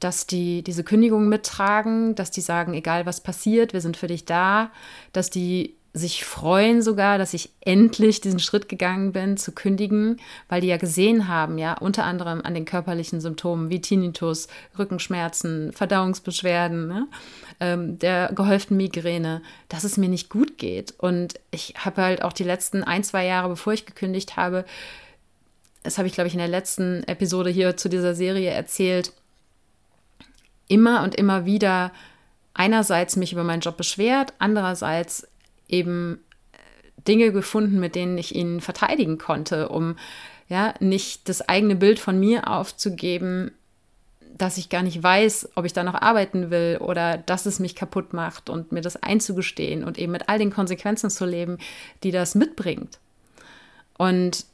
Dass 0.00 0.26
die 0.26 0.62
diese 0.62 0.84
Kündigung 0.84 1.28
mittragen, 1.28 2.14
dass 2.14 2.30
die 2.30 2.40
sagen, 2.40 2.72
egal 2.74 3.04
was 3.04 3.20
passiert, 3.20 3.72
wir 3.72 3.80
sind 3.80 3.96
für 3.96 4.06
dich 4.06 4.24
da, 4.24 4.70
dass 5.12 5.28
die 5.28 5.74
sich 5.92 6.24
freuen 6.24 6.82
sogar, 6.82 7.18
dass 7.18 7.34
ich 7.34 7.50
endlich 7.60 8.20
diesen 8.20 8.38
Schritt 8.38 8.68
gegangen 8.68 9.12
bin, 9.12 9.36
zu 9.36 9.52
kündigen, 9.52 10.20
weil 10.48 10.60
die 10.60 10.68
ja 10.68 10.76
gesehen 10.76 11.26
haben, 11.26 11.58
ja, 11.58 11.76
unter 11.78 12.04
anderem 12.04 12.42
an 12.42 12.54
den 12.54 12.64
körperlichen 12.64 13.20
Symptomen 13.20 13.70
wie 13.70 13.80
Tinnitus, 13.80 14.46
Rückenschmerzen, 14.78 15.72
Verdauungsbeschwerden, 15.72 16.86
ne, 16.86 17.08
ähm, 17.58 17.98
der 17.98 18.30
gehäuften 18.32 18.76
Migräne, 18.76 19.42
dass 19.68 19.82
es 19.82 19.96
mir 19.96 20.08
nicht 20.08 20.30
gut 20.30 20.58
geht. 20.58 20.94
Und 20.96 21.40
ich 21.50 21.74
habe 21.78 22.02
halt 22.02 22.22
auch 22.22 22.32
die 22.32 22.44
letzten 22.44 22.84
ein, 22.84 23.02
zwei 23.02 23.26
Jahre, 23.26 23.48
bevor 23.48 23.72
ich 23.72 23.84
gekündigt 23.84 24.36
habe, 24.36 24.64
das 25.82 25.98
habe 25.98 26.06
ich, 26.06 26.14
glaube 26.14 26.28
ich, 26.28 26.34
in 26.34 26.40
der 26.40 26.48
letzten 26.48 27.02
Episode 27.04 27.50
hier 27.50 27.76
zu 27.76 27.88
dieser 27.88 28.14
Serie 28.14 28.50
erzählt, 28.50 29.12
immer 30.68 31.02
und 31.02 31.16
immer 31.16 31.46
wieder 31.46 31.90
einerseits 32.54 33.16
mich 33.16 33.32
über 33.32 33.44
meinen 33.44 33.60
Job 33.60 33.76
beschwert, 33.76 34.34
andererseits 34.38 35.26
eben 35.72 36.20
äh, 36.52 37.02
Dinge 37.06 37.32
gefunden, 37.32 37.80
mit 37.80 37.94
denen 37.94 38.18
ich 38.18 38.34
ihn 38.34 38.60
verteidigen 38.60 39.18
konnte, 39.18 39.68
um 39.68 39.96
ja 40.48 40.74
nicht 40.80 41.28
das 41.28 41.48
eigene 41.48 41.76
Bild 41.76 41.98
von 41.98 42.18
mir 42.18 42.48
aufzugeben, 42.48 43.52
dass 44.36 44.58
ich 44.58 44.68
gar 44.70 44.82
nicht 44.82 45.02
weiß, 45.02 45.50
ob 45.54 45.64
ich 45.64 45.72
da 45.72 45.84
noch 45.84 45.94
arbeiten 45.94 46.50
will 46.50 46.78
oder 46.80 47.18
dass 47.18 47.46
es 47.46 47.58
mich 47.60 47.76
kaputt 47.76 48.12
macht 48.12 48.48
und 48.48 48.72
mir 48.72 48.80
das 48.80 49.02
einzugestehen 49.02 49.84
und 49.84 49.98
eben 49.98 50.12
mit 50.12 50.28
all 50.28 50.38
den 50.38 50.50
Konsequenzen 50.50 51.10
zu 51.10 51.26
leben, 51.26 51.58
die 52.02 52.10
das 52.10 52.34
mitbringt. 52.34 52.98
Und 53.98 54.46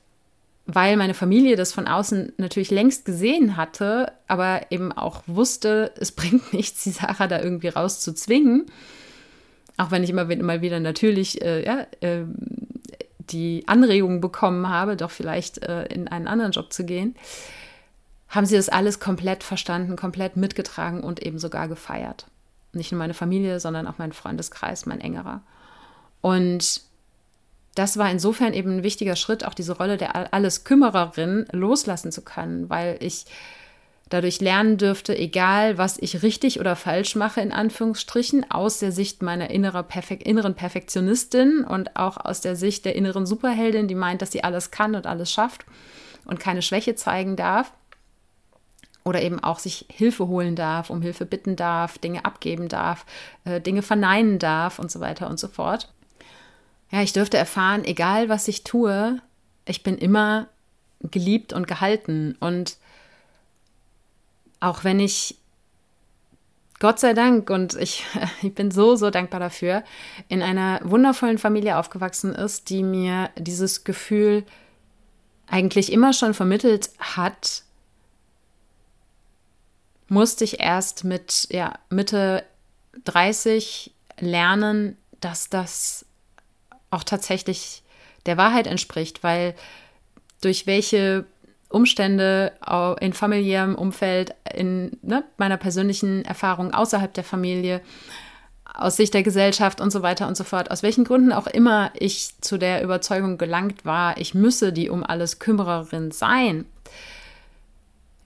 weil 0.66 0.96
meine 0.96 1.14
Familie 1.14 1.54
das 1.54 1.72
von 1.72 1.86
außen 1.86 2.32
natürlich 2.38 2.72
längst 2.72 3.04
gesehen 3.04 3.56
hatte, 3.56 4.12
aber 4.26 4.62
eben 4.70 4.90
auch 4.90 5.22
wusste, 5.26 5.92
es 5.98 6.10
bringt 6.10 6.52
nichts, 6.52 6.82
die 6.82 6.90
Sarah 6.90 7.28
da 7.28 7.40
irgendwie 7.40 7.68
rauszuzwingen, 7.68 8.66
auch 9.76 9.90
wenn 9.90 10.02
ich 10.02 10.10
immer 10.10 10.24
mal 10.24 10.62
wieder 10.62 10.80
natürlich 10.80 11.42
äh, 11.42 11.64
ja, 11.64 11.86
äh, 12.00 12.24
die 13.30 13.64
Anregung 13.66 14.20
bekommen 14.20 14.68
habe, 14.68 14.96
doch 14.96 15.10
vielleicht 15.10 15.62
äh, 15.62 15.84
in 15.86 16.08
einen 16.08 16.28
anderen 16.28 16.52
Job 16.52 16.72
zu 16.72 16.84
gehen, 16.84 17.14
haben 18.28 18.46
sie 18.46 18.56
das 18.56 18.68
alles 18.68 19.00
komplett 19.00 19.44
verstanden, 19.44 19.96
komplett 19.96 20.36
mitgetragen 20.36 21.02
und 21.02 21.22
eben 21.22 21.38
sogar 21.38 21.68
gefeiert. 21.68 22.26
Nicht 22.72 22.92
nur 22.92 22.98
meine 22.98 23.14
Familie, 23.14 23.60
sondern 23.60 23.86
auch 23.86 23.98
mein 23.98 24.12
Freundeskreis, 24.12 24.86
mein 24.86 25.00
engerer. 25.00 25.42
Und 26.20 26.82
das 27.74 27.98
war 27.98 28.10
insofern 28.10 28.54
eben 28.54 28.78
ein 28.78 28.82
wichtiger 28.82 29.16
Schritt, 29.16 29.44
auch 29.44 29.54
diese 29.54 29.76
Rolle 29.76 29.96
der 29.96 30.32
Alleskümmererin 30.32 31.46
loslassen 31.52 32.10
zu 32.10 32.22
können, 32.22 32.68
weil 32.70 32.96
ich 33.00 33.26
dadurch 34.08 34.40
lernen 34.40 34.76
dürfte, 34.76 35.16
egal 35.16 35.78
was 35.78 35.98
ich 35.98 36.22
richtig 36.22 36.60
oder 36.60 36.76
falsch 36.76 37.16
mache, 37.16 37.40
in 37.40 37.52
Anführungsstrichen, 37.52 38.50
aus 38.50 38.78
der 38.78 38.92
Sicht 38.92 39.22
meiner 39.22 39.48
Perfek 39.82 40.24
inneren 40.24 40.54
Perfektionistin 40.54 41.64
und 41.64 41.96
auch 41.96 42.16
aus 42.16 42.40
der 42.40 42.54
Sicht 42.54 42.84
der 42.84 42.94
inneren 42.94 43.26
Superheldin, 43.26 43.88
die 43.88 43.94
meint, 43.94 44.22
dass 44.22 44.32
sie 44.32 44.44
alles 44.44 44.70
kann 44.70 44.94
und 44.94 45.06
alles 45.06 45.32
schafft 45.32 45.64
und 46.24 46.38
keine 46.38 46.62
Schwäche 46.62 46.94
zeigen 46.94 47.36
darf. 47.36 47.72
Oder 49.04 49.22
eben 49.22 49.38
auch 49.38 49.60
sich 49.60 49.86
Hilfe 49.88 50.26
holen 50.26 50.56
darf, 50.56 50.90
um 50.90 51.00
Hilfe 51.00 51.26
bitten 51.26 51.54
darf, 51.54 51.96
Dinge 51.98 52.24
abgeben 52.24 52.68
darf, 52.68 53.06
äh, 53.44 53.60
Dinge 53.60 53.82
verneinen 53.82 54.40
darf 54.40 54.80
und 54.80 54.90
so 54.90 54.98
weiter 54.98 55.30
und 55.30 55.38
so 55.38 55.46
fort. 55.46 55.92
Ja, 56.90 57.02
ich 57.02 57.12
dürfte 57.12 57.36
erfahren, 57.36 57.84
egal 57.84 58.28
was 58.28 58.48
ich 58.48 58.64
tue, 58.64 59.20
ich 59.64 59.84
bin 59.84 59.96
immer 59.96 60.48
geliebt 61.02 61.52
und 61.52 61.68
gehalten. 61.68 62.36
Und 62.40 62.78
auch 64.60 64.84
wenn 64.84 65.00
ich 65.00 65.38
Gott 66.78 67.00
sei 67.00 67.14
Dank 67.14 67.48
und 67.50 67.74
ich, 67.74 68.04
ich 68.42 68.54
bin 68.54 68.70
so, 68.70 68.96
so 68.96 69.10
dankbar 69.10 69.40
dafür, 69.40 69.82
in 70.28 70.42
einer 70.42 70.80
wundervollen 70.82 71.38
Familie 71.38 71.78
aufgewachsen 71.78 72.34
ist, 72.34 72.68
die 72.70 72.82
mir 72.82 73.30
dieses 73.38 73.84
Gefühl 73.84 74.44
eigentlich 75.48 75.92
immer 75.92 76.12
schon 76.12 76.34
vermittelt 76.34 76.90
hat, 76.98 77.62
musste 80.08 80.44
ich 80.44 80.60
erst 80.60 81.04
mit 81.04 81.48
ja, 81.50 81.78
Mitte 81.88 82.44
30 83.04 83.92
lernen, 84.18 84.96
dass 85.20 85.48
das 85.48 86.04
auch 86.90 87.04
tatsächlich 87.04 87.82
der 88.26 88.36
Wahrheit 88.36 88.66
entspricht, 88.66 89.22
weil 89.22 89.54
durch 90.40 90.66
welche 90.66 91.24
Umstände 91.68 92.52
in 93.00 93.12
familiärem 93.12 93.74
Umfeld, 93.74 94.34
in 94.54 94.98
ne, 95.02 95.24
meiner 95.36 95.56
persönlichen 95.56 96.24
Erfahrung 96.24 96.72
außerhalb 96.72 97.12
der 97.12 97.24
Familie, 97.24 97.80
aus 98.72 98.96
Sicht 98.96 99.14
der 99.14 99.22
Gesellschaft 99.22 99.80
und 99.80 99.90
so 99.90 100.02
weiter 100.02 100.28
und 100.28 100.36
so 100.36 100.44
fort, 100.44 100.70
aus 100.70 100.82
welchen 100.82 101.04
Gründen 101.04 101.32
auch 101.32 101.46
immer 101.46 101.90
ich 101.94 102.32
zu 102.40 102.58
der 102.58 102.82
Überzeugung 102.82 103.38
gelangt 103.38 103.84
war, 103.84 104.18
ich 104.18 104.34
müsse 104.34 104.72
die 104.72 104.90
um 104.90 105.02
alles 105.02 105.38
Kümmererin 105.38 106.10
sein, 106.10 106.66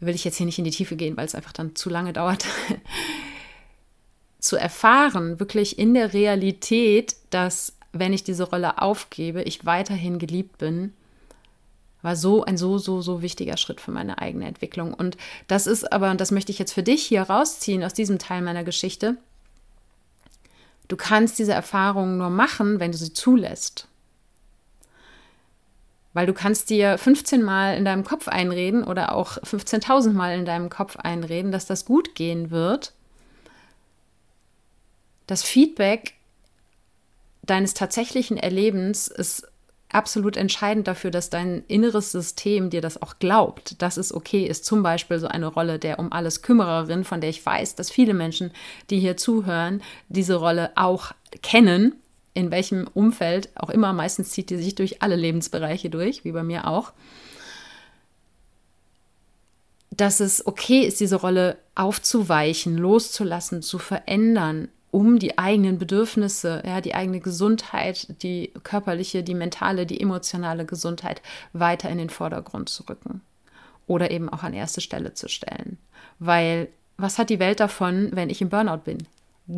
will 0.01 0.14
ich 0.14 0.24
jetzt 0.24 0.36
hier 0.36 0.47
nicht 0.47 0.59
in 0.59 0.64
die 0.64 0.70
Tiefe 0.70 0.97
gehen, 0.97 1.16
weil 1.16 1.26
es 1.26 1.34
einfach 1.34 1.53
dann 1.53 1.76
zu 1.76 1.88
lange 1.88 2.12
dauert, 2.12 2.45
zu 4.41 4.57
erfahren, 4.57 5.38
wirklich 5.38 5.78
in 5.78 5.95
der 5.95 6.12
Realität, 6.12 7.14
dass 7.30 7.74
wenn 7.93 8.12
ich 8.12 8.24
diese 8.24 8.45
Rolle 8.45 8.80
aufgebe, 8.80 9.43
ich 9.43 9.66
weiterhin 9.66 10.18
geliebt 10.18 10.59
bin 10.59 10.95
war 12.03 12.16
so 12.16 12.44
ein 12.44 12.57
so, 12.57 12.78
so, 12.78 13.03
so 13.03 13.22
wichtiger 13.22 13.57
Schritt 13.57 13.80
für 13.80 13.90
meine 13.90 14.18
eigene 14.18 14.46
Entwicklung. 14.46 14.94
Und 14.94 15.16
das 15.48 15.66
ist 15.66 15.92
aber, 15.92 16.11
und 16.11 16.20
das 16.20 16.30
möchte 16.30 16.53
ich 16.53 16.59
jetzt 16.59 16.72
für 16.72 16.82
dich 16.82 17.05
hier 17.05 17.22
rausziehen 17.22 17.84
aus 17.84 17.94
diesem 17.94 18.18
Teil 18.18 18.42
meiner 18.42 18.64
Geschichte, 18.64 19.16
du 20.88 20.96
kannst 20.96 21.38
diese 21.38 21.53
Erfahrungen 21.53 22.18
nur 22.18 22.30
machen, 22.30 22.80
wenn 22.80 22.92
du 22.92 22.98
sie 22.98 23.12
zulässt. 23.12 23.86
Weil 26.12 26.26
du 26.26 26.34
kannst 26.34 26.70
dir 26.70 26.98
15 26.98 27.42
Mal 27.42 27.76
in 27.76 27.84
deinem 27.84 28.03
Kopf 28.03 28.26
einreden 28.26 28.82
oder 28.82 29.14
auch 29.14 29.38
15.000 29.38 30.12
Mal 30.12 30.36
in 30.36 30.44
deinem 30.44 30.68
Kopf 30.68 30.96
einreden, 30.96 31.53
dass 31.53 31.66
das 31.66 31.84
gut 31.84 32.16
gehen 32.16 32.51
wird. 32.51 32.92
Das 35.28 35.44
Feedback 35.44 36.14
deines 37.42 37.74
tatsächlichen 37.74 38.36
Erlebens 38.36 39.07
ist 39.07 39.49
absolut 39.93 40.36
entscheidend 40.36 40.86
dafür, 40.86 41.11
dass 41.11 41.30
dein 41.30 41.64
inneres 41.66 42.12
System 42.12 42.70
dir 42.70 42.80
das 42.80 43.01
auch 43.03 43.18
glaubt, 43.18 43.80
dass 43.82 43.97
es 43.97 44.14
okay 44.14 44.45
ist. 44.45 44.64
Zum 44.64 44.82
Beispiel 44.82 45.18
so 45.18 45.26
eine 45.28 45.47
Rolle 45.47 45.78
der 45.78 45.99
um 45.99 46.12
alles 46.12 46.43
Kümmererin, 46.43 47.05
von 47.05 47.20
der 47.20 47.30
ich 47.30 47.45
weiß, 47.45 47.74
dass 47.74 47.91
viele 47.91 48.14
Menschen, 48.14 48.53
die 48.91 49.01
hier 49.01 49.16
zuhören, 49.16 49.82
diese 50.09 50.36
Rolle 50.36 50.72
auch 50.76 51.12
kennen, 51.43 51.95
in 52.34 52.51
welchem 52.51 52.88
Umfeld 52.95 53.51
auch 53.55 53.70
immer. 53.70 53.93
Meistens 53.93 54.30
zieht 54.30 54.51
die 54.51 54.57
sich 54.57 54.74
durch 54.74 55.03
alle 55.03 55.16
Lebensbereiche 55.16 55.91
durch, 55.91 56.24
wie 56.24 56.32
bei 56.32 56.43
mir 56.43 56.66
auch. 56.66 56.93
Dass 59.91 60.20
es 60.20 60.47
okay 60.47 60.82
ist, 60.82 61.01
diese 61.01 61.16
Rolle 61.16 61.59
aufzuweichen, 61.74 62.76
loszulassen, 62.76 63.61
zu 63.62 63.78
verändern, 63.78 64.68
um 64.91 65.18
die 65.18 65.38
eigenen 65.38 65.78
Bedürfnisse, 65.78 66.62
ja, 66.66 66.80
die 66.80 66.95
eigene 66.95 67.20
Gesundheit, 67.20 68.22
die 68.22 68.53
körperliche, 68.62 69.22
die 69.22 69.34
mentale, 69.34 69.86
die 69.86 70.01
emotionale 70.01 70.64
Gesundheit 70.64 71.22
weiter 71.53 71.88
in 71.91 71.99
den 71.99 72.11
Vordergrund 72.11 72.68
zu 72.68 72.82
rücken 72.84 73.20
oder 73.86 74.11
eben 74.11 74.28
auch 74.28 74.43
an 74.43 74.55
erste 74.55 74.80
Stelle 74.80 75.14
zu 75.14 75.28
stellen. 75.28 75.78
Weil 76.18 76.68
was 76.97 77.18
hat 77.18 77.30
die 77.30 77.38
Welt 77.38 77.61
davon, 77.61 78.11
wenn 78.12 78.30
ich 78.30 78.43
im 78.43 78.51
Burnout 78.51 78.82
bin? 78.84 78.99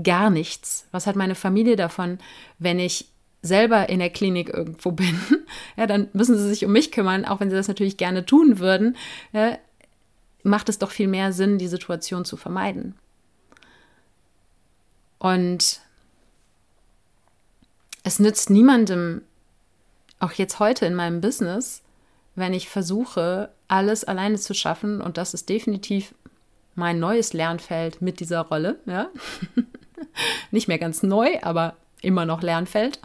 Gar 0.02 0.30
nichts. 0.30 0.86
Was 0.90 1.06
hat 1.06 1.16
meine 1.16 1.34
Familie 1.34 1.76
davon, 1.76 2.18
wenn 2.58 2.78
ich 2.78 3.08
selber 3.42 3.88
in 3.88 3.98
der 3.98 4.10
Klinik 4.10 4.48
irgendwo 4.48 4.92
bin? 4.92 5.18
Ja, 5.76 5.86
dann 5.86 6.08
müssen 6.12 6.36
sie 6.36 6.48
sich 6.48 6.64
um 6.66 6.72
mich 6.72 6.92
kümmern, 6.92 7.24
auch 7.24 7.40
wenn 7.40 7.48
sie 7.48 7.56
das 7.56 7.68
natürlich 7.68 7.96
gerne 7.96 8.26
tun 8.26 8.58
würden. 8.58 8.96
Ja, 9.32 9.58
macht 10.42 10.68
es 10.68 10.78
doch 10.78 10.90
viel 10.90 11.08
mehr 11.08 11.32
Sinn, 11.32 11.58
die 11.58 11.68
Situation 11.68 12.24
zu 12.24 12.36
vermeiden. 12.36 12.94
Und 15.22 15.80
es 18.02 18.18
nützt 18.18 18.50
niemandem, 18.50 19.22
auch 20.18 20.32
jetzt 20.32 20.58
heute 20.58 20.84
in 20.84 20.96
meinem 20.96 21.20
Business, 21.20 21.82
wenn 22.34 22.52
ich 22.52 22.68
versuche, 22.68 23.50
alles 23.68 24.02
alleine 24.02 24.36
zu 24.36 24.52
schaffen. 24.52 25.00
Und 25.00 25.18
das 25.18 25.32
ist 25.32 25.48
definitiv 25.48 26.12
mein 26.74 26.98
neues 26.98 27.34
Lernfeld 27.34 28.02
mit 28.02 28.18
dieser 28.18 28.40
Rolle. 28.40 28.80
Ja? 28.84 29.10
Nicht 30.50 30.66
mehr 30.66 30.78
ganz 30.80 31.04
neu, 31.04 31.38
aber 31.42 31.76
immer 32.00 32.26
noch 32.26 32.42
Lernfeld. 32.42 32.98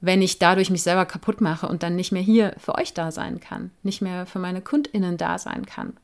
Wenn 0.00 0.20
ich 0.20 0.40
dadurch 0.40 0.70
mich 0.70 0.82
selber 0.82 1.06
kaputt 1.06 1.40
mache 1.40 1.68
und 1.68 1.84
dann 1.84 1.94
nicht 1.94 2.10
mehr 2.10 2.22
hier 2.22 2.54
für 2.58 2.74
euch 2.74 2.92
da 2.92 3.12
sein 3.12 3.38
kann, 3.38 3.70
nicht 3.82 4.02
mehr 4.02 4.26
für 4.26 4.40
meine 4.40 4.60
KundInnen 4.60 5.16
da 5.16 5.38
sein 5.38 5.64
kann. 5.64 5.96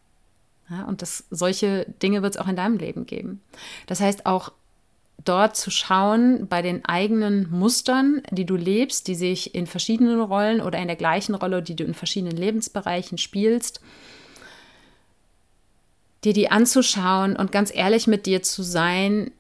Ja, 0.72 0.84
und 0.84 1.02
das, 1.02 1.24
solche 1.30 1.84
Dinge 2.02 2.22
wird 2.22 2.34
es 2.34 2.40
auch 2.40 2.48
in 2.48 2.56
deinem 2.56 2.78
Leben 2.78 3.04
geben. 3.04 3.42
Das 3.86 4.00
heißt, 4.00 4.24
auch 4.24 4.52
dort 5.22 5.54
zu 5.54 5.70
schauen 5.70 6.48
bei 6.48 6.62
den 6.62 6.84
eigenen 6.86 7.50
Mustern, 7.50 8.22
die 8.30 8.46
du 8.46 8.56
lebst, 8.56 9.06
die 9.06 9.14
sich 9.14 9.54
in 9.54 9.66
verschiedenen 9.66 10.20
Rollen 10.20 10.62
oder 10.62 10.78
in 10.78 10.86
der 10.86 10.96
gleichen 10.96 11.34
Rolle, 11.34 11.62
die 11.62 11.76
du 11.76 11.84
in 11.84 11.92
verschiedenen 11.92 12.36
Lebensbereichen 12.36 13.18
spielst, 13.18 13.80
dir 16.24 16.32
die 16.32 16.50
anzuschauen 16.50 17.36
und 17.36 17.52
ganz 17.52 17.74
ehrlich 17.74 18.06
mit 18.06 18.24
dir 18.24 18.42
zu 18.42 18.62
sein, 18.62 19.30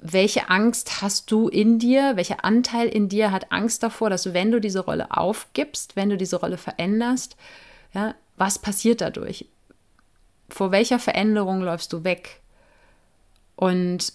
welche 0.00 0.48
Angst 0.48 1.02
hast 1.02 1.30
du 1.30 1.48
in 1.48 1.78
dir, 1.78 2.16
welcher 2.16 2.42
Anteil 2.42 2.88
in 2.88 3.10
dir 3.10 3.32
hat 3.32 3.52
Angst 3.52 3.82
davor, 3.82 4.08
dass 4.08 4.32
wenn 4.32 4.50
du 4.50 4.60
diese 4.60 4.80
Rolle 4.80 5.10
aufgibst, 5.10 5.94
wenn 5.94 6.08
du 6.08 6.16
diese 6.16 6.36
Rolle 6.36 6.56
veränderst, 6.56 7.36
ja, 7.92 8.14
was 8.36 8.58
passiert 8.58 9.00
dadurch? 9.02 9.46
Vor 10.48 10.70
welcher 10.70 10.98
Veränderung 10.98 11.62
läufst 11.62 11.92
du 11.92 12.04
weg? 12.04 12.40
Und 13.56 14.12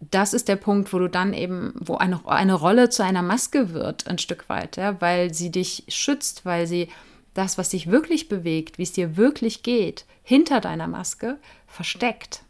das 0.00 0.34
ist 0.34 0.48
der 0.48 0.56
Punkt, 0.56 0.92
wo 0.92 0.98
du 0.98 1.08
dann 1.08 1.32
eben, 1.32 1.72
wo 1.76 1.96
eine, 1.96 2.20
eine 2.26 2.54
Rolle 2.54 2.90
zu 2.90 3.02
einer 3.02 3.22
Maske 3.22 3.72
wird, 3.72 4.06
ein 4.06 4.18
Stück 4.18 4.48
weit, 4.48 4.76
ja, 4.76 5.00
weil 5.00 5.32
sie 5.32 5.50
dich 5.50 5.84
schützt, 5.88 6.44
weil 6.44 6.66
sie 6.66 6.88
das, 7.34 7.58
was 7.58 7.70
dich 7.70 7.90
wirklich 7.90 8.28
bewegt, 8.28 8.78
wie 8.78 8.82
es 8.82 8.92
dir 8.92 9.16
wirklich 9.16 9.62
geht, 9.62 10.04
hinter 10.22 10.60
deiner 10.60 10.86
Maske 10.86 11.38
versteckt. 11.66 12.42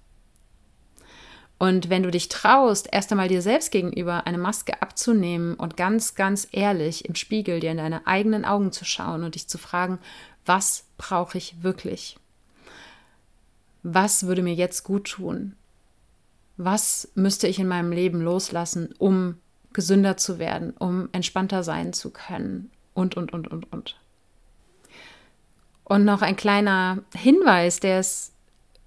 Und 1.58 1.88
wenn 1.88 2.02
du 2.02 2.10
dich 2.10 2.28
traust, 2.28 2.88
erst 2.92 3.10
einmal 3.10 3.28
dir 3.28 3.40
selbst 3.40 3.70
gegenüber 3.70 4.26
eine 4.26 4.38
Maske 4.38 4.82
abzunehmen 4.82 5.54
und 5.54 5.76
ganz, 5.76 6.14
ganz 6.14 6.46
ehrlich 6.52 7.06
im 7.06 7.14
Spiegel 7.14 7.60
dir 7.60 7.70
in 7.70 7.78
deine 7.78 8.06
eigenen 8.06 8.44
Augen 8.44 8.72
zu 8.72 8.84
schauen 8.84 9.24
und 9.24 9.34
dich 9.34 9.48
zu 9.48 9.56
fragen, 9.56 9.98
was 10.44 10.84
brauche 10.98 11.38
ich 11.38 11.62
wirklich? 11.62 12.18
Was 13.88 14.26
würde 14.26 14.42
mir 14.42 14.54
jetzt 14.54 14.82
gut 14.82 15.04
tun? 15.04 15.54
Was 16.56 17.08
müsste 17.14 17.46
ich 17.46 17.60
in 17.60 17.68
meinem 17.68 17.92
Leben 17.92 18.20
loslassen, 18.20 18.92
um 18.98 19.36
gesünder 19.72 20.16
zu 20.16 20.38
werden, 20.40 20.72
um 20.72 21.08
entspannter 21.12 21.62
sein 21.62 21.92
zu 21.92 22.10
können? 22.10 22.70
Und, 22.94 23.16
und, 23.16 23.32
und, 23.32 23.46
und, 23.46 23.72
und. 23.72 23.96
Und 25.84 26.04
noch 26.04 26.22
ein 26.22 26.34
kleiner 26.34 27.04
Hinweis, 27.14 27.78
der 27.78 28.00
es 28.00 28.32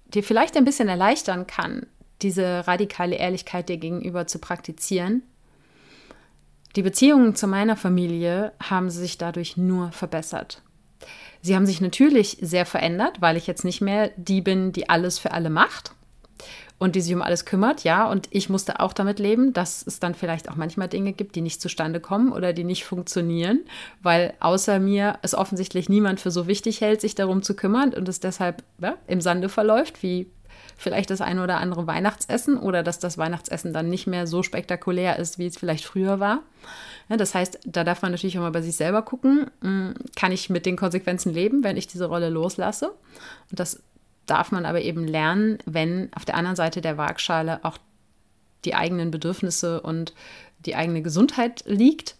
dir 0.08 0.22
vielleicht 0.22 0.56
ein 0.56 0.64
bisschen 0.64 0.88
erleichtern 0.88 1.46
kann, 1.46 1.86
diese 2.20 2.66
radikale 2.66 3.16
Ehrlichkeit 3.16 3.70
dir 3.70 3.78
gegenüber 3.78 4.26
zu 4.26 4.38
praktizieren. 4.38 5.22
Die 6.76 6.82
Beziehungen 6.82 7.34
zu 7.34 7.46
meiner 7.46 7.76
Familie 7.76 8.52
haben 8.62 8.90
sich 8.90 9.16
dadurch 9.16 9.56
nur 9.56 9.92
verbessert. 9.92 10.62
Sie 11.42 11.56
haben 11.56 11.66
sich 11.66 11.80
natürlich 11.80 12.38
sehr 12.40 12.66
verändert, 12.66 13.20
weil 13.20 13.36
ich 13.36 13.46
jetzt 13.46 13.64
nicht 13.64 13.80
mehr 13.80 14.10
die 14.16 14.40
bin, 14.40 14.72
die 14.72 14.88
alles 14.88 15.18
für 15.18 15.32
alle 15.32 15.50
macht 15.50 15.92
und 16.80 16.96
die 16.96 17.02
sich 17.02 17.14
um 17.14 17.22
alles 17.22 17.44
kümmert, 17.44 17.84
ja. 17.84 18.10
Und 18.10 18.28
ich 18.30 18.48
musste 18.48 18.80
auch 18.80 18.92
damit 18.92 19.18
leben, 19.18 19.52
dass 19.52 19.86
es 19.86 20.00
dann 20.00 20.14
vielleicht 20.14 20.50
auch 20.50 20.56
manchmal 20.56 20.88
Dinge 20.88 21.12
gibt, 21.12 21.36
die 21.36 21.42
nicht 21.42 21.60
zustande 21.60 22.00
kommen 22.00 22.32
oder 22.32 22.52
die 22.52 22.64
nicht 22.64 22.84
funktionieren, 22.84 23.60
weil 24.02 24.34
außer 24.40 24.80
mir 24.80 25.18
es 25.22 25.34
offensichtlich 25.34 25.88
niemand 25.88 26.20
für 26.20 26.30
so 26.30 26.46
wichtig 26.46 26.80
hält, 26.80 27.00
sich 27.00 27.14
darum 27.14 27.42
zu 27.42 27.54
kümmern 27.54 27.92
und 27.92 28.08
es 28.08 28.20
deshalb 28.20 28.64
ja, 28.80 28.96
im 29.06 29.20
Sande 29.20 29.48
verläuft, 29.48 30.02
wie 30.02 30.30
vielleicht 30.80 31.10
das 31.10 31.20
eine 31.20 31.42
oder 31.42 31.58
andere 31.58 31.86
Weihnachtsessen 31.86 32.56
oder 32.56 32.82
dass 32.82 32.98
das 32.98 33.18
Weihnachtsessen 33.18 33.74
dann 33.74 33.90
nicht 33.90 34.06
mehr 34.06 34.26
so 34.26 34.42
spektakulär 34.42 35.18
ist, 35.18 35.38
wie 35.38 35.46
es 35.46 35.58
vielleicht 35.58 35.84
früher 35.84 36.20
war. 36.20 36.42
Ja, 37.10 37.18
das 37.18 37.34
heißt, 37.34 37.60
da 37.66 37.84
darf 37.84 38.00
man 38.00 38.12
natürlich 38.12 38.38
auch 38.38 38.42
mal 38.42 38.50
bei 38.50 38.62
sich 38.62 38.76
selber 38.76 39.02
gucken, 39.02 39.50
hm, 39.60 39.92
kann 40.16 40.32
ich 40.32 40.48
mit 40.48 40.64
den 40.64 40.76
Konsequenzen 40.76 41.34
leben, 41.34 41.62
wenn 41.64 41.76
ich 41.76 41.86
diese 41.86 42.06
Rolle 42.06 42.30
loslasse? 42.30 42.92
Und 43.50 43.60
das 43.60 43.82
darf 44.24 44.52
man 44.52 44.64
aber 44.64 44.80
eben 44.80 45.06
lernen, 45.06 45.58
wenn 45.66 46.08
auf 46.14 46.24
der 46.24 46.36
anderen 46.36 46.56
Seite 46.56 46.80
der 46.80 46.96
Waagschale 46.96 47.60
auch 47.62 47.76
die 48.64 48.74
eigenen 48.74 49.10
Bedürfnisse 49.10 49.82
und 49.82 50.14
die 50.64 50.76
eigene 50.76 51.02
Gesundheit 51.02 51.62
liegt. 51.66 52.16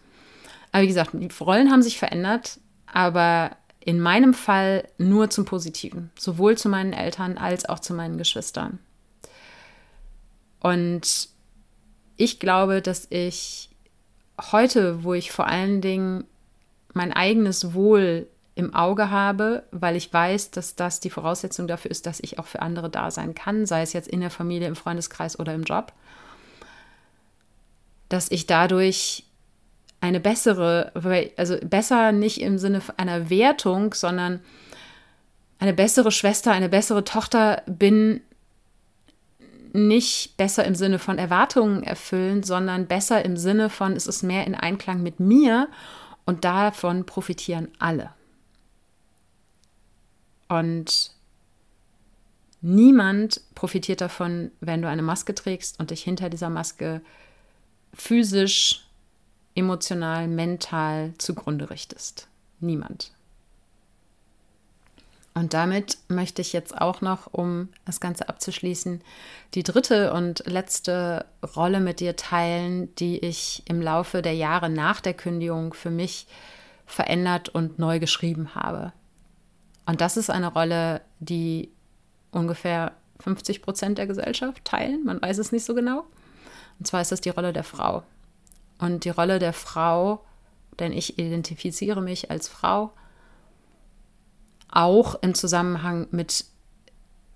Aber 0.71 0.83
wie 0.83 0.89
gesagt, 0.89 1.13
die 1.15 1.29
Rollen 1.41 1.71
haben 1.71 1.83
sich 1.83 1.99
verändert, 1.99 2.61
aber 2.93 3.53
in 3.81 4.01
meinem 4.01 4.35
Fall 4.35 4.87
nur 4.99 5.31
zum 5.31 5.45
Positiven, 5.47 6.11
sowohl 6.19 6.57
zu 6.57 6.69
meinen 6.69 6.93
Eltern 6.93 7.39
als 7.39 7.67
auch 7.69 7.79
zu 7.81 7.95
meinen 7.95 8.19
Geschwistern. 8.19 8.79
Und 10.61 11.29
ich 12.17 12.39
glaube, 12.39 12.83
dass 12.83 13.07
ich 13.09 13.71
heute, 14.53 15.03
wo 15.03 15.15
ich 15.15 15.33
vor 15.33 15.47
allen 15.47 15.81
Dingen 15.81 16.25
mein 16.93 17.13
eigenes 17.13 17.73
Wohl 17.73 18.27
im 18.55 18.75
Auge 18.75 19.11
habe, 19.11 19.63
weil 19.71 19.97
ich 19.97 20.13
weiß, 20.13 20.51
dass 20.51 20.77
das 20.77 21.01
die 21.01 21.09
Voraussetzung 21.09 21.67
dafür 21.67 21.91
ist, 21.91 22.05
dass 22.05 22.21
ich 22.21 22.39
auch 22.39 22.47
für 22.47 22.61
andere 22.61 22.91
da 22.91 23.11
sein 23.11 23.35
kann, 23.35 23.65
sei 23.65 23.81
es 23.81 23.95
jetzt 23.95 24.09
in 24.09 24.21
der 24.21 24.31
Familie, 24.31 24.69
im 24.69 24.77
Freundeskreis 24.77 25.39
oder 25.39 25.55
im 25.55 25.63
Job, 25.63 25.93
dass 28.11 28.31
ich 28.31 28.47
dadurch 28.47 29.25
eine 30.01 30.21
bessere, 30.21 30.93
also 31.37 31.57
besser 31.63 32.13
nicht 32.13 32.41
im 32.41 32.59
Sinne 32.59 32.81
einer 32.97 33.29
Wertung, 33.31 33.95
sondern 33.95 34.41
eine 35.59 35.75
bessere 35.75 36.11
Schwester, 36.11 36.53
eine 36.53 36.71
bessere 36.71 37.05
Tochter 37.05 37.63
bin, 37.67 38.23
nicht 39.73 40.37
besser 40.37 40.65
im 40.65 40.75
Sinne 40.75 40.99
von 40.99 41.19
Erwartungen 41.19 41.83
erfüllen, 41.83 42.43
sondern 42.43 42.87
besser 42.87 43.25
im 43.25 43.37
Sinne 43.37 43.71
von, 43.71 43.93
es 43.93 44.07
ist 44.07 44.23
mehr 44.23 44.47
in 44.47 44.55
Einklang 44.55 45.03
mit 45.03 45.21
mir 45.21 45.69
und 46.25 46.45
davon 46.45 47.07
profitieren 47.07 47.69
alle. 47.79 48.11
Und 50.49 51.13
niemand 52.61 53.43
profitiert 53.55 54.01
davon, 54.01 54.51
wenn 54.61 54.83
du 54.83 54.89
eine 54.89 55.03
Maske 55.03 55.35
trägst 55.35 55.79
und 55.79 55.91
dich 55.91 56.03
hinter 56.03 56.31
dieser 56.31 56.51
Maske 56.51 57.03
physisch 57.95 58.90
emotional, 59.61 60.27
mental 60.27 61.15
zugrunde 61.19 61.71
richtest. 61.71 62.27
Niemand. 62.59 63.13
Und 65.33 65.55
damit 65.55 65.99
möchte 66.09 66.43
ich 66.43 66.53
jetzt 66.53 66.77
auch 66.77 67.01
noch, 67.01 67.33
um 67.33 67.69
das 67.85 68.01
Ganze 68.01 68.29
abzuschließen, 68.29 69.01
die 69.55 69.63
dritte 69.63 70.13
und 70.13 70.43
letzte 70.47 71.25
Rolle 71.57 71.81
mit 71.81 72.01
dir 72.01 72.17
teilen, 72.17 72.93
die 72.97 73.19
ich 73.19 73.63
im 73.67 73.81
Laufe 73.81 74.23
der 74.23 74.35
Jahre 74.35 74.69
nach 74.69 75.01
der 75.01 75.15
Kündigung 75.15 75.73
für 75.73 75.91
mich 75.91 76.27
verändert 76.85 77.49
und 77.49 77.79
neu 77.79 78.01
geschrieben 78.01 78.55
habe. 78.55 78.93
Und 79.87 80.01
das 80.01 80.17
ist 80.17 80.31
eine 80.31 80.53
Rolle, 80.53 81.01
die 81.21 81.71
ungefähr 82.33 82.93
50 83.21 83.63
Prozent 83.63 83.99
der 83.99 84.07
Gesellschaft 84.07 84.65
teilen. 84.65 85.05
Man 85.05 85.23
weiß 85.23 85.39
es 85.39 85.53
nicht 85.53 85.65
so 85.65 85.75
genau. 85.75 86.05
Und 86.79 86.87
zwar 86.87 87.03
ist 87.03 87.13
das 87.13 87.21
die 87.21 87.31
Rolle 87.31 87.53
der 87.53 87.65
Frau. 87.65 88.03
Und 88.81 89.05
die 89.05 89.11
Rolle 89.11 89.39
der 89.39 89.53
Frau, 89.53 90.25
denn 90.79 90.93
ich 90.93 91.19
identifiziere 91.19 92.01
mich 92.01 92.31
als 92.31 92.49
Frau, 92.49 92.93
auch 94.71 95.17
im 95.23 95.35
Zusammenhang 95.35 96.07
mit 96.11 96.47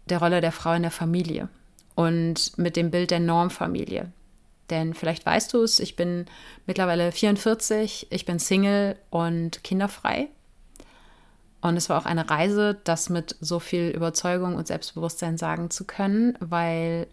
der 0.09 0.19
Rolle 0.19 0.41
der 0.41 0.53
Frau 0.53 0.73
in 0.73 0.83
der 0.83 0.91
Familie 0.91 1.49
und 1.95 2.57
mit 2.59 2.77
dem 2.77 2.91
Bild 2.91 3.11
der 3.11 3.21
Normfamilie. 3.21 4.11
Denn 4.71 4.95
vielleicht 4.95 5.27
weißt 5.27 5.53
du 5.53 5.63
es, 5.63 5.79
ich 5.79 5.97
bin 5.97 6.27
mittlerweile 6.67 7.13
44, 7.13 8.07
ich 8.11 8.25
bin 8.25 8.39
Single 8.39 8.97
und 9.11 9.63
kinderfrei. 9.63 10.29
Und 11.61 11.77
es 11.77 11.89
war 11.89 12.01
auch 12.01 12.07
eine 12.07 12.29
Reise, 12.29 12.79
das 12.85 13.09
mit 13.09 13.37
so 13.41 13.59
viel 13.59 13.89
Überzeugung 13.89 14.57
und 14.57 14.67
Selbstbewusstsein 14.67 15.39
sagen 15.39 15.71
zu 15.71 15.85
können, 15.85 16.37
weil 16.41 17.07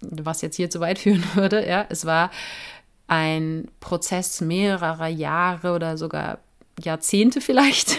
was 0.00 0.42
jetzt 0.42 0.56
hier 0.56 0.70
zu 0.70 0.80
weit 0.80 0.98
führen 1.00 1.24
würde. 1.34 1.66
Ja, 1.66 1.86
es 1.88 2.04
war 2.04 2.30
ein 3.08 3.68
Prozess 3.80 4.40
mehrerer 4.40 5.08
Jahre 5.08 5.74
oder 5.74 5.98
sogar 5.98 6.38
Jahrzehnte 6.78 7.40
vielleicht, 7.40 7.98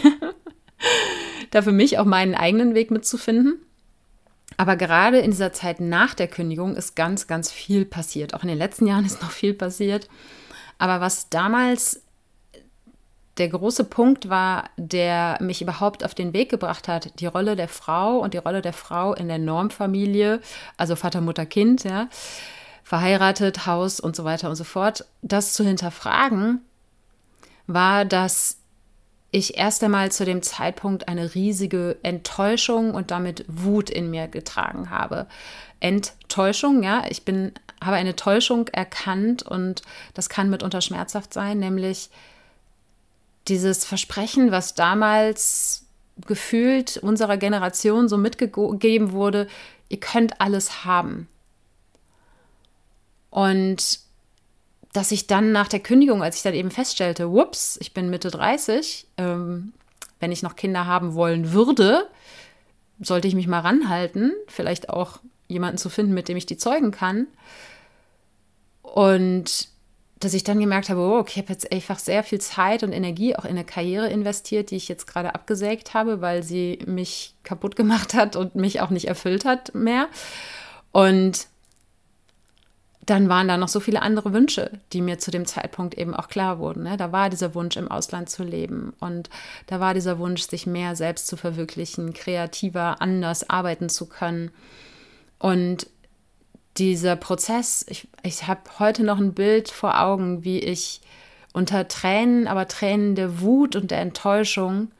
da 1.52 1.62
für 1.62 1.74
mich 1.74 2.00
auch 2.00 2.06
meinen 2.06 2.36
eigenen 2.36 2.76
Weg 2.76 2.92
mitzufinden. 2.92 3.60
Aber 4.56 4.76
gerade 4.76 5.20
in 5.20 5.32
dieser 5.32 5.52
Zeit 5.52 5.80
nach 5.80 6.14
der 6.14 6.28
Kündigung 6.28 6.76
ist 6.76 6.96
ganz, 6.96 7.28
ganz 7.28 7.52
viel 7.52 7.86
passiert. 7.86 8.34
Auch 8.34 8.44
in 8.44 8.50
den 8.50 8.58
letzten 8.58 8.88
Jahren 8.88 9.06
ist 9.06 9.22
noch 9.22 9.32
viel 9.32 9.54
passiert. 9.54 10.08
Aber 10.78 11.02
was 11.02 11.30
damals 11.30 12.04
der 13.38 13.50
große 13.50 13.86
Punkt 13.86 14.30
war, 14.30 14.70
der 14.78 15.38
mich 15.40 15.62
überhaupt 15.62 16.04
auf 16.04 16.14
den 16.14 16.34
Weg 16.34 16.50
gebracht 16.50 16.88
hat, 16.88 17.20
die 17.20 17.26
Rolle 17.26 17.56
der 17.56 17.70
Frau 17.70 18.18
und 18.18 18.34
die 18.34 18.38
Rolle 18.40 18.62
der 18.62 18.74
Frau 18.74 19.14
in 19.14 19.30
der 19.30 19.38
Normfamilie, 19.40 20.42
also 20.78 20.96
Vater, 20.96 21.22
Mutter, 21.22 21.46
Kind, 21.46 21.86
ja, 21.86 22.10
verheiratet, 22.90 23.68
Haus 23.68 24.00
und 24.00 24.16
so 24.16 24.24
weiter 24.24 24.50
und 24.50 24.56
so 24.56 24.64
fort, 24.64 25.06
das 25.22 25.54
zu 25.54 25.64
hinterfragen, 25.64 26.62
war, 27.68 28.04
dass 28.04 28.58
ich 29.30 29.58
erst 29.60 29.84
einmal 29.84 30.12
zu 30.12 30.26
dem 30.26 30.42
Zeitpunkt 30.42 31.08
eine 31.08 31.36
riesige 31.36 31.98
Enttäuschung 32.02 32.96
und 32.96 33.12
damit 33.12 33.46
Wut 33.48 33.92
in 33.92 34.10
mir 34.10 34.28
getragen 34.28 34.90
habe. 34.90 35.28
Enttäuschung, 35.80 36.82
ja, 36.82 37.04
ich 37.10 37.26
bin, 37.26 37.52
habe 37.80 37.98
eine 37.98 38.16
Täuschung 38.16 38.68
erkannt 38.70 39.44
und 39.44 39.84
das 40.16 40.28
kann 40.28 40.50
mitunter 40.50 40.82
schmerzhaft 40.82 41.32
sein, 41.32 41.60
nämlich 41.60 42.10
dieses 43.50 43.86
Versprechen, 43.86 44.50
was 44.50 44.74
damals 44.74 45.86
gefühlt 46.26 46.98
unserer 46.98 47.38
Generation 47.38 48.10
so 48.10 48.18
mitgegeben 48.18 49.12
wurde, 49.12 49.46
ihr 49.90 50.00
könnt 50.00 50.42
alles 50.42 50.86
haben. 50.86 51.28
Und 53.30 54.00
dass 54.94 55.12
ich 55.12 55.28
dann 55.28 55.52
nach 55.52 55.68
der 55.68 55.80
Kündigung, 55.80 56.24
als 56.24 56.38
ich 56.38 56.44
dann 56.44 56.54
eben 56.54 56.72
feststellte, 56.72 57.32
whoops, 57.32 57.78
ich 57.82 57.94
bin 57.94 58.10
Mitte 58.10 58.32
30, 58.32 59.08
ähm, 59.18 59.74
wenn 60.20 60.32
ich 60.32 60.44
noch 60.44 60.56
Kinder 60.56 60.86
haben 60.86 61.14
wollen 61.14 61.54
würde, 61.54 62.08
sollte 63.00 63.28
ich 63.28 63.36
mich 63.36 63.48
mal 63.48 63.62
ranhalten, 63.62 64.34
vielleicht 64.48 64.90
auch 64.90 65.20
jemanden 65.48 65.78
zu 65.78 65.90
finden, 65.90 66.14
mit 66.14 66.28
dem 66.28 66.38
ich 66.38 66.46
die 66.46 66.58
zeugen 66.58 66.92
kann. 66.92 67.28
Und 68.82 69.70
dass 70.20 70.34
ich 70.34 70.44
dann 70.44 70.60
gemerkt 70.60 70.90
habe, 70.90 71.00
oh, 71.00 71.18
okay, 71.18 71.32
ich 71.36 71.44
habe 71.44 71.54
jetzt 71.54 71.72
einfach 71.72 71.98
sehr 71.98 72.24
viel 72.24 72.42
Zeit 72.42 72.84
und 72.84 72.92
Energie 72.92 73.36
auch 73.36 73.46
in 73.46 73.52
eine 73.52 73.64
Karriere 73.64 74.10
investiert, 74.10 74.72
die 74.72 74.76
ich 74.76 74.90
jetzt 74.90 75.08
gerade 75.08 75.34
abgesägt 75.34 75.94
habe, 75.94 76.20
weil 76.20 76.44
sie 76.44 76.80
mich 76.86 77.36
kaputt 77.44 77.76
gemacht 77.76 78.14
hat 78.14 78.36
und 78.36 78.56
mich 78.56 78.82
auch 78.82 78.90
nicht 78.90 79.08
erfüllt 79.08 79.46
hat 79.46 79.74
mehr. 79.74 80.08
Und 80.92 81.48
dann 83.10 83.28
waren 83.28 83.48
da 83.48 83.58
noch 83.58 83.68
so 83.68 83.80
viele 83.80 84.02
andere 84.02 84.34
Wünsche, 84.34 84.80
die 84.94 85.02
mir 85.02 85.18
zu 85.18 85.32
dem 85.32 85.46
Zeitpunkt 85.46 85.98
eben 85.98 86.14
auch 86.14 86.28
klar 86.28 86.60
wurden. 86.60 86.84
Ne? 86.84 86.96
Da 86.96 87.12
war 87.12 87.30
dieser 87.30 87.56
Wunsch, 87.56 87.76
im 87.76 87.90
Ausland 87.90 88.30
zu 88.30 88.44
leben 88.44 88.94
und 89.00 89.30
da 89.68 89.80
war 89.80 89.94
dieser 89.94 90.20
Wunsch, 90.20 90.44
sich 90.44 90.68
mehr 90.68 90.96
selbst 90.96 91.28
zu 91.28 91.36
verwirklichen, 91.36 92.14
kreativer, 92.14 93.02
anders 93.02 93.50
arbeiten 93.50 93.90
zu 93.90 94.08
können. 94.08 94.52
Und 95.40 95.88
dieser 96.78 97.16
Prozess, 97.16 97.84
ich, 97.90 98.08
ich 98.22 98.48
habe 98.48 98.62
heute 98.78 99.04
noch 99.04 99.18
ein 99.18 99.34
Bild 99.34 99.70
vor 99.70 100.00
Augen, 100.00 100.44
wie 100.44 100.60
ich 100.60 101.02
unter 101.52 101.88
Tränen, 101.88 102.48
aber 102.48 102.68
Tränen 102.68 103.16
der 103.16 103.42
Wut 103.42 103.76
und 103.76 103.90
der 103.90 104.02
Enttäuschung 104.02 104.92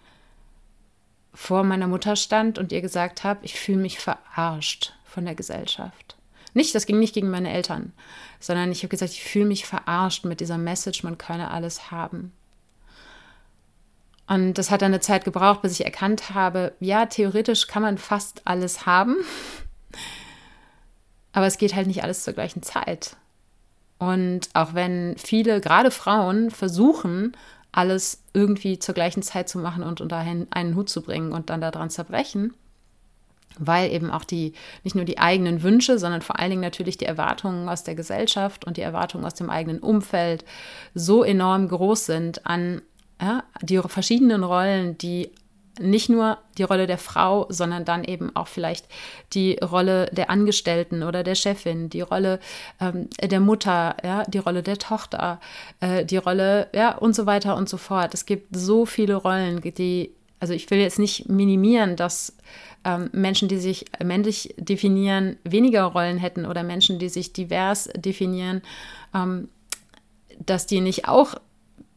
vor 1.34 1.64
meiner 1.64 1.88
Mutter 1.88 2.16
stand 2.16 2.58
und 2.58 2.72
ihr 2.72 2.82
gesagt 2.82 3.24
habe, 3.24 3.42
ich 3.44 3.54
fühle 3.54 3.78
mich 3.78 4.00
verarscht 4.00 4.94
von 5.06 5.26
der 5.26 5.36
Gesellschaft. 5.36 6.19
Nicht, 6.54 6.74
das 6.76 6.86
ging 6.86 7.00
nicht 7.00 7.14
gegen 7.14 7.30
meine 7.30 7.52
Eltern, 7.52 7.94
sondern 8.40 8.72
ich 8.72 8.80
habe 8.80 8.90
gesagt, 8.90 9.12
ich 9.12 9.24
fühle 9.24 9.46
mich 9.46 9.66
verarscht 9.66 10.26
mit 10.26 10.40
dieser 10.40 10.58
Message, 10.58 11.04
man 11.04 11.18
könne 11.18 11.52
alles 11.52 11.92
haben. 11.92 12.32
Und 14.28 14.54
das 14.56 14.70
hat 14.70 14.82
dann 14.82 14.94
eine 14.94 15.00
Zeit 15.00 15.26
gebraucht, 15.26 15.62
bis 15.62 15.74
ich 15.74 15.86
erkannt 15.86 16.36
habe, 16.36 16.74
ja, 16.80 17.08
theoretisch 17.08 17.68
kann 17.68 17.82
man 17.82 17.98
fast 17.98 18.42
alles 18.46 18.86
haben, 18.86 19.16
aber 21.34 21.48
es 21.48 21.58
geht 21.58 21.76
halt 21.76 21.88
nicht 21.88 22.04
alles 22.04 22.24
zur 22.24 22.34
gleichen 22.34 22.62
Zeit. 22.62 23.16
Und 23.98 24.50
auch 24.54 24.74
wenn 24.74 25.16
viele, 25.18 25.60
gerade 25.62 25.92
Frauen, 25.92 26.52
versuchen, 26.52 27.36
alles 27.72 28.24
irgendwie 28.34 28.80
zur 28.80 28.96
gleichen 28.96 29.22
Zeit 29.22 29.50
zu 29.50 29.60
machen 29.60 29.84
und 29.84 30.02
unter 30.02 30.18
einen 30.18 30.76
Hut 30.76 30.90
zu 30.90 31.02
bringen 31.02 31.34
und 31.34 31.50
dann 31.50 31.62
daran 31.62 31.90
zerbrechen, 31.90 32.54
weil 33.60 33.92
eben 33.92 34.10
auch 34.10 34.24
die, 34.24 34.54
nicht 34.84 34.96
nur 34.96 35.06
die 35.06 35.20
eigenen 35.20 35.62
Wünsche, 35.64 36.00
sondern 36.00 36.22
vor 36.22 36.40
allen 36.40 36.50
Dingen 36.50 36.62
natürlich 36.62 36.98
die 36.98 37.06
Erwartungen 37.06 37.70
aus 37.70 37.84
der 37.84 37.96
Gesellschaft 37.96 38.66
und 38.66 38.78
die 38.78 38.82
Erwartungen 38.82 39.26
aus 39.26 39.36
dem 39.36 39.50
eigenen 39.50 39.80
Umfeld 39.80 40.46
so 40.94 41.24
enorm 41.24 41.68
groß 41.68 42.06
sind 42.06 42.46
an 42.46 42.82
ja, 43.22 43.44
die 43.62 43.78
verschiedenen 43.78 44.44
Rollen, 44.44 44.98
die 44.98 45.32
nicht 45.80 46.10
nur 46.10 46.38
die 46.58 46.64
Rolle 46.64 46.88
der 46.88 46.98
Frau, 46.98 47.46
sondern 47.50 47.86
dann 47.86 48.04
eben 48.04 48.36
auch 48.36 48.48
vielleicht 48.48 48.88
die 49.34 49.58
Rolle 49.62 50.08
der 50.12 50.30
Angestellten 50.30 51.04
oder 51.04 51.24
der 51.24 51.36
Chefin, 51.36 51.90
die 51.90 52.02
Rolle 52.02 52.40
ähm, 52.80 53.10
der 53.22 53.40
Mutter, 53.40 53.96
ja, 54.04 54.24
die 54.26 54.40
Rolle 54.40 54.62
der 54.62 54.78
Tochter, 54.78 55.40
äh, 55.80 56.06
die 56.06 56.18
Rolle, 56.18 56.68
ja, 56.74 56.98
und 56.98 57.16
so 57.16 57.26
weiter 57.26 57.56
und 57.56 57.70
so 57.70 57.78
fort. 57.78 58.14
Es 58.14 58.26
gibt 58.26 58.56
so 58.56 58.86
viele 58.86 59.16
Rollen, 59.16 59.62
die, 59.62 60.14
also 60.40 60.54
ich 60.54 60.70
will 60.72 60.80
jetzt 60.80 61.00
nicht 61.00 61.30
minimieren, 61.30 61.96
dass 61.96 62.36
ähm, 62.86 63.10
Menschen, 63.12 63.48
die 63.48 63.58
sich 63.58 63.86
männlich 64.04 64.54
definieren, 64.58 65.38
weniger 65.44 65.84
Rollen 65.84 66.18
hätten 66.18 66.46
oder 66.46 66.64
Menschen, 66.64 67.00
die 67.00 67.10
sich 67.10 67.34
divers 67.34 67.90
definieren, 67.96 68.62
ähm, 69.14 69.50
dass 70.46 70.66
die 70.66 70.82
nicht 70.82 71.08
auch 71.08 71.36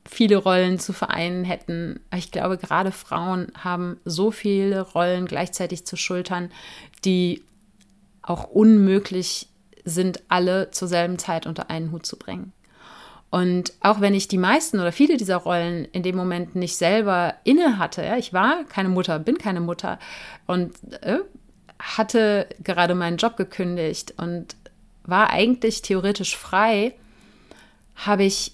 viele 0.04 0.36
Rollen 0.36 0.78
zu 0.78 0.92
vereinen 0.92 1.44
hätten. 1.44 2.00
Ich 2.14 2.32
glaube, 2.32 2.58
gerade 2.58 2.90
Frauen 2.90 3.52
haben 3.56 4.00
so 4.04 4.30
viele 4.30 4.80
Rollen 4.80 5.26
gleichzeitig 5.26 5.86
zu 5.86 5.96
schultern, 5.96 6.50
die 7.04 7.42
auch 8.22 8.44
unmöglich 8.44 9.48
sind, 9.84 10.20
alle 10.28 10.70
zur 10.70 10.88
selben 10.88 11.18
Zeit 11.18 11.46
unter 11.46 11.70
einen 11.70 11.92
Hut 11.92 12.06
zu 12.06 12.16
bringen. 12.16 12.52
Und 13.32 13.72
auch 13.80 14.02
wenn 14.02 14.12
ich 14.12 14.28
die 14.28 14.36
meisten 14.36 14.78
oder 14.78 14.92
viele 14.92 15.16
dieser 15.16 15.38
Rollen 15.38 15.86
in 15.86 16.02
dem 16.02 16.16
Moment 16.16 16.54
nicht 16.54 16.76
selber 16.76 17.36
inne 17.44 17.78
hatte, 17.78 18.04
ja, 18.04 18.18
ich 18.18 18.34
war 18.34 18.64
keine 18.64 18.90
Mutter, 18.90 19.18
bin 19.18 19.38
keine 19.38 19.62
Mutter 19.62 19.98
und 20.46 20.74
äh, 21.00 21.20
hatte 21.78 22.46
gerade 22.62 22.94
meinen 22.94 23.16
Job 23.16 23.38
gekündigt 23.38 24.12
und 24.18 24.54
war 25.04 25.30
eigentlich 25.30 25.80
theoretisch 25.80 26.36
frei, 26.36 26.94
habe 27.94 28.24
ich 28.24 28.52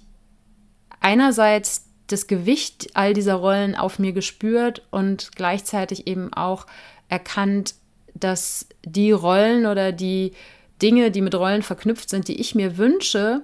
einerseits 1.01 1.89
das 2.07 2.29
Gewicht 2.29 2.91
all 2.95 3.15
dieser 3.15 3.35
Rollen 3.35 3.75
auf 3.75 3.99
mir 3.99 4.13
gespürt 4.13 4.87
und 4.93 5.33
gleichzeitig 5.35 6.07
eben 6.07 6.33
auch 6.33 6.67
erkannt, 7.09 7.75
dass 8.15 8.69
die 8.85 9.11
Rollen 9.11 9.67
oder 9.67 9.91
die 9.91 10.35
Dinge, 10.81 11.11
die 11.11 11.21
mit 11.21 11.35
Rollen 11.35 11.63
verknüpft 11.63 12.11
sind, 12.11 12.29
die 12.29 12.41
ich 12.41 12.55
mir 12.55 12.79
wünsche, 12.79 13.43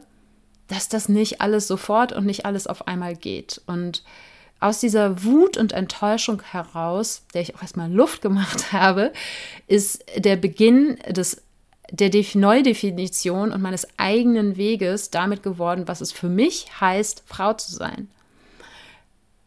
dass 0.69 0.89
das 0.89 1.09
nicht 1.09 1.41
alles 1.41 1.67
sofort 1.67 2.13
und 2.13 2.27
nicht 2.27 2.47
alles 2.47 2.67
auf 2.67 2.87
einmal 2.87 3.17
geht. 3.17 3.61
Und 3.67 4.03
aus 4.61 4.81
dieser 4.81 5.23
Wut 5.25 5.57
und 5.57 5.73
Enttäuschung 5.73 6.43
heraus, 6.43 7.23
der 7.35 7.43
ich 7.43 7.55
auch 7.55 7.63
erstmal 7.63 7.93
Luft 7.93 8.23
gemacht 8.23 8.73
habe, 8.73 9.13
ist 9.67 10.05
der 10.17 10.37
Beginn 10.37 10.97
des, 11.09 11.43
der 11.91 12.11
Neudefinition 12.35 13.53
und 13.53 13.61
meines 13.61 13.87
eigenen 13.99 14.57
Weges 14.57 15.11
damit 15.11 15.43
geworden, 15.43 15.87
was 15.87 16.01
es 16.01 16.13
für 16.13 16.29
mich 16.29 16.81
heißt, 16.81 17.25
Frau 17.27 17.53
zu 17.53 17.75
sein. 17.75 18.09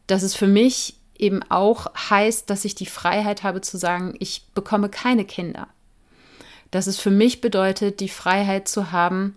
Dass 0.05 0.23
es 0.23 0.35
für 0.35 0.47
mich 0.47 0.97
eben 1.17 1.41
auch 1.49 1.87
heißt, 2.09 2.49
dass 2.49 2.63
ich 2.63 2.75
die 2.75 2.85
Freiheit 2.85 3.41
habe 3.43 3.61
zu 3.61 3.77
sagen, 3.77 4.13
ich 4.19 4.43
bekomme 4.53 4.89
keine 4.89 5.25
Kinder. 5.25 5.67
Dass 6.69 6.85
es 6.85 6.99
für 6.99 7.09
mich 7.09 7.41
bedeutet, 7.41 8.01
die 8.01 8.09
Freiheit 8.09 8.67
zu 8.67 8.91
haben, 8.91 9.35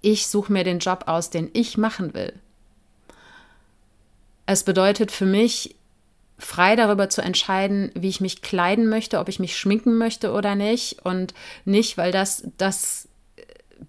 ich 0.00 0.26
suche 0.26 0.52
mir 0.52 0.64
den 0.64 0.78
Job 0.78 1.04
aus, 1.06 1.30
den 1.30 1.50
ich 1.52 1.76
machen 1.76 2.14
will. 2.14 2.32
Es 4.46 4.64
bedeutet 4.64 5.10
für 5.10 5.26
mich, 5.26 5.74
frei 6.38 6.76
darüber 6.76 7.10
zu 7.10 7.20
entscheiden, 7.20 7.90
wie 7.94 8.08
ich 8.08 8.20
mich 8.20 8.42
kleiden 8.42 8.88
möchte, 8.88 9.18
ob 9.18 9.28
ich 9.28 9.40
mich 9.40 9.58
schminken 9.58 9.98
möchte 9.98 10.32
oder 10.32 10.54
nicht. 10.54 11.04
Und 11.04 11.34
nicht, 11.64 11.98
weil 11.98 12.12
das 12.12 12.44
das 12.56 13.08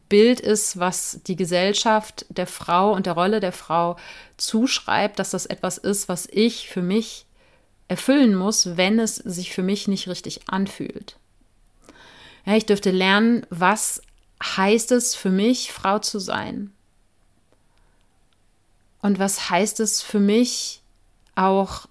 Bild 0.07 0.39
ist, 0.39 0.80
was 0.80 1.22
die 1.26 1.36
Gesellschaft 1.36 2.26
der 2.30 2.47
Frau 2.47 2.93
und 2.93 3.05
der 3.05 3.14
Rolle 3.14 3.39
der 3.39 3.51
Frau 3.51 3.95
zuschreibt, 4.38 5.20
dass 5.20 5.32
das 5.32 5.45
etwas 5.45 5.78
ist, 5.78 6.10
was 6.10 6.28
ich 6.32 6.68
für 6.70 6.82
mich 6.82 7.26
erfüllen 7.88 8.36
muss, 8.36 8.78
wenn 8.78 8.99
es 8.99 9.16
sich 9.16 9.51
für 9.53 9.64
mich 9.64 9.88
nicht 9.88 10.07
richtig 10.07 10.41
anfühlt. 10.47 11.18
Ja, 12.45 12.55
ich 12.55 12.66
dürfte 12.66 12.91
lernen, 12.91 13.45
was 13.49 14.01
heißt 14.42 14.92
es 14.92 15.16
für 15.16 15.30
mich, 15.30 15.72
Frau 15.72 16.00
zu 16.00 16.20
sein? 16.20 16.72
Und 19.02 19.20
was 19.20 19.50
heißt 19.50 19.80
es 19.80 20.02
für 20.02 20.20
mich 20.20 20.82
auch 21.36 21.86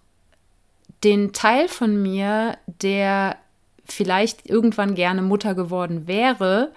den 1.04 1.32
Teil 1.32 1.68
von 1.68 2.02
mir, 2.02 2.58
der 2.66 3.36
vielleicht 3.84 4.48
irgendwann 4.48 4.94
gerne 4.94 5.22
Mutter 5.22 5.54
geworden 5.54 6.06
wäre 6.06 6.72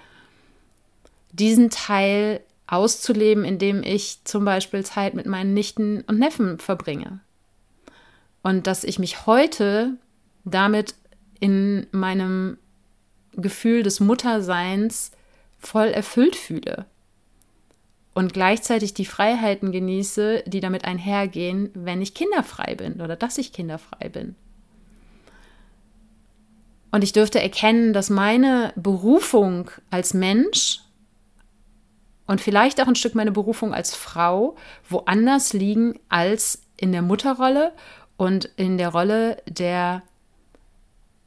diesen 1.32 1.70
Teil 1.70 2.42
auszuleben, 2.68 3.44
indem 3.44 3.84
ich 3.84 4.20
zum 4.24 4.46
Beispiel 4.46 4.86
Zeit 4.86 5.14
mit 5.14 5.26
meinen 5.26 5.54
Nichten 5.54 6.02
und 6.08 6.20
Neffen 6.20 6.60
verbringe. 6.60 7.20
Und 8.44 8.68
dass 8.68 8.84
ich 8.84 9.00
mich 9.00 9.26
heute 9.26 9.96
damit 10.46 10.96
in 11.40 11.88
meinem 11.92 12.58
Gefühl 13.34 13.84
des 13.84 14.00
Mutterseins 14.00 15.12
voll 15.62 15.88
erfüllt 15.88 16.36
fühle. 16.36 16.86
Und 18.14 18.34
gleichzeitig 18.34 18.94
die 18.94 19.06
Freiheiten 19.06 19.72
genieße, 19.72 20.44
die 20.46 20.60
damit 20.60 20.84
einhergehen, 20.84 21.70
wenn 21.74 22.02
ich 22.02 22.14
kinderfrei 22.14 22.76
bin 22.76 23.00
oder 23.00 23.16
dass 23.16 23.38
ich 23.38 23.54
kinderfrei 23.54 24.10
bin. 24.10 24.36
Und 26.92 27.06
ich 27.06 27.14
dürfte 27.14 27.42
erkennen, 27.42 27.94
dass 27.94 28.10
meine 28.10 28.74
Berufung 28.76 29.72
als 29.90 30.14
Mensch 30.14 30.82
und 32.28 32.42
vielleicht 32.42 32.82
auch 32.82 32.88
ein 32.88 32.96
Stück 32.96 33.16
meine 33.16 33.32
Berufung 33.32 33.74
als 33.74 33.96
Frau 33.96 34.56
woanders 34.90 35.54
liegen 35.54 36.00
als 36.10 36.64
in 36.78 36.92
der 36.92 37.02
Mutterrolle 37.02 37.74
und 38.18 38.46
in 38.56 38.78
der 38.78 38.90
Rolle 38.90 39.38
der 39.48 40.04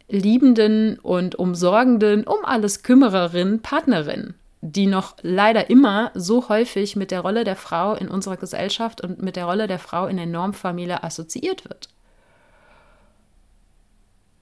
liebenden 0.09 0.99
und 0.99 1.35
umsorgenden, 1.35 2.25
um 2.25 2.45
alles 2.45 2.83
Kümmererin, 2.83 3.63
Partnerin, 3.63 4.35
die 4.61 4.87
noch 4.87 5.17
leider 5.23 5.71
immer 5.71 6.11
so 6.15 6.49
häufig 6.49 6.97
mit 6.97 7.11
der 7.11 7.21
Rolle 7.21 7.45
der 7.45 7.57
Frau 7.57 7.95
in 7.95 8.09
unserer 8.09 8.37
Gesellschaft 8.37 9.01
und 9.01 9.23
mit 9.23 9.37
der 9.37 9.47
Rolle 9.47 9.67
der 9.67 9.79
Frau 9.79 10.07
in 10.07 10.17
der 10.17 10.27
Normfamilie 10.27 11.03
assoziiert 11.03 11.65
wird. 11.65 11.89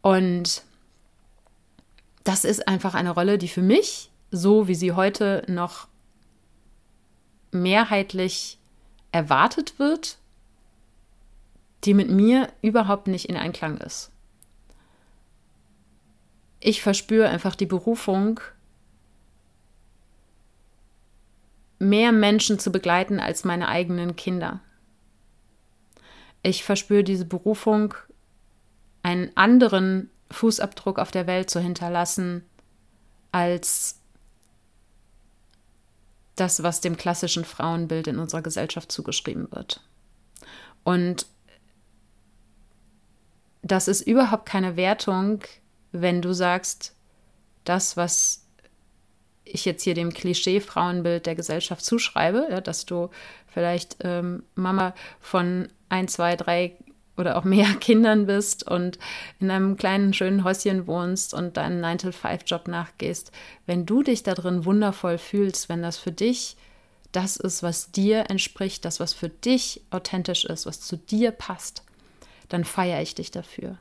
Und 0.03 0.63
das 2.25 2.45
ist 2.45 2.69
einfach 2.69 2.95
eine 2.95 3.11
Rolle, 3.11 3.39
die 3.39 3.49
für 3.49 3.63
mich, 3.63 4.11
so 4.31 4.69
wie 4.69 4.75
sie 4.75 4.93
heute 4.93 5.45
noch 5.49 5.89
mehrheitlich 7.51 8.59
erwartet 9.13 9.79
wird, 9.79 10.19
die 11.85 11.95
mit 11.95 12.11
mir 12.11 12.49
überhaupt 12.63 13.09
nicht 13.09 13.29
in 13.29 13.37
Einklang 13.37 13.77
ist. 13.79 14.12
Ich 16.65 16.81
verspüre 16.81 17.29
einfach 17.29 17.57
die 17.57 17.67
Berufung, 17.67 18.39
mehr 21.81 22.13
Menschen 22.13 22.61
zu 22.61 22.71
begleiten 22.71 23.19
als 23.19 23.43
meine 23.43 23.67
eigenen 23.67 24.15
Kinder. 24.15 24.61
Ich 26.45 26.63
verspüre 26.63 27.03
diese 27.03 27.25
Berufung, 27.25 27.95
einen 29.03 29.37
anderen 29.37 30.09
Fußabdruck 30.31 31.01
auf 31.01 31.11
der 31.11 31.27
Welt 31.27 31.51
zu 31.51 31.59
hinterlassen, 31.59 32.45
als 33.33 33.99
das, 36.37 36.63
was 36.63 36.81
dem 36.81 36.97
klassischen 36.97 37.45
Frauenbild 37.45 38.07
in 38.07 38.21
unserer 38.21 38.43
Gesellschaft 38.43 38.93
zugeschrieben 38.93 39.51
wird. 39.51 39.83
Und 40.85 41.27
das 43.63 43.89
ist 43.89 44.03
überhaupt 44.03 44.47
keine 44.47 44.77
Wertung, 44.77 45.43
wenn 45.93 46.23
du 46.23 46.33
sagst, 46.33 46.95
das, 47.65 47.97
was 47.97 48.47
ich 49.45 49.65
jetzt 49.65 49.83
hier 49.83 49.95
dem 49.95 50.13
Klischee-Frauenbild 50.13 51.27
der 51.27 51.35
Gesellschaft 51.35 51.85
zuschreibe, 51.85 52.49
ja, 52.51 52.61
dass 52.61 52.87
du 52.87 53.11
vielleicht 53.47 53.99
ähm, 54.01 54.45
Mama 54.55 54.95
von 55.21 55.69
ein, 55.89 56.09
zwei, 56.09 56.37
drei 56.37 56.77
oder 57.17 57.37
auch 57.37 57.45
mehr 57.45 57.67
Kindern 57.81 58.27
bist 58.27 58.69
und 58.69 58.99
in 59.41 59.51
einem 59.51 59.77
kleinen, 59.77 60.15
schönen 60.15 60.45
Häuschen 60.45 60.87
wohnst 60.87 61.35
und 61.35 61.57
deinen 61.57 61.85
9-to-5-Job 61.85 62.69
nachgehst, 62.69 63.33
wenn 63.67 63.87
du 63.87 64.03
dich 64.03 64.23
da 64.23 64.35
drin 64.35 64.65
wundervoll 64.65 65.19
fühlst, 65.19 65.69
wenn 65.69 65.83
das 65.83 65.99
für 65.99 66.13
dich 66.13 66.57
das 67.13 67.37
ist, 67.37 67.63
was 67.63 67.93
dir 67.93 68.31
entspricht, 68.31 68.87
das, 68.87 68.99
was 68.99 69.13
für 69.13 69.29
dich 69.29 69.83
authentisch 69.91 70.47
ist, 70.47 70.65
was 70.65 70.81
zu 70.81 70.97
dir 70.97 71.31
passt, 71.31 71.85
dann 72.49 72.65
feiere 72.65 73.03
ich 73.03 73.15
dich 73.15 73.31
dafür. 73.31 73.77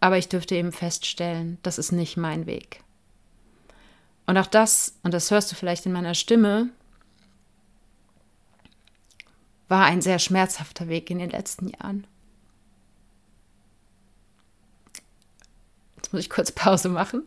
Aber 0.00 0.16
ich 0.16 0.28
dürfte 0.28 0.54
eben 0.54 0.72
feststellen, 0.72 1.58
das 1.62 1.78
ist 1.78 1.92
nicht 1.92 2.16
mein 2.16 2.46
Weg. 2.46 2.82
Und 4.26 4.38
auch 4.38 4.46
das, 4.46 4.94
und 5.02 5.12
das 5.12 5.30
hörst 5.30 5.52
du 5.52 5.56
vielleicht 5.56 5.86
in 5.86 5.92
meiner 5.92 6.14
Stimme, 6.14 6.70
war 9.68 9.84
ein 9.84 10.02
sehr 10.02 10.18
schmerzhafter 10.18 10.88
Weg 10.88 11.10
in 11.10 11.18
den 11.18 11.30
letzten 11.30 11.68
Jahren. 11.68 12.06
Jetzt 15.96 16.12
muss 16.12 16.22
ich 16.22 16.30
kurz 16.30 16.50
Pause 16.50 16.88
machen. 16.88 17.22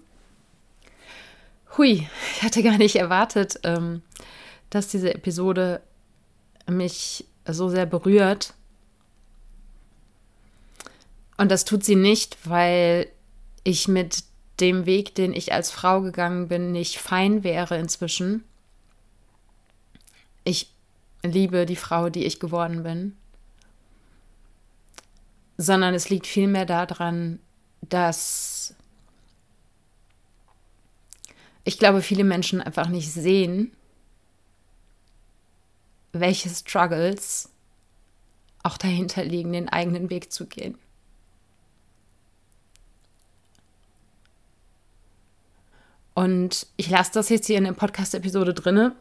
Hui, 1.78 2.08
ich 2.36 2.44
hatte 2.44 2.62
gar 2.64 2.78
nicht 2.78 2.98
erwartet, 2.98 3.60
ähm, 3.64 4.02
dass 4.70 4.90
diese 4.90 5.14
Episode 5.14 5.82
mich 6.68 7.26
so 7.48 7.70
sehr 7.70 7.86
berührt. 7.86 8.54
Und 11.38 11.52
das 11.52 11.66
tut 11.66 11.84
sie 11.84 11.96
nicht, 11.96 12.38
weil 12.44 13.08
ich 13.64 13.88
mit 13.88 14.24
dem 14.60 14.86
Weg, 14.86 15.16
den 15.16 15.34
ich 15.34 15.54
als 15.54 15.72
Frau 15.72 16.02
gegangen 16.02 16.48
bin, 16.48 16.72
nicht 16.72 17.00
fein 17.00 17.44
wäre 17.44 17.78
inzwischen. 17.78 18.44
Ich 20.44 20.72
liebe 21.24 21.66
die 21.66 21.76
Frau, 21.76 22.10
die 22.10 22.26
ich 22.26 22.40
geworden 22.40 22.84
bin, 22.84 23.16
sondern 25.58 25.94
es 25.94 26.10
liegt 26.10 26.28
vielmehr 26.28 26.66
daran, 26.66 27.40
dass 27.82 28.76
ich 31.64 31.80
glaube, 31.80 32.02
viele 32.02 32.26
Menschen 32.26 32.62
einfach 32.62 32.90
nicht 32.90 33.12
sehen, 33.12 33.72
welche 36.12 36.50
Struggles 36.50 37.50
auch 38.64 38.78
dahinter 38.78 39.24
liegen, 39.24 39.54
den 39.54 39.70
eigenen 39.70 40.10
Weg 40.10 40.32
zu 40.32 40.46
gehen. 40.46 40.78
Und 46.14 46.68
ich 46.78 46.90
lasse 46.90 47.12
das 47.14 47.30
jetzt 47.30 47.48
hier 47.48 47.58
in 47.58 47.64
der 47.64 47.74
Podcast-Episode 47.74 48.54
drinne. 48.54 48.96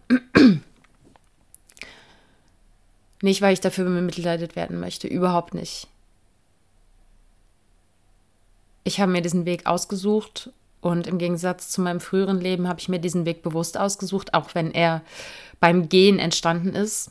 nicht, 3.22 3.42
weil 3.42 3.52
ich 3.52 3.60
dafür 3.60 3.84
bemitleidet 3.84 4.56
werden 4.56 4.80
möchte. 4.80 5.08
Überhaupt 5.08 5.54
nicht. 5.54 5.88
Ich 8.84 9.00
habe 9.00 9.12
mir 9.12 9.22
diesen 9.22 9.44
Weg 9.44 9.66
ausgesucht 9.66 10.50
und 10.80 11.06
im 11.06 11.18
Gegensatz 11.18 11.68
zu 11.68 11.80
meinem 11.80 12.00
früheren 12.00 12.40
Leben 12.40 12.66
habe 12.66 12.80
ich 12.80 12.88
mir 12.88 12.98
diesen 12.98 13.24
Weg 13.24 13.42
bewusst 13.42 13.78
ausgesucht, 13.78 14.34
auch 14.34 14.54
wenn 14.54 14.72
er 14.72 15.02
beim 15.60 15.88
Gehen 15.88 16.18
entstanden 16.18 16.74
ist. 16.74 17.10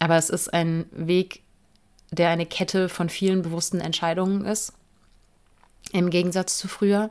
Aber 0.00 0.16
es 0.16 0.30
ist 0.30 0.52
ein 0.52 0.86
Weg, 0.90 1.42
der 2.10 2.30
eine 2.30 2.46
Kette 2.46 2.88
von 2.88 3.08
vielen 3.08 3.42
bewussten 3.42 3.80
Entscheidungen 3.80 4.44
ist. 4.44 4.72
Im 5.92 6.10
Gegensatz 6.10 6.58
zu 6.58 6.66
früher 6.66 7.10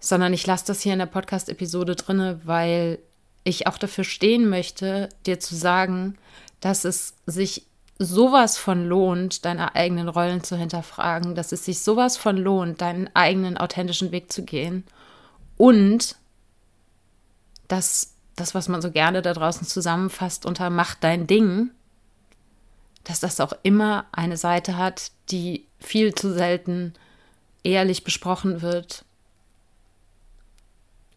sondern 0.00 0.32
ich 0.32 0.46
lasse 0.46 0.66
das 0.66 0.80
hier 0.80 0.92
in 0.92 0.98
der 0.98 1.06
Podcast-Episode 1.06 1.96
drinne, 1.96 2.40
weil 2.44 2.98
ich 3.44 3.66
auch 3.66 3.78
dafür 3.78 4.04
stehen 4.04 4.48
möchte, 4.48 5.08
dir 5.26 5.40
zu 5.40 5.56
sagen, 5.56 6.16
dass 6.60 6.84
es 6.84 7.14
sich 7.26 7.64
sowas 7.98 8.56
von 8.56 8.86
lohnt, 8.86 9.44
deine 9.44 9.74
eigenen 9.74 10.08
Rollen 10.08 10.44
zu 10.44 10.56
hinterfragen, 10.56 11.34
dass 11.34 11.50
es 11.50 11.64
sich 11.64 11.80
sowas 11.80 12.16
von 12.16 12.36
lohnt, 12.36 12.80
deinen 12.80 13.10
eigenen 13.14 13.58
authentischen 13.58 14.12
Weg 14.12 14.30
zu 14.30 14.44
gehen 14.44 14.84
und 15.56 16.16
dass 17.66 18.14
das, 18.36 18.54
was 18.54 18.68
man 18.68 18.80
so 18.80 18.92
gerne 18.92 19.20
da 19.20 19.32
draußen 19.32 19.66
zusammenfasst 19.66 20.46
unter 20.46 20.70
Mach 20.70 20.94
dein 20.94 21.26
Ding, 21.26 21.70
dass 23.02 23.20
das 23.20 23.40
auch 23.40 23.52
immer 23.62 24.06
eine 24.12 24.36
Seite 24.36 24.76
hat, 24.76 25.10
die 25.30 25.66
viel 25.80 26.14
zu 26.14 26.32
selten 26.32 26.94
ehrlich 27.64 28.04
besprochen 28.04 28.62
wird 28.62 29.04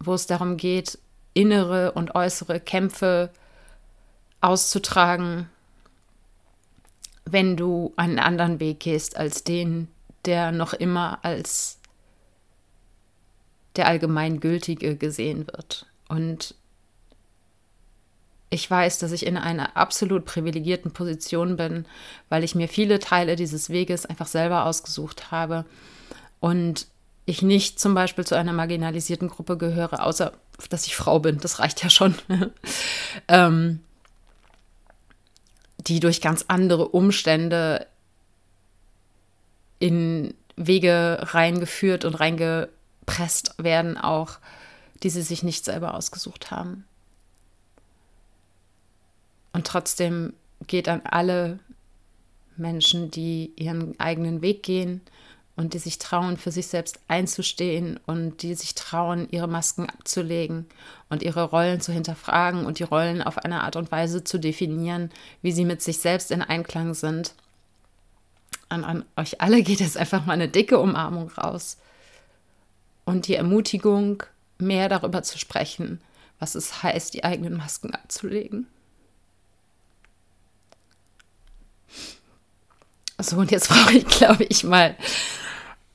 wo 0.06 0.14
es 0.14 0.28
darum 0.28 0.58
geht, 0.58 0.98
innere 1.34 1.94
und 1.94 2.16
äußere 2.16 2.60
Kämpfe 2.60 3.30
auszutragen, 4.42 5.50
wenn 7.26 7.56
du 7.56 7.94
einen 7.96 8.20
anderen 8.20 8.60
Weg 8.60 8.80
gehst 8.80 9.16
als 9.16 9.44
den, 9.44 9.88
der 10.26 10.52
noch 10.52 10.74
immer 10.74 11.20
als 11.24 11.80
der 13.76 13.88
allgemeingültige 13.88 14.98
gesehen 14.98 15.48
wird. 15.48 15.86
Und 16.10 16.56
ich 18.50 18.70
weiß, 18.70 19.00
dass 19.00 19.14
ich 19.14 19.26
in 19.26 19.38
einer 19.38 19.78
absolut 19.78 20.26
privilegierten 20.26 20.92
Position 20.92 21.56
bin, 21.56 21.86
weil 22.28 22.44
ich 22.44 22.54
mir 22.54 22.68
viele 22.68 23.00
Teile 23.00 23.38
dieses 23.38 23.70
Weges 23.70 24.06
einfach 24.06 24.28
selber 24.28 24.66
ausgesucht 24.66 25.32
habe. 25.32 25.64
Und 26.42 26.88
ich 27.26 27.42
nicht 27.42 27.80
zum 27.80 27.94
Beispiel 27.94 28.26
zu 28.26 28.36
einer 28.36 28.54
marginalisierten 28.54 29.30
Gruppe 29.30 29.58
gehöre, 29.58 30.04
außer 30.04 30.34
dass 30.70 30.86
ich 30.86 30.96
Frau 30.96 31.20
bin, 31.20 31.40
das 31.40 31.60
reicht 31.60 31.84
ja 31.84 31.90
schon, 31.90 32.16
ähm, 33.28 33.80
die 35.80 36.00
durch 36.00 36.22
ganz 36.22 36.46
andere 36.48 36.90
Umstände 36.90 37.88
in 39.80 40.34
Wege 40.56 41.20
reingeführt 41.22 42.06
und 42.06 42.16
reingepresst 42.16 43.56
werden, 43.58 43.98
auch 43.98 44.38
die 45.02 45.10
sie 45.10 45.24
sich 45.24 45.42
nicht 45.42 45.66
selber 45.66 45.96
ausgesucht 45.96 46.52
haben. 46.52 46.86
Und 49.54 49.66
trotzdem 49.66 50.34
geht 50.68 50.88
an 50.88 51.02
alle 51.04 51.60
Menschen, 52.58 53.10
die 53.10 53.52
ihren 53.56 54.00
eigenen 54.00 54.42
Weg 54.42 54.62
gehen 54.62 55.02
und 55.62 55.76
die 55.76 55.80
sich 55.80 56.00
trauen, 56.00 56.38
für 56.38 56.52
sich 56.52 56.66
selbst 56.66 57.00
einzustehen 57.08 58.00
und 58.08 58.42
die 58.42 58.56
sich 58.56 58.74
trauen, 58.74 59.28
ihre 59.30 59.48
Masken 59.48 59.88
abzulegen 59.88 60.66
und 61.08 61.22
ihre 61.22 61.44
Rollen 61.44 61.80
zu 61.82 61.94
hinterfragen 61.94 62.66
und 62.66 62.80
die 62.80 62.84
Rollen 62.84 63.22
auf 63.22 63.38
eine 63.38 63.62
Art 63.62 63.76
und 63.76 63.92
Weise 63.92 64.24
zu 64.24 64.40
definieren, 64.40 65.12
wie 65.44 65.52
sie 65.52 65.64
mit 65.64 65.84
sich 65.84 66.00
selbst 66.00 66.32
in 66.32 66.42
Einklang 66.42 66.96
sind. 66.96 67.36
An, 68.70 68.84
an 68.84 69.06
euch 69.16 69.40
alle 69.40 69.62
geht 69.62 69.82
jetzt 69.82 69.98
einfach 69.98 70.26
mal 70.26 70.34
eine 70.34 70.48
dicke 70.48 70.80
Umarmung 70.80 71.30
raus 71.30 71.78
und 73.06 73.28
die 73.28 73.36
Ermutigung, 73.36 74.24
mehr 74.58 74.90
darüber 74.90 75.22
zu 75.22 75.38
sprechen, 75.38 76.02
was 76.40 76.56
es 76.56 76.82
heißt, 76.82 77.14
die 77.14 77.24
eigenen 77.24 77.56
Masken 77.56 77.94
abzulegen. 77.94 78.66
So, 83.20 83.38
und 83.38 83.52
jetzt 83.52 83.70
brauche 83.70 83.94
ich, 83.94 84.08
glaube 84.08 84.46
ich, 84.46 84.64
mal 84.64 84.96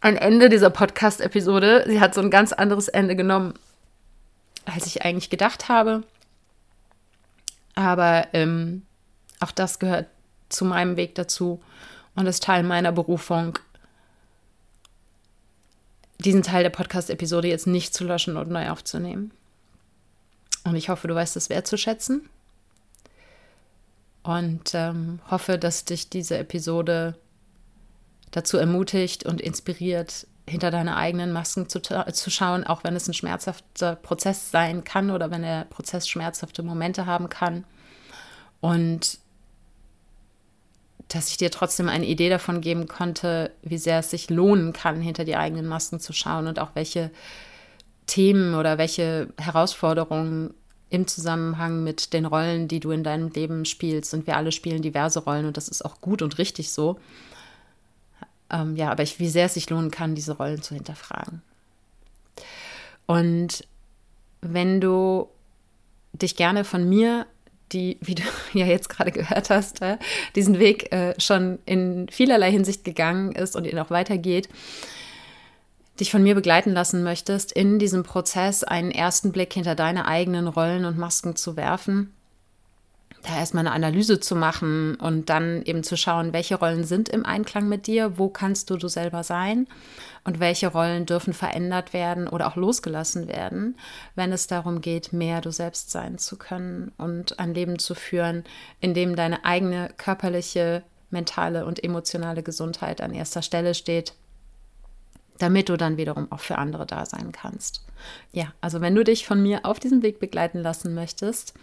ein 0.06 0.16
Ende 0.16 0.48
dieser 0.48 0.70
Podcast-Episode. 0.70 1.82
Sie 1.88 2.00
hat 2.00 2.14
so 2.14 2.20
ein 2.20 2.30
ganz 2.30 2.52
anderes 2.52 2.86
Ende 2.86 3.16
genommen, 3.16 3.54
als 4.64 4.86
ich 4.86 5.04
eigentlich 5.04 5.30
gedacht 5.30 5.68
habe. 5.68 6.04
Aber 7.74 8.28
ähm, 8.32 8.82
auch 9.40 9.50
das 9.50 9.80
gehört 9.80 10.06
zu 10.48 10.64
meinem 10.64 10.96
Weg 10.96 11.16
dazu 11.16 11.60
und 12.14 12.26
ist 12.26 12.44
Teil 12.44 12.62
meiner 12.62 12.92
Berufung, 12.92 13.58
diesen 16.18 16.44
Teil 16.44 16.62
der 16.62 16.70
Podcast-Episode 16.70 17.48
jetzt 17.48 17.66
nicht 17.66 17.92
zu 17.92 18.04
löschen 18.04 18.36
und 18.36 18.48
neu 18.48 18.70
aufzunehmen. 18.70 19.32
Und 20.62 20.76
ich 20.76 20.88
hoffe, 20.88 21.08
du 21.08 21.16
weißt 21.16 21.36
es 21.36 21.50
wertzuschätzen 21.50 22.28
und 24.22 24.72
ähm, 24.72 25.18
hoffe, 25.28 25.58
dass 25.58 25.84
dich 25.84 26.08
diese 26.08 26.38
Episode 26.38 27.16
dazu 28.30 28.56
ermutigt 28.58 29.24
und 29.24 29.40
inspiriert, 29.40 30.26
hinter 30.48 30.70
deine 30.70 30.96
eigenen 30.96 31.32
Masken 31.32 31.68
zu, 31.68 31.80
zu 31.80 32.30
schauen, 32.30 32.64
auch 32.64 32.84
wenn 32.84 32.94
es 32.94 33.08
ein 33.08 33.14
schmerzhafter 33.14 33.96
Prozess 33.96 34.50
sein 34.50 34.84
kann 34.84 35.10
oder 35.10 35.30
wenn 35.30 35.42
der 35.42 35.64
Prozess 35.64 36.08
schmerzhafte 36.08 36.62
Momente 36.62 37.06
haben 37.06 37.28
kann. 37.28 37.64
Und 38.60 39.18
dass 41.08 41.30
ich 41.30 41.36
dir 41.36 41.50
trotzdem 41.50 41.88
eine 41.88 42.06
Idee 42.06 42.28
davon 42.28 42.60
geben 42.60 42.88
konnte, 42.88 43.52
wie 43.62 43.78
sehr 43.78 44.00
es 44.00 44.10
sich 44.10 44.30
lohnen 44.30 44.72
kann, 44.72 45.00
hinter 45.00 45.24
die 45.24 45.36
eigenen 45.36 45.66
Masken 45.66 46.00
zu 46.00 46.12
schauen 46.12 46.46
und 46.46 46.58
auch 46.58 46.70
welche 46.74 47.10
Themen 48.06 48.54
oder 48.54 48.78
welche 48.78 49.28
Herausforderungen 49.38 50.54
im 50.90 51.06
Zusammenhang 51.06 51.82
mit 51.82 52.12
den 52.12 52.26
Rollen, 52.26 52.68
die 52.68 52.80
du 52.80 52.90
in 52.92 53.02
deinem 53.02 53.30
Leben 53.30 53.64
spielst. 53.64 54.14
Und 54.14 54.26
wir 54.26 54.36
alle 54.36 54.52
spielen 54.52 54.82
diverse 54.82 55.20
Rollen 55.20 55.46
und 55.46 55.56
das 55.56 55.68
ist 55.68 55.84
auch 55.84 56.00
gut 56.00 56.22
und 56.22 56.38
richtig 56.38 56.70
so. 56.70 56.98
Ähm, 58.50 58.76
ja, 58.76 58.90
aber 58.90 59.02
ich, 59.02 59.18
wie 59.18 59.28
sehr 59.28 59.46
es 59.46 59.54
sich 59.54 59.68
lohnen 59.70 59.90
kann, 59.90 60.14
diese 60.14 60.36
Rollen 60.36 60.62
zu 60.62 60.74
hinterfragen. 60.74 61.42
Und 63.06 63.66
wenn 64.40 64.80
du 64.80 65.28
dich 66.12 66.36
gerne 66.36 66.64
von 66.64 66.88
mir, 66.88 67.26
die, 67.72 67.98
wie 68.00 68.14
du 68.14 68.22
ja 68.52 68.66
jetzt 68.66 68.88
gerade 68.88 69.12
gehört 69.12 69.50
hast, 69.50 69.82
äh, 69.82 69.98
diesen 70.34 70.58
Weg 70.58 70.92
äh, 70.92 71.14
schon 71.20 71.58
in 71.66 72.08
vielerlei 72.10 72.50
Hinsicht 72.50 72.84
gegangen 72.84 73.32
ist 73.32 73.56
und 73.56 73.64
ihn 73.66 73.78
auch 73.78 73.90
weitergeht, 73.90 74.48
dich 75.98 76.10
von 76.10 76.22
mir 76.22 76.34
begleiten 76.34 76.72
lassen 76.72 77.02
möchtest, 77.02 77.52
in 77.52 77.78
diesem 77.78 78.02
Prozess 78.02 78.64
einen 78.64 78.90
ersten 78.90 79.32
Blick 79.32 79.52
hinter 79.52 79.74
deine 79.74 80.06
eigenen 80.06 80.46
Rollen 80.46 80.84
und 80.84 80.98
Masken 80.98 81.36
zu 81.36 81.56
werfen, 81.56 82.12
da 83.26 83.36
erstmal 83.36 83.66
eine 83.66 83.74
Analyse 83.74 84.20
zu 84.20 84.36
machen 84.36 84.94
und 84.96 85.28
dann 85.30 85.62
eben 85.62 85.82
zu 85.82 85.96
schauen, 85.96 86.32
welche 86.32 86.56
Rollen 86.56 86.84
sind 86.84 87.08
im 87.08 87.26
Einklang 87.26 87.68
mit 87.68 87.86
dir, 87.86 88.18
wo 88.18 88.28
kannst 88.28 88.70
du 88.70 88.76
du 88.76 88.88
selber 88.88 89.24
sein 89.24 89.66
und 90.24 90.40
welche 90.40 90.68
Rollen 90.68 91.06
dürfen 91.06 91.32
verändert 91.32 91.92
werden 91.92 92.28
oder 92.28 92.46
auch 92.46 92.56
losgelassen 92.56 93.28
werden, 93.28 93.76
wenn 94.14 94.32
es 94.32 94.46
darum 94.46 94.80
geht, 94.80 95.12
mehr 95.12 95.40
du 95.40 95.50
selbst 95.50 95.90
sein 95.90 96.18
zu 96.18 96.36
können 96.36 96.92
und 96.98 97.38
ein 97.38 97.54
Leben 97.54 97.78
zu 97.78 97.94
führen, 97.94 98.44
in 98.80 98.94
dem 98.94 99.16
deine 99.16 99.44
eigene 99.44 99.90
körperliche, 99.96 100.82
mentale 101.10 101.66
und 101.66 101.82
emotionale 101.82 102.42
Gesundheit 102.42 103.00
an 103.00 103.12
erster 103.12 103.42
Stelle 103.42 103.74
steht 103.74 104.14
damit 105.38 105.68
du 105.68 105.76
dann 105.76 105.96
wiederum 105.96 106.30
auch 106.30 106.40
für 106.40 106.58
andere 106.58 106.86
da 106.86 107.06
sein 107.06 107.32
kannst. 107.32 107.84
Ja, 108.32 108.52
also 108.60 108.80
wenn 108.80 108.94
du 108.94 109.04
dich 109.04 109.26
von 109.26 109.42
mir 109.42 109.64
auf 109.64 109.78
diesem 109.78 110.02
Weg 110.02 110.18
begleiten 110.18 110.58
lassen 110.58 110.94
möchtest, 110.94 111.54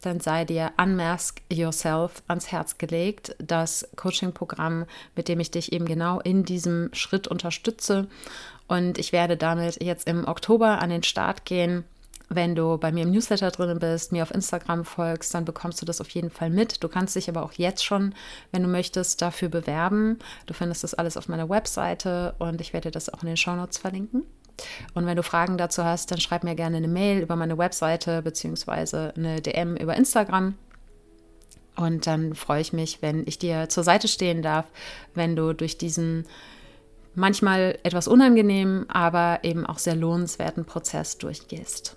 dann 0.00 0.20
sei 0.20 0.44
dir 0.44 0.72
Unmask 0.78 1.42
Yourself 1.52 2.22
ans 2.26 2.50
Herz 2.50 2.78
gelegt, 2.78 3.36
das 3.38 3.88
Coaching-Programm, 3.96 4.86
mit 5.14 5.28
dem 5.28 5.40
ich 5.40 5.50
dich 5.50 5.72
eben 5.72 5.84
genau 5.84 6.20
in 6.20 6.44
diesem 6.44 6.88
Schritt 6.92 7.28
unterstütze. 7.28 8.08
Und 8.66 8.98
ich 8.98 9.12
werde 9.12 9.36
damit 9.36 9.82
jetzt 9.82 10.06
im 10.06 10.26
Oktober 10.26 10.80
an 10.80 10.90
den 10.90 11.02
Start 11.02 11.44
gehen. 11.44 11.84
Wenn 12.32 12.54
du 12.54 12.78
bei 12.78 12.92
mir 12.92 13.02
im 13.02 13.10
Newsletter 13.10 13.50
drin 13.50 13.80
bist, 13.80 14.12
mir 14.12 14.22
auf 14.22 14.30
Instagram 14.30 14.84
folgst, 14.84 15.34
dann 15.34 15.44
bekommst 15.44 15.82
du 15.82 15.84
das 15.84 16.00
auf 16.00 16.08
jeden 16.10 16.30
Fall 16.30 16.48
mit. 16.48 16.80
Du 16.80 16.88
kannst 16.88 17.16
dich 17.16 17.28
aber 17.28 17.42
auch 17.42 17.54
jetzt 17.54 17.84
schon, 17.84 18.14
wenn 18.52 18.62
du 18.62 18.68
möchtest, 18.68 19.20
dafür 19.20 19.48
bewerben. 19.48 20.20
Du 20.46 20.54
findest 20.54 20.84
das 20.84 20.94
alles 20.94 21.16
auf 21.16 21.26
meiner 21.26 21.48
Webseite 21.48 22.36
und 22.38 22.60
ich 22.60 22.72
werde 22.72 22.92
das 22.92 23.12
auch 23.12 23.22
in 23.22 23.26
den 23.26 23.36
Shownotes 23.36 23.78
verlinken. 23.78 24.22
Und 24.94 25.06
wenn 25.06 25.16
du 25.16 25.24
Fragen 25.24 25.58
dazu 25.58 25.84
hast, 25.84 26.12
dann 26.12 26.20
schreib 26.20 26.44
mir 26.44 26.54
gerne 26.54 26.76
eine 26.76 26.86
Mail 26.86 27.20
über 27.20 27.34
meine 27.34 27.58
Webseite 27.58 28.22
beziehungsweise 28.22 29.12
eine 29.16 29.40
DM 29.40 29.74
über 29.74 29.96
Instagram. 29.96 30.54
Und 31.74 32.06
dann 32.06 32.36
freue 32.36 32.60
ich 32.60 32.72
mich, 32.72 33.02
wenn 33.02 33.26
ich 33.26 33.40
dir 33.40 33.68
zur 33.68 33.82
Seite 33.82 34.06
stehen 34.06 34.42
darf, 34.42 34.66
wenn 35.14 35.34
du 35.34 35.52
durch 35.52 35.78
diesen 35.78 36.26
manchmal 37.16 37.76
etwas 37.82 38.06
unangenehmen, 38.06 38.88
aber 38.88 39.40
eben 39.42 39.66
auch 39.66 39.78
sehr 39.78 39.96
lohnenswerten 39.96 40.64
Prozess 40.64 41.18
durchgehst. 41.18 41.96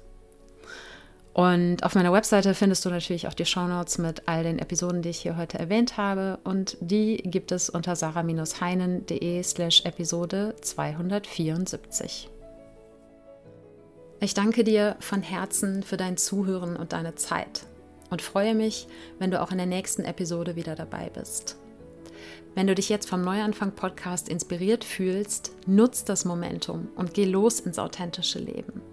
Und 1.34 1.84
auf 1.84 1.96
meiner 1.96 2.14
Webseite 2.14 2.54
findest 2.54 2.86
du 2.86 2.90
natürlich 2.90 3.28
auch 3.28 3.34
die 3.34 3.46
Shownotes 3.46 3.98
mit 3.98 4.28
all 4.28 4.44
den 4.44 4.60
Episoden, 4.60 5.02
die 5.02 5.10
ich 5.10 5.20
hier 5.20 5.36
heute 5.36 5.58
erwähnt 5.58 5.98
habe. 5.98 6.38
Und 6.44 6.78
die 6.80 7.18
gibt 7.18 7.52
es 7.52 7.70
unter 7.70 7.96
sarah-heinen.de 7.96 9.42
slash 9.42 9.84
Episode 9.84 10.56
274. 10.62 12.30
Ich 14.20 14.34
danke 14.36 14.64
dir 14.64 14.96
von 15.00 15.22
Herzen 15.22 15.82
für 15.84 15.98
dein 15.98 16.18
Zuhören 16.18 16.78
und 16.78 16.94
deine 16.94 17.16
Zeit 17.16 17.66
und 18.12 18.22
freue 18.22 18.54
mich, 18.54 18.88
wenn 19.18 19.32
du 19.32 19.42
auch 19.42 19.52
in 19.52 19.58
der 19.58 19.66
nächsten 19.66 20.06
Episode 20.06 20.56
wieder 20.56 20.76
dabei 20.76 21.10
bist. 21.10 21.58
Wenn 22.56 22.68
du 22.68 22.76
dich 22.76 22.90
jetzt 22.90 23.10
vom 23.10 23.24
Neuanfang 23.24 23.72
Podcast 23.72 24.30
inspiriert 24.30 24.84
fühlst, 24.84 25.52
nutz 25.66 26.06
das 26.06 26.24
Momentum 26.24 26.90
und 26.96 27.16
geh 27.16 27.26
los 27.26 27.60
ins 27.60 27.80
authentische 27.80 28.38
Leben. 28.38 28.93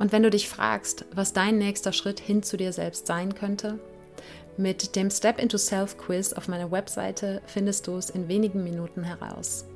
Und 0.00 0.12
wenn 0.12 0.22
du 0.22 0.30
dich 0.30 0.48
fragst, 0.48 1.04
was 1.14 1.34
dein 1.34 1.58
nächster 1.58 1.92
Schritt 1.92 2.20
hin 2.20 2.42
zu 2.42 2.56
dir 2.56 2.72
selbst 2.72 3.06
sein 3.06 3.34
könnte, 3.34 3.78
mit 4.56 4.96
dem 4.96 5.10
Step 5.10 5.38
into 5.38 5.58
Self 5.58 5.98
Quiz 5.98 6.32
auf 6.32 6.48
meiner 6.48 6.72
Webseite 6.72 7.42
findest 7.46 7.86
du 7.86 7.96
es 7.96 8.08
in 8.08 8.26
wenigen 8.26 8.64
Minuten 8.64 9.04
heraus. 9.04 9.66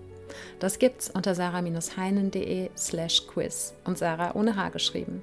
Das 0.60 0.78
gibt's 0.78 1.10
unter 1.10 1.34
sarah-heinen.de 1.34 2.70
slash 2.76 3.26
quiz 3.26 3.74
und 3.84 3.98
Sarah 3.98 4.34
ohne 4.34 4.56
H 4.56 4.70
geschrieben. 4.70 5.22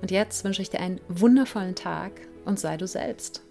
Und 0.00 0.10
jetzt 0.10 0.44
wünsche 0.44 0.62
ich 0.62 0.70
dir 0.70 0.80
einen 0.80 1.00
wundervollen 1.08 1.74
Tag 1.74 2.12
und 2.46 2.58
sei 2.58 2.78
du 2.78 2.86
selbst. 2.86 3.42